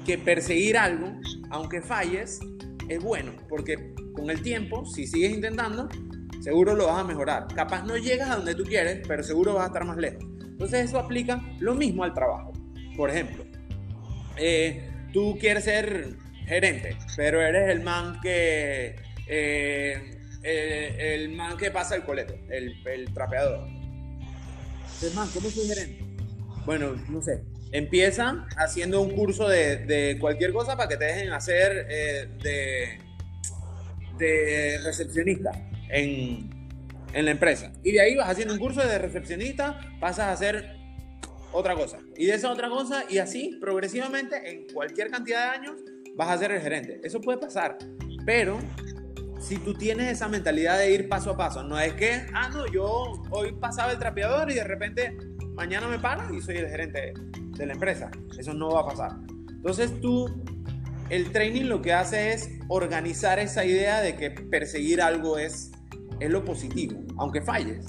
que 0.05 0.19
perseguir 0.19 0.77
algo, 0.77 1.11
aunque 1.49 1.81
falles, 1.81 2.39
es 2.87 3.03
bueno, 3.03 3.33
porque 3.49 3.95
con 4.13 4.29
el 4.29 4.43
tiempo, 4.43 4.85
si 4.85 5.07
sigues 5.07 5.33
intentando, 5.33 5.89
seguro 6.41 6.75
lo 6.75 6.89
vas 6.89 6.99
a 6.99 7.05
mejorar. 7.05 7.47
Capaz 7.55 7.83
no 7.87 7.97
llegas 7.97 8.29
a 8.29 8.37
donde 8.37 8.55
tú 8.55 8.65
quieres, 8.65 9.01
pero 9.09 9.23
seguro 9.23 9.55
vas 9.55 9.65
a 9.65 9.67
estar 9.69 9.87
más 9.87 9.97
lejos. 9.97 10.34
Entonces 10.55 10.87
eso 10.87 10.99
aplica 10.99 11.43
lo 11.59 11.75
mismo 11.75 12.05
al 12.05 12.15
trabajo. 12.15 12.53
Por 12.97 13.11
ejemplo, 13.11 13.45
eh, 14.37 14.89
tú 15.13 15.37
quieres 15.39 15.65
ser 15.65 16.17
gerente, 16.47 16.97
pero 17.17 17.43
eres 17.43 17.71
el 17.71 17.83
man 17.83 18.21
que... 18.23 18.97
Eh, 19.27 20.11
el, 20.45 21.31
man 21.35 21.57
que 21.57 21.71
pasa 21.71 21.97
el 21.97 22.03
coleto, 22.03 22.35
el, 22.51 23.13
trapeador. 23.15 23.67
Entonces, 23.67 25.15
man, 25.15 25.29
¿cómo 25.33 25.49
soy 25.49 25.67
gerente? 25.67 26.05
Bueno, 26.67 26.95
no 27.09 27.23
sé. 27.23 27.43
Empieza 27.73 28.47
haciendo 28.59 29.01
un 29.01 29.11
curso 29.13 29.49
de, 29.49 30.17
cualquier 30.21 30.53
cosa 30.53 30.77
para 30.77 30.89
que 30.89 30.97
te 30.99 31.07
dejen 31.07 31.33
hacer 31.33 31.87
eh, 31.89 32.29
de 32.43 33.05
de 34.19 34.79
recepcionista 34.85 35.51
en, 35.89 36.51
en 37.15 37.25
la 37.25 37.31
empresa. 37.31 37.73
Y 37.83 37.93
de 37.93 38.01
ahí 38.01 38.17
vas 38.17 38.29
haciendo 38.29 38.53
un 38.55 38.61
curso 38.61 38.87
de 38.87 38.99
recepcionista, 38.99 39.79
pasas 40.01 40.27
a 40.27 40.33
hacer 40.33 40.77
otra 41.53 41.75
cosa. 41.75 41.99
Y 42.17 42.27
de 42.27 42.35
esa 42.35 42.51
otra 42.51 42.69
cosa, 42.69 43.05
y 43.09 43.19
así 43.19 43.57
progresivamente, 43.61 44.37
en 44.51 44.67
cualquier 44.73 45.11
cantidad 45.11 45.53
de 45.53 45.59
años, 45.59 45.77
vas 46.17 46.31
a 46.31 46.39
ser 46.39 46.53
el 46.53 46.61
gerente. 46.61 47.01
Eso 47.03 47.21
puede 47.21 47.39
pasar. 47.39 47.79
Pero 48.27 48.59
si 49.41 49.57
tú 49.59 49.75
tienes 49.75 50.11
esa 50.11 50.29
mentalidad 50.29 50.79
de 50.79 50.93
ir 50.93 51.09
paso 51.09 51.31
a 51.31 51.37
paso, 51.37 51.63
no 51.63 51.79
es 51.79 51.95
que, 51.95 52.27
ah, 52.35 52.49
no, 52.49 52.67
yo 52.67 53.23
hoy 53.31 53.53
pasaba 53.53 53.93
el 53.93 53.99
trapeador 53.99 54.51
y 54.51 54.55
de 54.55 54.65
repente 54.65 55.17
mañana 55.55 55.89
me 55.89 55.99
paran 55.99 56.35
y 56.35 56.41
soy 56.41 56.57
el 56.57 56.69
gerente 56.69 57.15
de 57.35 57.67
la 57.67 57.75
empresa. 57.75 58.11
Eso 58.39 58.53
no 58.55 58.71
va 58.71 58.81
a 58.81 58.87
pasar. 58.87 59.13
Entonces 59.51 60.01
tú 60.01 60.29
el 61.11 61.31
training 61.31 61.65
lo 61.65 61.83
que 61.83 61.93
hace 61.93 62.33
es 62.33 62.51
organizar 62.69 63.39
esa 63.39 63.65
idea 63.65 64.01
de 64.01 64.17
que 64.17 64.31
perseguir 64.31 65.03
algo 65.03 65.39
es, 65.39 65.71
es 66.21 66.31
lo 66.31 66.45
positivo, 66.45 67.01
aunque 67.17 67.41
falles. 67.43 67.85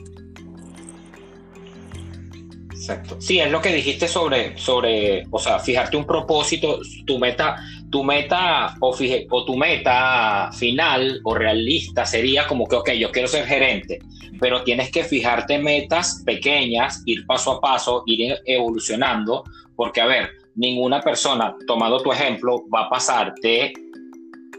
Exacto. 2.71 3.19
Sí, 3.19 3.39
es 3.39 3.51
lo 3.51 3.61
que 3.61 3.73
dijiste 3.73 4.07
sobre, 4.07 4.57
sobre, 4.57 5.25
o 5.31 5.39
sea, 5.39 5.59
fijarte 5.59 5.97
un 5.97 6.05
propósito, 6.05 6.79
tu 7.05 7.17
meta, 7.17 7.55
tu 7.89 8.03
meta 8.03 8.75
o, 8.79 8.95
o 9.31 9.45
tu 9.45 9.55
meta 9.55 10.51
final 10.53 11.19
o 11.23 11.33
realista 11.33 12.05
sería 12.05 12.45
como 12.45 12.67
que, 12.67 12.75
ok, 12.75 12.91
yo 12.91 13.11
quiero 13.11 13.27
ser 13.27 13.45
gerente, 13.47 13.99
pero 14.39 14.63
tienes 14.63 14.91
que 14.91 15.03
fijarte 15.03 15.57
metas 15.57 16.21
pequeñas, 16.25 17.01
ir 17.05 17.25
paso 17.25 17.53
a 17.53 17.61
paso, 17.61 18.03
ir 18.05 18.38
evolucionando, 18.45 19.43
porque 19.75 20.01
a 20.01 20.05
ver, 20.05 20.29
ninguna 20.55 21.01
persona, 21.01 21.55
tomando 21.65 22.01
tu 22.01 22.11
ejemplo, 22.11 22.65
va 22.73 22.81
a 22.81 22.89
pasar 22.89 23.33
de 23.41 23.73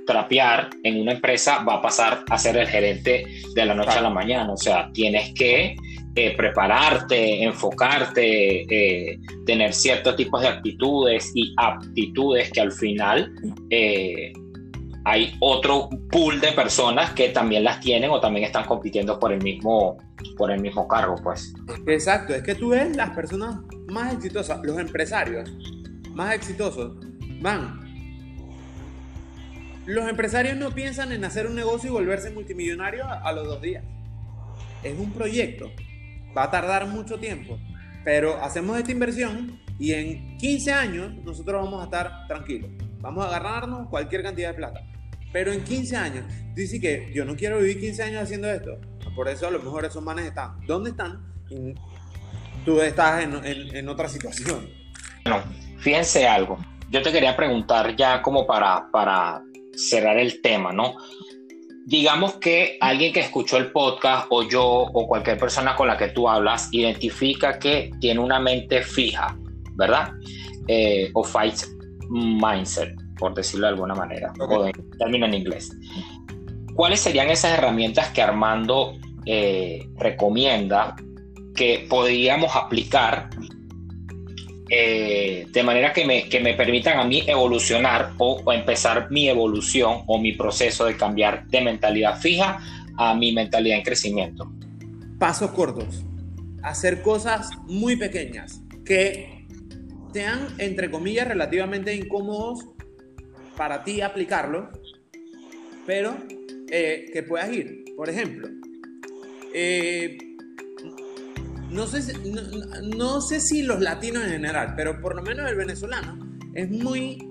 trapear 0.06 0.70
en 0.82 1.00
una 1.00 1.12
empresa, 1.12 1.62
va 1.64 1.74
a 1.74 1.82
pasar 1.82 2.24
a 2.30 2.38
ser 2.38 2.56
el 2.56 2.66
gerente 2.66 3.26
de 3.54 3.66
la 3.66 3.74
noche 3.74 3.98
a 3.98 4.02
la 4.02 4.10
mañana. 4.10 4.52
O 4.52 4.56
sea, 4.56 4.90
tienes 4.92 5.34
que 5.34 5.76
eh, 6.14 6.34
prepararte, 6.34 7.42
enfocarte, 7.42 8.62
eh, 8.62 9.18
tener 9.44 9.74
ciertos 9.74 10.16
tipos 10.16 10.40
de 10.40 10.48
actitudes 10.48 11.30
y 11.34 11.54
aptitudes 11.58 12.50
que 12.52 12.60
al 12.62 12.72
final 12.72 13.34
eh, 13.68 14.32
hay 15.04 15.36
otro 15.40 15.90
pool 16.10 16.40
de 16.40 16.52
personas 16.52 17.12
que 17.12 17.28
también 17.28 17.64
las 17.64 17.80
tienen 17.80 18.10
o 18.10 18.18
también 18.18 18.46
están 18.46 18.64
compitiendo 18.64 19.18
por 19.20 19.32
el 19.32 19.42
mismo, 19.42 19.98
por 20.36 20.50
el 20.50 20.60
mismo 20.60 20.88
cargo, 20.88 21.16
pues. 21.22 21.54
Exacto, 21.86 22.34
es 22.34 22.42
que 22.42 22.54
tú 22.54 22.70
ves 22.70 22.96
las 22.96 23.10
personas 23.10 23.60
más 23.88 24.14
exitosas, 24.14 24.58
los 24.64 24.78
empresarios, 24.78 25.48
más 26.14 26.34
exitosos 26.34 26.92
van. 27.40 27.85
Los 29.86 30.08
empresarios 30.08 30.56
no 30.56 30.72
piensan 30.72 31.12
en 31.12 31.24
hacer 31.24 31.46
un 31.46 31.54
negocio 31.54 31.90
y 31.90 31.92
volverse 31.92 32.30
multimillonario 32.30 33.04
a, 33.06 33.32
los 33.32 33.46
dos 33.46 33.62
días. 33.62 33.84
Es 34.82 34.98
un 34.98 35.12
proyecto. 35.12 35.70
Va 36.36 36.44
a 36.44 36.50
tardar 36.50 36.86
mucho 36.88 37.18
tiempo. 37.18 37.58
Pero 38.04 38.42
hacemos 38.42 38.76
esta 38.78 38.90
inversión 38.90 39.60
y 39.78 39.92
en 39.92 40.36
15 40.38 40.72
años 40.72 41.14
nosotros 41.24 41.62
vamos 41.62 41.80
a 41.80 41.84
estar 41.84 42.26
tranquilos. 42.26 42.70
Vamos 43.00 43.24
a 43.24 43.30
ganarnos 43.30 43.88
cualquier 43.88 44.24
cantidad 44.24 44.50
de 44.50 44.54
plata. 44.54 44.80
Pero 45.32 45.52
en 45.52 45.62
15 45.62 45.96
años, 45.96 46.24
dice 46.54 46.80
que 46.80 47.12
yo 47.14 47.24
no 47.24 47.36
quiero 47.36 47.58
vivir 47.58 47.78
15 47.78 48.02
años 48.02 48.22
haciendo 48.24 48.50
esto. 48.50 48.80
Por 49.14 49.28
eso 49.28 49.46
a 49.46 49.50
lo 49.50 49.60
mejor 49.60 49.84
esos 49.84 50.02
manes 50.02 50.26
están. 50.26 50.60
¿Dónde 50.66 50.90
están? 50.90 51.24
tú 52.64 52.80
estás 52.80 53.22
en, 53.22 53.88
otra 53.88 54.08
situación. 54.08 54.68
Bueno, 55.22 55.42
fíjense 55.78 56.26
algo. 56.26 56.58
Yo 56.90 57.00
te 57.00 57.12
quería 57.12 57.36
preguntar 57.36 57.94
ya 57.94 58.20
como 58.20 58.46
para, 58.46 58.90
para 58.90 59.40
cerrar 59.76 60.18
el 60.18 60.40
tema, 60.40 60.72
¿no? 60.72 60.96
Digamos 61.86 62.34
que 62.34 62.78
alguien 62.80 63.12
que 63.12 63.20
escuchó 63.20 63.58
el 63.58 63.70
podcast 63.70 64.26
o 64.30 64.42
yo 64.48 64.64
o 64.64 65.06
cualquier 65.06 65.38
persona 65.38 65.76
con 65.76 65.86
la 65.86 65.96
que 65.96 66.08
tú 66.08 66.28
hablas 66.28 66.68
identifica 66.72 67.58
que 67.58 67.92
tiene 68.00 68.20
una 68.20 68.40
mente 68.40 68.82
fija, 68.82 69.36
¿verdad? 69.74 70.12
Eh, 70.66 71.10
o 71.14 71.22
fight 71.22 71.54
mindset, 72.10 72.94
por 73.18 73.34
decirlo 73.34 73.66
de 73.66 73.74
alguna 73.74 73.94
manera, 73.94 74.32
o 74.40 74.66
en 74.66 74.72
término 74.98 75.26
en 75.26 75.34
inglés. 75.34 75.70
¿Cuáles 76.74 77.00
serían 77.00 77.30
esas 77.30 77.56
herramientas 77.56 78.10
que 78.10 78.20
Armando 78.20 78.94
eh, 79.24 79.88
recomienda 79.96 80.96
que 81.54 81.86
podríamos 81.88 82.54
aplicar 82.54 83.30
eh, 84.68 85.46
de 85.50 85.62
manera 85.62 85.92
que 85.92 86.04
me, 86.04 86.28
que 86.28 86.40
me, 86.40 86.54
permitan 86.54 86.98
a 86.98 87.04
mí 87.04 87.22
evolucionar 87.26 88.12
o, 88.18 88.52
empezar 88.52 89.10
mi 89.10 89.28
evolución 89.28 90.02
o 90.06 90.18
mi 90.18 90.32
proceso 90.32 90.86
de 90.86 90.96
cambiar 90.96 91.46
de 91.46 91.60
mentalidad 91.60 92.18
fija 92.20 92.58
a 92.96 93.14
mi 93.14 93.32
mentalidad 93.32 93.78
en 93.78 93.84
crecimiento. 93.84 94.50
Pasos 95.18 95.52
cortos, 95.52 96.02
hacer 96.62 97.02
cosas 97.02 97.50
muy 97.66 97.96
pequeñas 97.96 98.60
que 98.84 99.46
sean, 100.12 100.48
entre 100.58 100.90
comillas, 100.90 101.28
relativamente 101.28 101.94
incómodos 101.94 102.66
para 103.56 103.84
ti 103.84 104.00
aplicarlo, 104.00 104.70
pero 105.86 106.16
eh, 106.70 107.10
que 107.12 107.22
puedas 107.22 107.52
ir. 107.52 107.84
Por 107.96 108.10
ejemplo, 108.10 108.48
eh, 109.54 110.18
no 111.76 111.86
sé, 111.86 112.14
no, 112.96 113.20
sé 113.20 113.38
si 113.38 113.62
los 113.62 113.80
latinos 113.80 114.24
en 114.24 114.30
general, 114.30 114.72
pero 114.76 114.98
por 115.00 115.14
lo 115.14 115.22
menos 115.22 115.48
el 115.48 115.56
venezolano 115.56 116.18
es 116.54 116.70
muy 116.70 117.28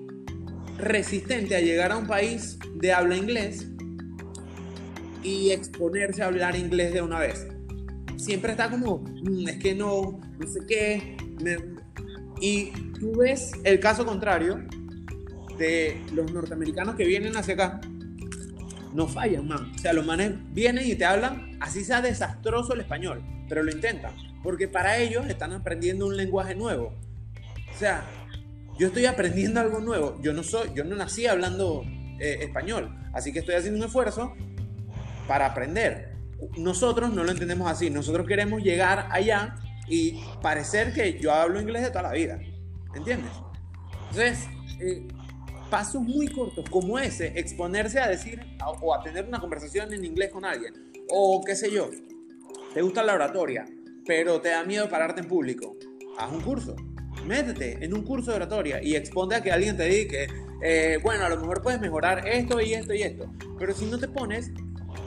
resistente 0.77 1.55
a 1.55 1.61
llegar 1.61 1.91
a 1.91 1.97
un 1.97 2.05
país 2.05 2.59
de 2.75 2.93
habla 2.93 3.17
inglés 3.17 3.67
y 5.23 5.49
exponerse 5.49 6.21
a 6.21 6.27
hablar 6.27 6.55
inglés 6.55 6.93
de 6.93 7.01
una 7.01 7.19
vez. 7.19 7.47
Siempre 8.17 8.51
está 8.51 8.69
como, 8.69 8.99
mm, 8.99 9.47
es 9.47 9.57
que 9.57 9.73
no, 9.73 10.21
no 10.37 10.47
sé 10.47 10.59
qué. 10.67 11.17
Y 12.39 12.69
tú 12.99 13.17
ves 13.17 13.51
el 13.63 13.79
caso 13.79 14.05
contrario 14.05 14.63
de 15.57 15.99
los 16.13 16.31
norteamericanos 16.31 16.95
que 16.95 17.05
vienen 17.05 17.35
hacia 17.35 17.55
acá. 17.55 17.81
No 18.93 19.07
fallan, 19.07 19.47
man. 19.47 19.71
O 19.73 19.77
sea, 19.79 19.91
los 19.93 20.05
manes 20.05 20.33
vienen 20.53 20.87
y 20.87 20.95
te 20.95 21.05
hablan, 21.05 21.57
así 21.59 21.83
sea 21.83 22.01
desastroso 22.01 22.73
el 22.73 22.81
español, 22.81 23.23
pero 23.49 23.63
lo 23.63 23.71
intentan 23.71 24.13
porque 24.45 24.67
para 24.67 24.99
ellos 24.99 25.25
están 25.27 25.53
aprendiendo 25.53 26.05
un 26.05 26.15
lenguaje 26.15 26.53
nuevo. 26.53 26.93
O 27.73 27.77
sea, 27.77 28.05
yo 28.77 28.87
estoy 28.87 29.07
aprendiendo 29.07 29.59
algo 29.59 29.79
nuevo. 29.79 30.21
Yo 30.21 30.33
no 30.33 30.43
soy, 30.43 30.69
yo 30.75 30.83
no 30.83 30.95
nací 30.95 31.25
hablando 31.25 31.83
eh, 32.19 32.37
español, 32.41 32.95
así 33.11 33.33
que 33.33 33.39
estoy 33.39 33.55
haciendo 33.55 33.79
un 33.79 33.87
esfuerzo 33.87 34.35
para 35.27 35.47
aprender. 35.47 36.13
Nosotros 36.59 37.11
no 37.11 37.23
lo 37.23 37.31
entendemos 37.31 37.69
así. 37.69 37.89
Nosotros 37.89 38.27
queremos 38.27 38.61
llegar 38.61 39.07
allá 39.09 39.55
y 39.87 40.23
parecer 40.43 40.93
que 40.93 41.19
yo 41.19 41.33
hablo 41.33 41.59
inglés 41.59 41.81
de 41.81 41.89
toda 41.89 42.03
la 42.03 42.11
vida. 42.11 42.39
¿Entiendes? 42.95 43.31
Entonces, 44.11 44.47
eh, 44.79 45.07
pasos 45.71 46.03
muy 46.03 46.27
cortos 46.27 46.69
como 46.69 46.99
ese, 46.99 47.33
exponerse 47.35 47.99
a 47.99 48.07
decir 48.07 48.45
o 48.79 48.93
a 48.93 49.01
tener 49.01 49.25
una 49.25 49.39
conversación 49.39 49.91
en 49.91 50.05
inglés 50.05 50.31
con 50.31 50.45
alguien, 50.45 50.93
o 51.09 51.43
qué 51.43 51.55
sé 51.55 51.71
yo, 51.71 51.89
te 52.75 52.81
gusta 52.83 53.03
la 53.03 53.15
oratoria, 53.15 53.65
pero 54.05 54.39
te 54.39 54.49
da 54.49 54.63
miedo 54.63 54.87
pararte 54.89 55.21
en 55.21 55.27
público, 55.27 55.75
haz 56.17 56.31
un 56.31 56.41
curso. 56.41 56.75
Métete 57.25 57.83
en 57.83 57.93
un 57.93 58.03
curso 58.03 58.31
de 58.31 58.37
oratoria 58.37 58.83
y 58.83 58.95
exponte 58.95 59.35
a 59.35 59.41
que 59.41 59.51
alguien 59.51 59.75
te 59.75 59.85
diga 59.85 60.11
que, 60.11 60.27
eh, 60.63 60.99
bueno, 61.01 61.25
a 61.25 61.29
lo 61.29 61.37
mejor 61.37 61.61
puedes 61.61 61.81
mejorar 61.81 62.27
esto 62.27 62.61
y 62.61 62.73
esto 62.73 62.93
y 62.93 63.01
esto. 63.01 63.25
Pero 63.57 63.73
si 63.73 63.85
no 63.85 63.97
te 63.97 64.07
pones, 64.07 64.51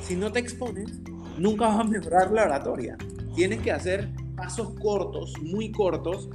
si 0.03 0.17
no 0.17 0.33
te 0.33 0.41
expones, 0.41 1.01
nunca 1.37 1.69
vas 1.69 1.81
a 1.81 1.85
mejorar 1.85 2.33
la 2.33 2.45
oratoria. 2.45 2.97
Tienes 3.37 3.61
que 3.61 3.71
hacer 3.71 4.09
pasos 4.37 4.75
cortos, 4.81 5.33
muy 5.43 5.71
cortos, 5.71 6.29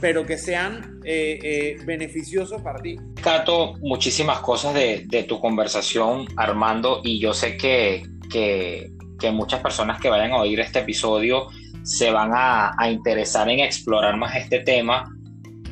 pero 0.00 0.26
que 0.26 0.36
sean 0.36 1.00
eh, 1.04 1.38
eh, 1.42 1.76
beneficiosos 1.86 2.60
para 2.60 2.82
ti. 2.82 2.96
Cato, 3.22 3.74
muchísimas 3.80 4.40
cosas 4.40 4.74
de, 4.74 5.04
de, 5.06 5.22
tu 5.22 5.40
conversación, 5.40 6.26
Armando, 6.36 7.00
y 7.04 7.20
yo 7.20 7.32
sé 7.32 7.56
que, 7.56 8.02
que, 8.28 8.92
que 9.18 9.30
muchas 9.30 9.60
personas 9.60 10.00
que 10.00 10.10
vayan 10.10 10.32
a 10.32 10.40
oír 10.40 10.60
este 10.60 10.80
episodio 10.80 11.46
se 11.82 12.10
van 12.10 12.30
a, 12.34 12.74
interesar 12.90 13.48
en 13.48 13.60
explorar 13.60 14.16
más 14.16 14.36
este 14.36 14.60
tema, 14.60 15.04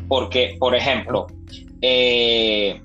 porque, 0.08 0.56
por 0.58 0.74
ejemplo, 0.74 1.26
eh, 1.80 2.80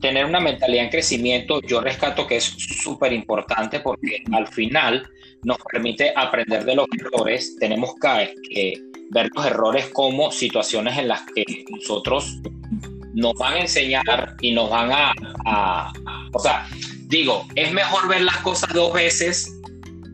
tener 0.00 0.24
una 0.24 0.40
mentalidad 0.40 0.84
en 0.84 0.90
crecimiento, 0.90 1.60
yo 1.62 1.80
rescato 1.80 2.26
que 2.26 2.36
es 2.36 2.44
súper 2.44 3.12
importante 3.12 3.80
porque 3.80 4.22
al 4.32 4.46
final 4.48 5.08
nos 5.42 5.58
permite 5.70 6.12
aprender 6.14 6.64
de 6.64 6.74
los 6.74 6.86
errores. 6.98 7.56
Tenemos 7.58 7.94
que, 8.00 8.74
ver 9.10 9.30
los 9.34 9.46
errores 9.46 9.88
como 9.92 10.32
situaciones 10.32 10.98
en 10.98 11.08
las 11.08 11.22
que 11.32 11.44
nosotros 11.70 12.38
nos 13.14 13.34
van 13.34 13.54
a 13.54 13.60
enseñar 13.60 14.36
y 14.40 14.52
nos 14.52 14.68
van 14.68 14.90
a, 14.92 15.12
a, 15.46 15.92
o 16.32 16.38
sea, 16.40 16.66
digo, 17.06 17.46
es 17.54 17.72
mejor 17.72 18.08
ver 18.08 18.22
las 18.22 18.38
cosas 18.38 18.72
dos 18.74 18.92
veces 18.92 19.55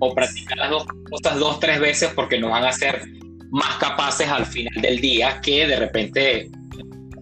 o 0.05 0.13
practicar 0.13 0.59
las 0.59 0.71
dos 0.71 0.85
cosas 1.09 1.39
dos, 1.39 1.61
tres 1.61 1.79
veces 1.79 2.11
porque 2.13 2.37
nos 2.37 2.51
van 2.51 2.65
a 2.65 2.71
hacer 2.71 3.05
más 3.53 3.77
capaces 3.77 4.29
al 4.29 4.45
final 4.47 4.83
del 4.83 5.01
día 5.01 5.41
que 5.41 5.65
de 5.65 5.77
repente 5.77 6.51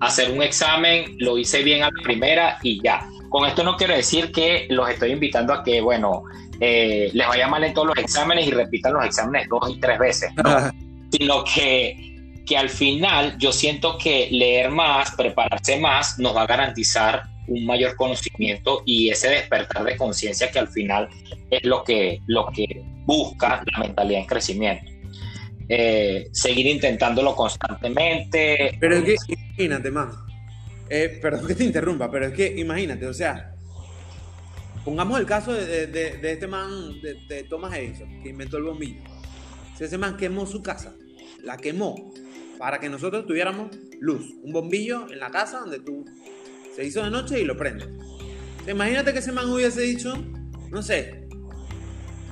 hacer 0.01 0.31
un 0.31 0.43
examen, 0.43 1.15
lo 1.19 1.37
hice 1.37 1.63
bien 1.63 1.83
a 1.83 1.91
la 1.91 2.03
primera 2.03 2.57
y 2.63 2.83
ya. 2.83 3.07
Con 3.29 3.47
esto 3.47 3.63
no 3.63 3.77
quiero 3.77 3.95
decir 3.95 4.33
que 4.33 4.67
los 4.71 4.89
estoy 4.89 5.13
invitando 5.13 5.53
a 5.53 5.63
que, 5.63 5.83
bueno, 5.83 6.23
eh, 6.59 7.11
les 7.13 7.29
vaya 7.29 7.49
mal 7.49 7.63
en 7.65 7.75
todos 7.75 7.89
los 7.89 7.99
exámenes 7.99 8.47
y 8.47 8.51
repitan 8.51 8.95
los 8.95 9.05
exámenes 9.05 9.47
dos 9.51 9.69
y 9.69 9.79
tres 9.79 9.99
veces, 9.99 10.33
sino 11.13 11.45
que, 11.45 12.17
que 12.47 12.57
al 12.57 12.71
final 12.71 13.37
yo 13.37 13.53
siento 13.53 13.99
que 13.99 14.29
leer 14.31 14.71
más, 14.71 15.11
prepararse 15.17 15.79
más, 15.79 16.19
nos 16.19 16.35
va 16.35 16.43
a 16.43 16.47
garantizar 16.47 17.25
un 17.51 17.67
mayor 17.67 17.97
conocimiento 17.97 18.83
y 18.87 19.11
ese 19.11 19.29
despertar 19.29 19.85
de 19.85 19.97
conciencia 19.97 20.51
que 20.51 20.59
al 20.59 20.69
final 20.69 21.09
es 21.51 21.65
lo 21.65 21.85
que, 21.85 22.21
lo 22.27 22.47
que 22.47 22.83
busca 23.05 23.63
la 23.73 23.81
mentalidad 23.81 24.21
en 24.21 24.27
crecimiento. 24.27 24.91
Eh, 25.69 26.29
seguir 26.33 26.67
intentándolo 26.67 27.35
constantemente. 27.37 28.77
Pero 28.81 28.97
es 28.97 29.25
que, 29.25 29.35
imagínate, 29.35 29.91
man. 29.91 30.11
Eh, 30.89 31.19
perdón 31.23 31.47
que 31.47 31.55
te 31.55 31.65
interrumpa, 31.65 32.11
pero 32.11 32.27
es 32.27 32.33
que 32.33 32.59
imagínate, 32.59 33.07
o 33.07 33.15
sea, 33.15 33.55
pongamos 34.85 35.21
el 35.21 35.27
caso 35.27 35.53
de, 35.53 35.87
de, 35.87 36.33
este 36.33 36.49
man, 36.49 37.01
de, 37.01 37.45
Thomas 37.49 37.77
Edison, 37.77 38.21
que 38.21 38.31
inventó 38.31 38.57
el 38.57 38.65
bombillo. 38.65 39.01
Ese 39.79 39.97
man 39.97 40.17
quemó 40.17 40.45
su 40.47 40.63
casa, 40.63 40.93
la 41.45 41.57
quemó 41.57 42.13
para 42.59 42.81
que 42.81 42.89
nosotros 42.89 43.25
tuviéramos 43.25 43.71
luz, 44.01 44.35
un 44.43 44.53
bombillo 44.53 45.09
en 45.11 45.21
la 45.21 45.31
casa 45.31 45.61
donde 45.61 45.79
tú 45.79 46.05
se 46.75 46.85
hizo 46.85 47.03
de 47.03 47.11
noche 47.11 47.41
y 47.41 47.45
lo 47.45 47.57
prende. 47.57 47.87
Imagínate 48.69 49.13
que 49.13 49.19
ese 49.19 49.33
man 49.33 49.49
hubiese 49.51 49.83
dicho, 49.83 50.15
no 50.71 50.83
sé, 50.83 51.29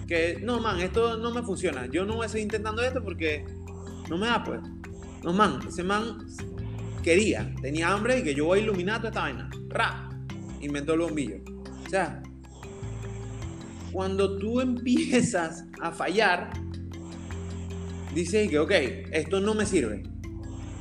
que 0.07 0.41
no, 0.43 0.61
man, 0.61 0.81
esto 0.81 1.19
no 1.19 1.31
me 1.33 1.43
funciona. 1.43 1.87
Yo 1.87 2.05
no 2.05 2.17
voy 2.17 2.27
a 2.27 2.29
seguir 2.29 2.45
intentando 2.45 2.83
esto 2.83 3.03
porque 3.03 3.45
no 4.09 4.17
me 4.17 4.27
da, 4.27 4.43
pues. 4.43 4.61
No, 5.23 5.33
man, 5.33 5.61
ese 5.69 5.83
man 5.83 6.27
quería, 7.03 7.55
tenía 7.61 7.93
hambre 7.93 8.19
y 8.19 8.23
que 8.23 8.35
yo 8.35 8.47
voy 8.47 8.61
a 8.61 8.63
iluminar 8.63 8.99
toda 8.99 9.09
esta 9.09 9.21
vaina. 9.23 9.51
Ra, 9.69 10.09
inventó 10.61 10.95
el 10.95 11.01
bombillo. 11.01 11.37
O 11.87 11.91
sea, 11.91 12.23
cuando 13.93 14.39
tú 14.39 14.61
empiezas 14.61 15.65
a 15.81 15.91
fallar, 15.91 16.51
dices 18.15 18.49
que, 18.49 18.59
ok, 18.59 18.73
esto 19.13 19.41
no 19.41 19.55
me 19.55 19.67
sirve. 19.67 20.05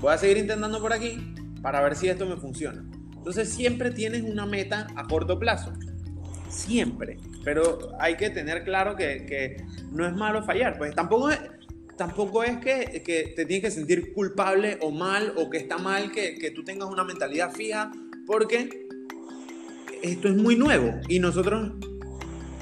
Voy 0.01 0.13
a 0.13 0.17
seguir 0.17 0.37
intentando 0.37 0.79
por 0.79 0.93
aquí 0.93 1.33
para 1.61 1.81
ver 1.81 1.95
si 1.95 2.07
esto 2.07 2.25
me 2.25 2.37
funciona. 2.37 2.86
Entonces 3.27 3.53
siempre 3.53 3.91
tienes 3.91 4.23
una 4.23 4.45
meta 4.45 4.87
a 4.95 5.05
corto 5.05 5.37
plazo. 5.37 5.73
Siempre. 6.47 7.17
Pero 7.43 7.91
hay 7.99 8.15
que 8.15 8.29
tener 8.29 8.63
claro 8.63 8.95
que, 8.95 9.61
no 9.91 10.07
es 10.07 10.15
malo 10.15 10.45
fallar. 10.45 10.77
Pues 10.77 10.95
tampoco 10.95 11.29
es, 11.29 11.37
tampoco 11.97 12.45
es 12.45 12.55
que, 12.59 13.33
te 13.35 13.45
tienes 13.45 13.65
que 13.65 13.71
sentir 13.71 14.13
culpable 14.13 14.77
o 14.81 14.91
mal 14.91 15.33
o 15.35 15.49
que 15.49 15.57
está 15.57 15.77
mal 15.77 16.09
que, 16.13 16.53
tú 16.55 16.63
tengas 16.63 16.87
una 16.89 17.03
mentalidad 17.03 17.51
fija 17.51 17.91
porque 18.25 18.87
esto 20.01 20.29
es 20.29 20.37
muy 20.37 20.55
nuevo 20.55 20.93
y 21.09 21.19
nosotros 21.19 21.73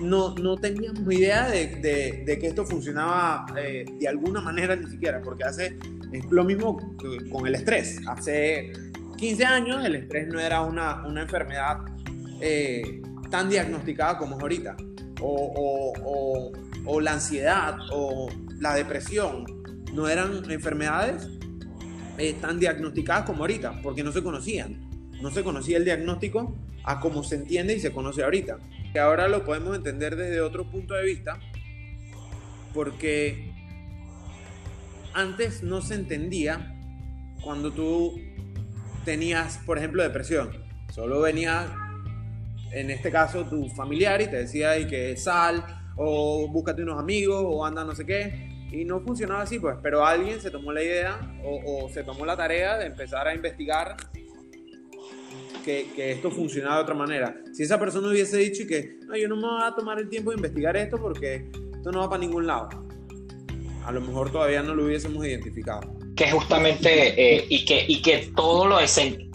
no, 0.02 0.34
no 0.34 0.58
teníamos 0.58 1.14
idea 1.14 1.48
de, 1.48 2.26
que 2.26 2.48
esto 2.48 2.66
funcionaba 2.66 3.46
eh, 3.56 3.86
de 4.00 4.08
alguna 4.08 4.42
manera 4.42 4.76
ni 4.76 4.90
siquiera, 4.90 5.22
porque 5.22 5.44
hace 5.44 5.78
es 6.12 6.26
lo 6.32 6.44
mismo 6.44 6.96
con 7.32 7.46
el 7.46 7.54
estrés. 7.54 8.00
Hace 8.08 8.72
15 9.18 9.46
años 9.46 9.86
el 9.86 9.96
estrés 9.96 10.28
no 10.28 10.40
era 10.40 10.62
una, 10.62 11.06
una 11.06 11.22
enfermedad 11.22 11.80
eh, 12.42 13.02
tan 13.30 13.50
diagnosticada 13.50 14.18
como 14.18 14.36
es 14.36 14.42
ahorita. 14.42 14.76
O, 15.22 16.52
o, 16.86 17.02
la 17.02 17.14
ansiedad 17.14 17.78
o 17.92 18.30
la 18.60 18.76
depresión. 18.76 19.46
no 19.94 20.08
eran 20.08 20.50
enfermedades 20.52 21.28
eh, 22.18 22.34
tan 22.40 22.60
diagnosticadas 22.60 23.26
como 23.26 23.44
ahorita, 23.44 23.82
porque 23.82 24.04
no 24.04 24.12
se 24.12 24.22
conocían. 24.22 24.90
No 25.22 25.32
se 25.32 25.44
conocía 25.44 25.78
el 25.78 25.86
diagnóstico 25.86 26.56
a 26.84 27.00
como 27.00 27.24
se 27.24 27.36
entiende 27.36 27.76
y 27.76 27.80
se 27.80 27.92
conoce 27.92 28.24
ahorita. 28.24 28.60
Que 28.94 29.00
ahora 29.00 29.28
lo 29.28 29.44
podemos 29.46 29.76
entender 29.76 30.16
desde 30.16 30.42
otro 30.42 30.70
punto 30.70 30.94
de 30.94 31.06
vista, 31.06 31.40
porque 32.74 33.52
antes 35.14 35.64
no 35.64 35.82
se 35.82 35.96
entendía 35.96 36.74
cuando 37.42 37.72
tú 37.72 38.20
tenías, 39.06 39.60
por 39.60 39.78
ejemplo, 39.78 40.04
depresión. 40.04 40.52
Solo 40.92 41.22
venía, 41.22 41.68
en 42.72 42.90
este 42.90 43.12
caso, 43.12 43.46
tu 43.46 43.70
familiar 43.70 44.22
y 44.22 44.28
te 44.28 44.38
decía 44.38 44.78
y 44.78 44.88
que 44.88 45.16
sal 45.16 45.64
o 45.96 46.48
búscate 46.50 46.84
unos 46.84 47.00
amigos 47.00 47.42
o 47.48 47.66
anda 47.66 47.86
no 47.86 47.96
sé 47.96 48.06
qué. 48.06 48.50
Y 48.72 48.84
no 48.84 49.00
funcionaba 49.00 49.44
así, 49.44 49.60
pues, 49.60 49.78
pero 49.82 50.06
alguien 50.06 50.42
se 50.42 50.52
tomó 50.52 50.74
la 50.74 50.84
idea 50.84 51.40
o, 51.46 51.88
se 51.90 52.04
tomó 52.04 52.26
la 52.26 52.36
tarea 52.36 52.78
de 52.78 52.88
empezar 52.88 53.28
a 53.28 53.34
investigar 53.34 53.96
que, 55.64 55.88
que, 55.96 56.12
esto 56.12 56.30
funcionaba 56.30 56.78
de 56.78 56.82
otra 56.82 56.96
manera. 56.96 57.38
Si 57.54 57.64
esa 57.64 57.80
persona 57.80 58.10
hubiese 58.10 58.38
dicho 58.38 58.68
que 58.68 59.00
no, 59.08 59.16
yo 59.16 59.30
no 59.30 59.38
me 59.38 59.44
voy 59.44 59.64
a 59.64 59.74
tomar 59.74 60.00
el 60.00 60.10
tiempo 60.10 60.32
de 60.32 60.38
investigar 60.38 60.76
esto 60.76 60.98
porque 60.98 61.50
esto 61.74 61.92
no 61.92 62.00
va 62.02 62.10
para 62.10 62.20
ningún 62.20 62.48
lado, 62.48 62.70
a 63.86 63.92
lo 63.92 64.02
mejor 64.02 64.32
todavía 64.32 64.62
no 64.62 64.76
lo 64.76 64.86
hubiésemos 64.86 65.26
identificado. 65.26 65.95
Que 66.16 66.32
justamente, 66.32 67.38
eh, 67.38 67.46
y, 67.50 67.66
que, 67.66 67.86
y 67.88 68.02
que 68.02 68.30
todo 68.36 68.66
lo, 68.66 68.78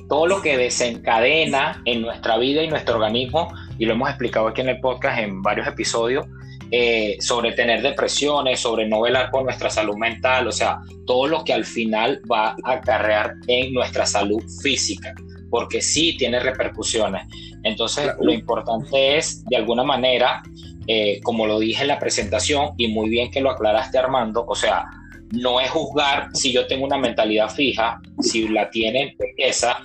todo 0.08 0.26
lo 0.26 0.42
que 0.42 0.56
desencadena 0.56 1.82
en 1.84 2.02
nuestra 2.02 2.36
vida 2.38 2.62
y 2.62 2.68
nuestro 2.68 2.94
organismo, 2.94 3.52
y 3.78 3.84
lo 3.84 3.94
hemos 3.94 4.08
explicado 4.08 4.48
aquí 4.48 4.60
en 4.60 4.70
el 4.70 4.80
podcast 4.80 5.18
en 5.18 5.42
varios 5.42 5.66
episodios, 5.66 6.26
eh, 6.72 7.16
sobre 7.20 7.52
tener 7.52 7.82
depresiones, 7.82 8.60
sobre 8.60 8.86
no 8.86 9.00
velar 9.00 9.30
por 9.30 9.42
nuestra 9.42 9.70
salud 9.70 9.96
mental, 9.96 10.46
o 10.46 10.52
sea, 10.52 10.78
todo 11.04 11.26
lo 11.26 11.42
que 11.42 11.52
al 11.52 11.64
final 11.64 12.22
va 12.30 12.56
a 12.62 12.72
acarrear 12.74 13.34
en 13.48 13.72
nuestra 13.72 14.06
salud 14.06 14.40
física, 14.62 15.12
porque 15.50 15.82
sí 15.82 16.16
tiene 16.16 16.38
repercusiones. 16.38 17.22
Entonces, 17.64 18.12
lo 18.20 18.32
importante 18.32 19.16
es, 19.16 19.44
de 19.46 19.56
alguna 19.56 19.82
manera, 19.82 20.42
eh, 20.86 21.20
como 21.24 21.46
lo 21.46 21.58
dije 21.58 21.82
en 21.82 21.88
la 21.88 21.98
presentación, 21.98 22.70
y 22.76 22.86
muy 22.88 23.08
bien 23.08 23.32
que 23.32 23.40
lo 23.40 23.50
aclaraste 23.50 23.98
Armando, 23.98 24.44
o 24.46 24.54
sea, 24.54 24.86
no 25.32 25.60
es 25.60 25.70
juzgar 25.70 26.28
si 26.34 26.52
yo 26.52 26.66
tengo 26.66 26.84
una 26.84 26.98
mentalidad 26.98 27.48
fija, 27.50 28.00
si 28.20 28.48
la 28.48 28.70
tiene 28.70 29.16
esa, 29.36 29.78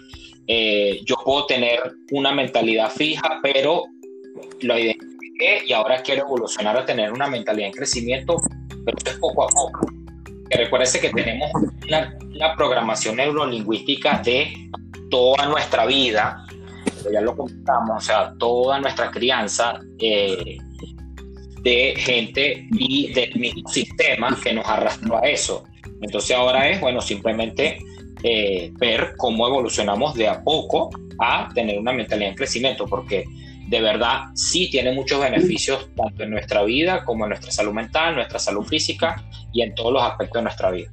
eh, 0.48 1.02
yo 1.06 1.16
puedo 1.24 1.46
tener 1.46 1.80
una 2.12 2.32
mentalidad 2.32 2.92
fija, 2.92 3.40
pero 3.42 3.84
lo 4.62 4.78
identifiqué 4.78 5.64
y 5.66 5.74
ahora 5.74 6.02
quiero 6.02 6.24
evolucionar 6.24 6.78
a 6.78 6.86
tener 6.86 7.12
una 7.12 7.28
mentalidad 7.28 7.68
en 7.68 7.74
crecimiento, 7.74 8.38
pero 8.86 8.98
es 9.06 9.18
poco 9.20 9.44
a 9.44 9.48
poco. 9.48 9.88
Que 10.50 11.00
que 11.00 11.10
tenemos 11.10 11.50
una, 11.88 12.56
programación 12.56 13.16
neurolingüística 13.16 14.22
de 14.24 14.54
toda 15.10 15.48
nuestra 15.48 15.86
vida, 15.86 16.46
ya 17.12 17.22
lo 17.22 17.36
comentamos, 17.36 17.98
o 17.98 18.00
sea, 18.00 18.34
toda 18.38 18.80
nuestra 18.80 19.12
crianza, 19.12 19.80
eh, 20.00 20.58
de 21.66 21.96
gente 21.98 22.68
y 22.72 23.12
del 23.12 23.36
mismo 23.40 23.68
sistema 23.68 24.40
que 24.42 24.54
nos 24.54 24.66
arrastró 24.68 25.18
a 25.18 25.28
eso. 25.28 25.64
Entonces 26.00 26.38
ahora 26.38 26.70
es, 26.70 26.80
bueno, 26.80 27.02
simplemente 27.02 27.80
eh, 28.24 28.72
ver 28.78 29.14
cómo 29.18 29.48
evolucionamos 29.48 30.14
de 30.14 30.28
a 30.28 30.44
poco 30.44 30.92
a 31.20 31.50
tener 31.56 31.80
una 31.80 31.92
mentalidad 31.92 32.30
en 32.30 32.36
crecimiento, 32.36 32.86
porque 32.86 33.26
de 33.68 33.82
verdad 33.82 34.26
sí 34.36 34.70
tiene 34.70 34.92
muchos 34.92 35.20
beneficios 35.20 35.90
tanto 35.96 36.22
en 36.24 36.30
nuestra 36.30 36.64
vida 36.64 37.04
como 37.04 37.26
en 37.26 37.30
nuestra 37.30 37.52
salud 37.52 37.74
mental, 37.74 38.14
nuestra 38.14 38.38
salud 38.38 38.64
física 38.64 39.26
y 39.52 39.64
en 39.64 39.74
todos 39.74 39.92
los 39.92 40.04
aspectos 40.04 40.42
de 40.42 40.44
nuestra 40.44 40.70
vida. 40.70 40.92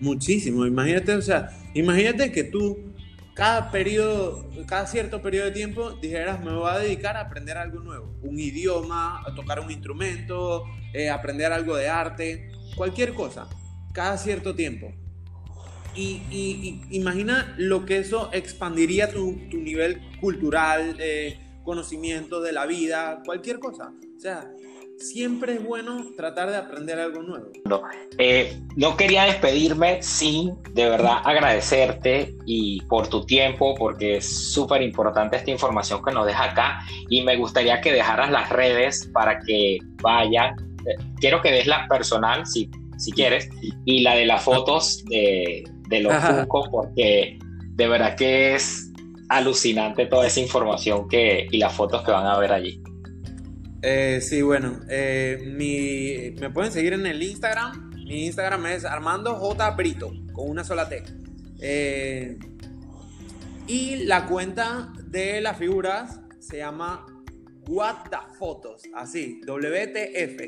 Muchísimo, 0.00 0.66
imagínate, 0.66 1.14
o 1.14 1.22
sea, 1.22 1.50
imagínate 1.74 2.32
que 2.32 2.42
tú 2.42 2.89
cada 3.34 3.70
periodo, 3.70 4.48
cada 4.66 4.86
cierto 4.86 5.22
periodo 5.22 5.46
de 5.46 5.52
tiempo 5.52 5.92
dijeras, 5.92 6.44
me 6.44 6.52
voy 6.52 6.70
a 6.70 6.78
dedicar 6.78 7.16
a 7.16 7.22
aprender 7.22 7.56
algo 7.56 7.80
nuevo, 7.80 8.14
un 8.22 8.38
idioma, 8.38 9.22
a 9.26 9.34
tocar 9.34 9.60
un 9.60 9.70
instrumento, 9.70 10.64
eh, 10.92 11.10
aprender 11.10 11.52
algo 11.52 11.76
de 11.76 11.88
arte, 11.88 12.50
cualquier 12.76 13.14
cosa, 13.14 13.48
cada 13.92 14.18
cierto 14.18 14.54
tiempo. 14.54 14.92
Y, 15.94 16.82
imagina 16.90 17.54
lo 17.58 17.84
que 17.84 17.98
eso 17.98 18.30
expandiría 18.32 19.10
tu, 19.10 19.32
nivel 19.52 20.00
cultural, 20.20 20.96
conocimiento 21.64 22.40
de 22.40 22.52
la 22.52 22.66
vida, 22.66 23.22
cualquier 23.24 23.58
cosa. 23.58 23.92
O 24.16 24.20
sea, 24.20 24.50
siempre 25.00 25.54
es 25.54 25.64
bueno 25.64 26.04
tratar 26.16 26.50
de 26.50 26.56
aprender 26.56 26.98
algo 26.98 27.22
nuevo. 27.22 27.50
No, 27.64 27.82
eh, 28.18 28.60
no 28.76 28.96
quería 28.96 29.24
despedirme 29.24 30.02
sin 30.02 30.62
de 30.74 30.88
verdad 30.88 31.18
agradecerte 31.24 32.36
y 32.46 32.82
por 32.82 33.08
tu 33.08 33.24
tiempo, 33.24 33.74
porque 33.74 34.18
es 34.18 34.52
súper 34.52 34.82
importante 34.82 35.36
esta 35.36 35.50
información 35.50 36.02
que 36.04 36.12
nos 36.12 36.26
deja 36.26 36.50
acá 36.50 36.80
y 37.08 37.22
me 37.22 37.36
gustaría 37.36 37.80
que 37.80 37.92
dejaras 37.92 38.30
las 38.30 38.50
redes 38.50 39.10
para 39.12 39.40
que 39.40 39.78
vayan. 40.02 40.54
Eh, 40.86 41.02
quiero 41.18 41.40
que 41.40 41.50
des 41.50 41.66
la 41.66 41.86
personal, 41.88 42.46
si, 42.46 42.70
si 42.98 43.10
quieres, 43.12 43.48
y 43.84 44.00
la 44.02 44.14
de 44.14 44.26
las 44.26 44.42
fotos 44.42 45.02
de, 45.06 45.64
de 45.88 46.00
los 46.00 46.14
Funko, 46.14 46.70
porque 46.70 47.38
de 47.40 47.88
verdad 47.88 48.16
que 48.16 48.54
es 48.54 48.92
alucinante 49.30 50.06
toda 50.06 50.26
esa 50.26 50.40
información 50.40 51.08
que, 51.08 51.46
y 51.50 51.58
las 51.58 51.72
fotos 51.72 52.02
que 52.02 52.10
van 52.10 52.26
a 52.26 52.38
ver 52.38 52.52
allí. 52.52 52.82
Eh, 53.82 54.20
sí, 54.20 54.42
bueno, 54.42 54.80
eh, 54.88 56.34
me 56.38 56.50
pueden 56.50 56.70
seguir 56.70 56.92
en 56.92 57.06
el 57.06 57.22
Instagram. 57.22 57.90
Mi 58.04 58.26
Instagram 58.26 58.66
es 58.66 58.84
Armando 58.84 59.36
J. 59.36 59.70
Brito, 59.70 60.12
con 60.32 60.50
una 60.50 60.64
sola 60.64 60.88
T. 60.88 61.02
Eh, 61.60 62.38
y 63.66 64.04
la 64.04 64.26
cuenta 64.26 64.92
de 65.04 65.40
las 65.40 65.56
figuras 65.56 66.20
se 66.40 66.58
llama 66.58 67.06
What 67.68 68.10
the 68.10 68.16
Photos, 68.38 68.82
así, 68.94 69.40
WTF. 69.46 70.42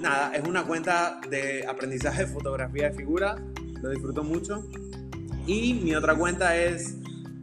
nada, 0.00 0.34
es 0.34 0.42
una 0.42 0.64
cuenta 0.64 1.20
de 1.30 1.66
aprendizaje 1.66 2.24
de 2.24 2.32
fotografía 2.32 2.90
de 2.90 2.96
figuras, 2.96 3.40
lo 3.80 3.90
disfruto 3.90 4.24
mucho. 4.24 4.68
Y 5.46 5.74
mi 5.74 5.94
otra 5.94 6.16
cuenta 6.16 6.56
es, 6.56 6.96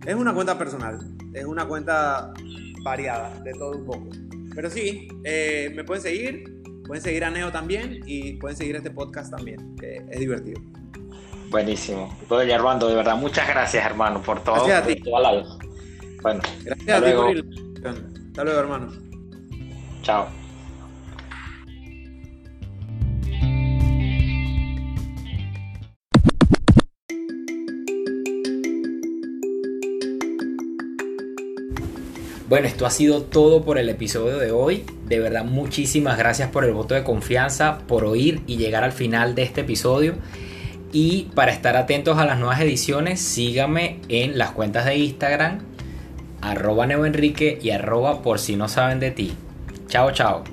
es 0.06 0.16
una 0.16 0.34
cuenta 0.34 0.58
personal, 0.58 1.00
es 1.34 1.46
una 1.46 1.68
cuenta 1.68 2.34
variada, 2.82 3.40
de 3.44 3.54
todo 3.54 3.78
un 3.78 3.86
poco. 3.86 4.10
Pero 4.54 4.70
sí, 4.70 5.08
eh, 5.24 5.72
me 5.76 5.84
pueden 5.84 6.02
seguir, 6.04 6.44
pueden 6.86 7.04
seguir 7.04 7.24
a 7.24 7.30
Neo 7.30 7.52
también 7.52 8.02
y 8.06 8.34
pueden 8.34 8.58
seguir 8.58 8.76
este 8.76 8.92
podcast 8.92 9.32
también, 9.32 9.76
que 9.78 10.02
es 10.10 10.20
divertido. 10.20 10.62
Buenísimo. 11.50 12.18
Oye, 12.30 12.54
Armando, 12.54 12.88
de 12.88 12.96
verdad, 12.96 13.18
muchas 13.18 13.48
gracias, 13.48 13.86
hermano, 13.86 14.22
por 14.22 14.44
todo. 14.44 14.66
Gracias 14.66 14.84
a 14.84 14.88
ti. 14.88 15.04
Bueno, 16.22 16.42
gracias 16.64 17.02
a 17.02 17.06
ti 17.06 17.12
por 17.12 17.38
ir. 17.38 17.46
Hasta 18.28 18.44
luego, 18.44 18.60
hermano. 18.60 18.92
Chao. 20.02 20.41
Bueno, 32.52 32.68
esto 32.68 32.86
ha 32.86 32.90
sido 32.90 33.22
todo 33.24 33.64
por 33.64 33.78
el 33.78 33.88
episodio 33.88 34.38
de 34.38 34.52
hoy. 34.52 34.84
De 35.08 35.20
verdad, 35.20 35.46
muchísimas 35.46 36.18
gracias 36.18 36.50
por 36.50 36.66
el 36.66 36.74
voto 36.74 36.94
de 36.94 37.06
confianza, 37.06 37.78
por 37.88 38.04
oír 38.04 38.42
y 38.46 38.58
llegar 38.58 38.84
al 38.84 38.92
final 38.92 39.36
de 39.36 39.44
este 39.44 39.62
episodio. 39.62 40.16
Y 40.92 41.30
para 41.34 41.54
estar 41.54 41.78
atentos 41.78 42.18
a 42.18 42.26
las 42.26 42.40
nuevas 42.40 42.60
ediciones, 42.60 43.22
síganme 43.22 44.02
en 44.10 44.38
las 44.38 44.52
cuentas 44.52 44.84
de 44.84 44.98
Instagram, 44.98 45.60
arroba 46.42 46.86
neoenrique 46.88 47.58
y 47.62 47.70
arroba 47.70 48.22
por 48.22 48.38
si 48.38 48.58
no 48.58 48.68
saben 48.68 49.00
de 49.00 49.12
ti. 49.12 49.32
Chao, 49.88 50.12
chao. 50.12 50.44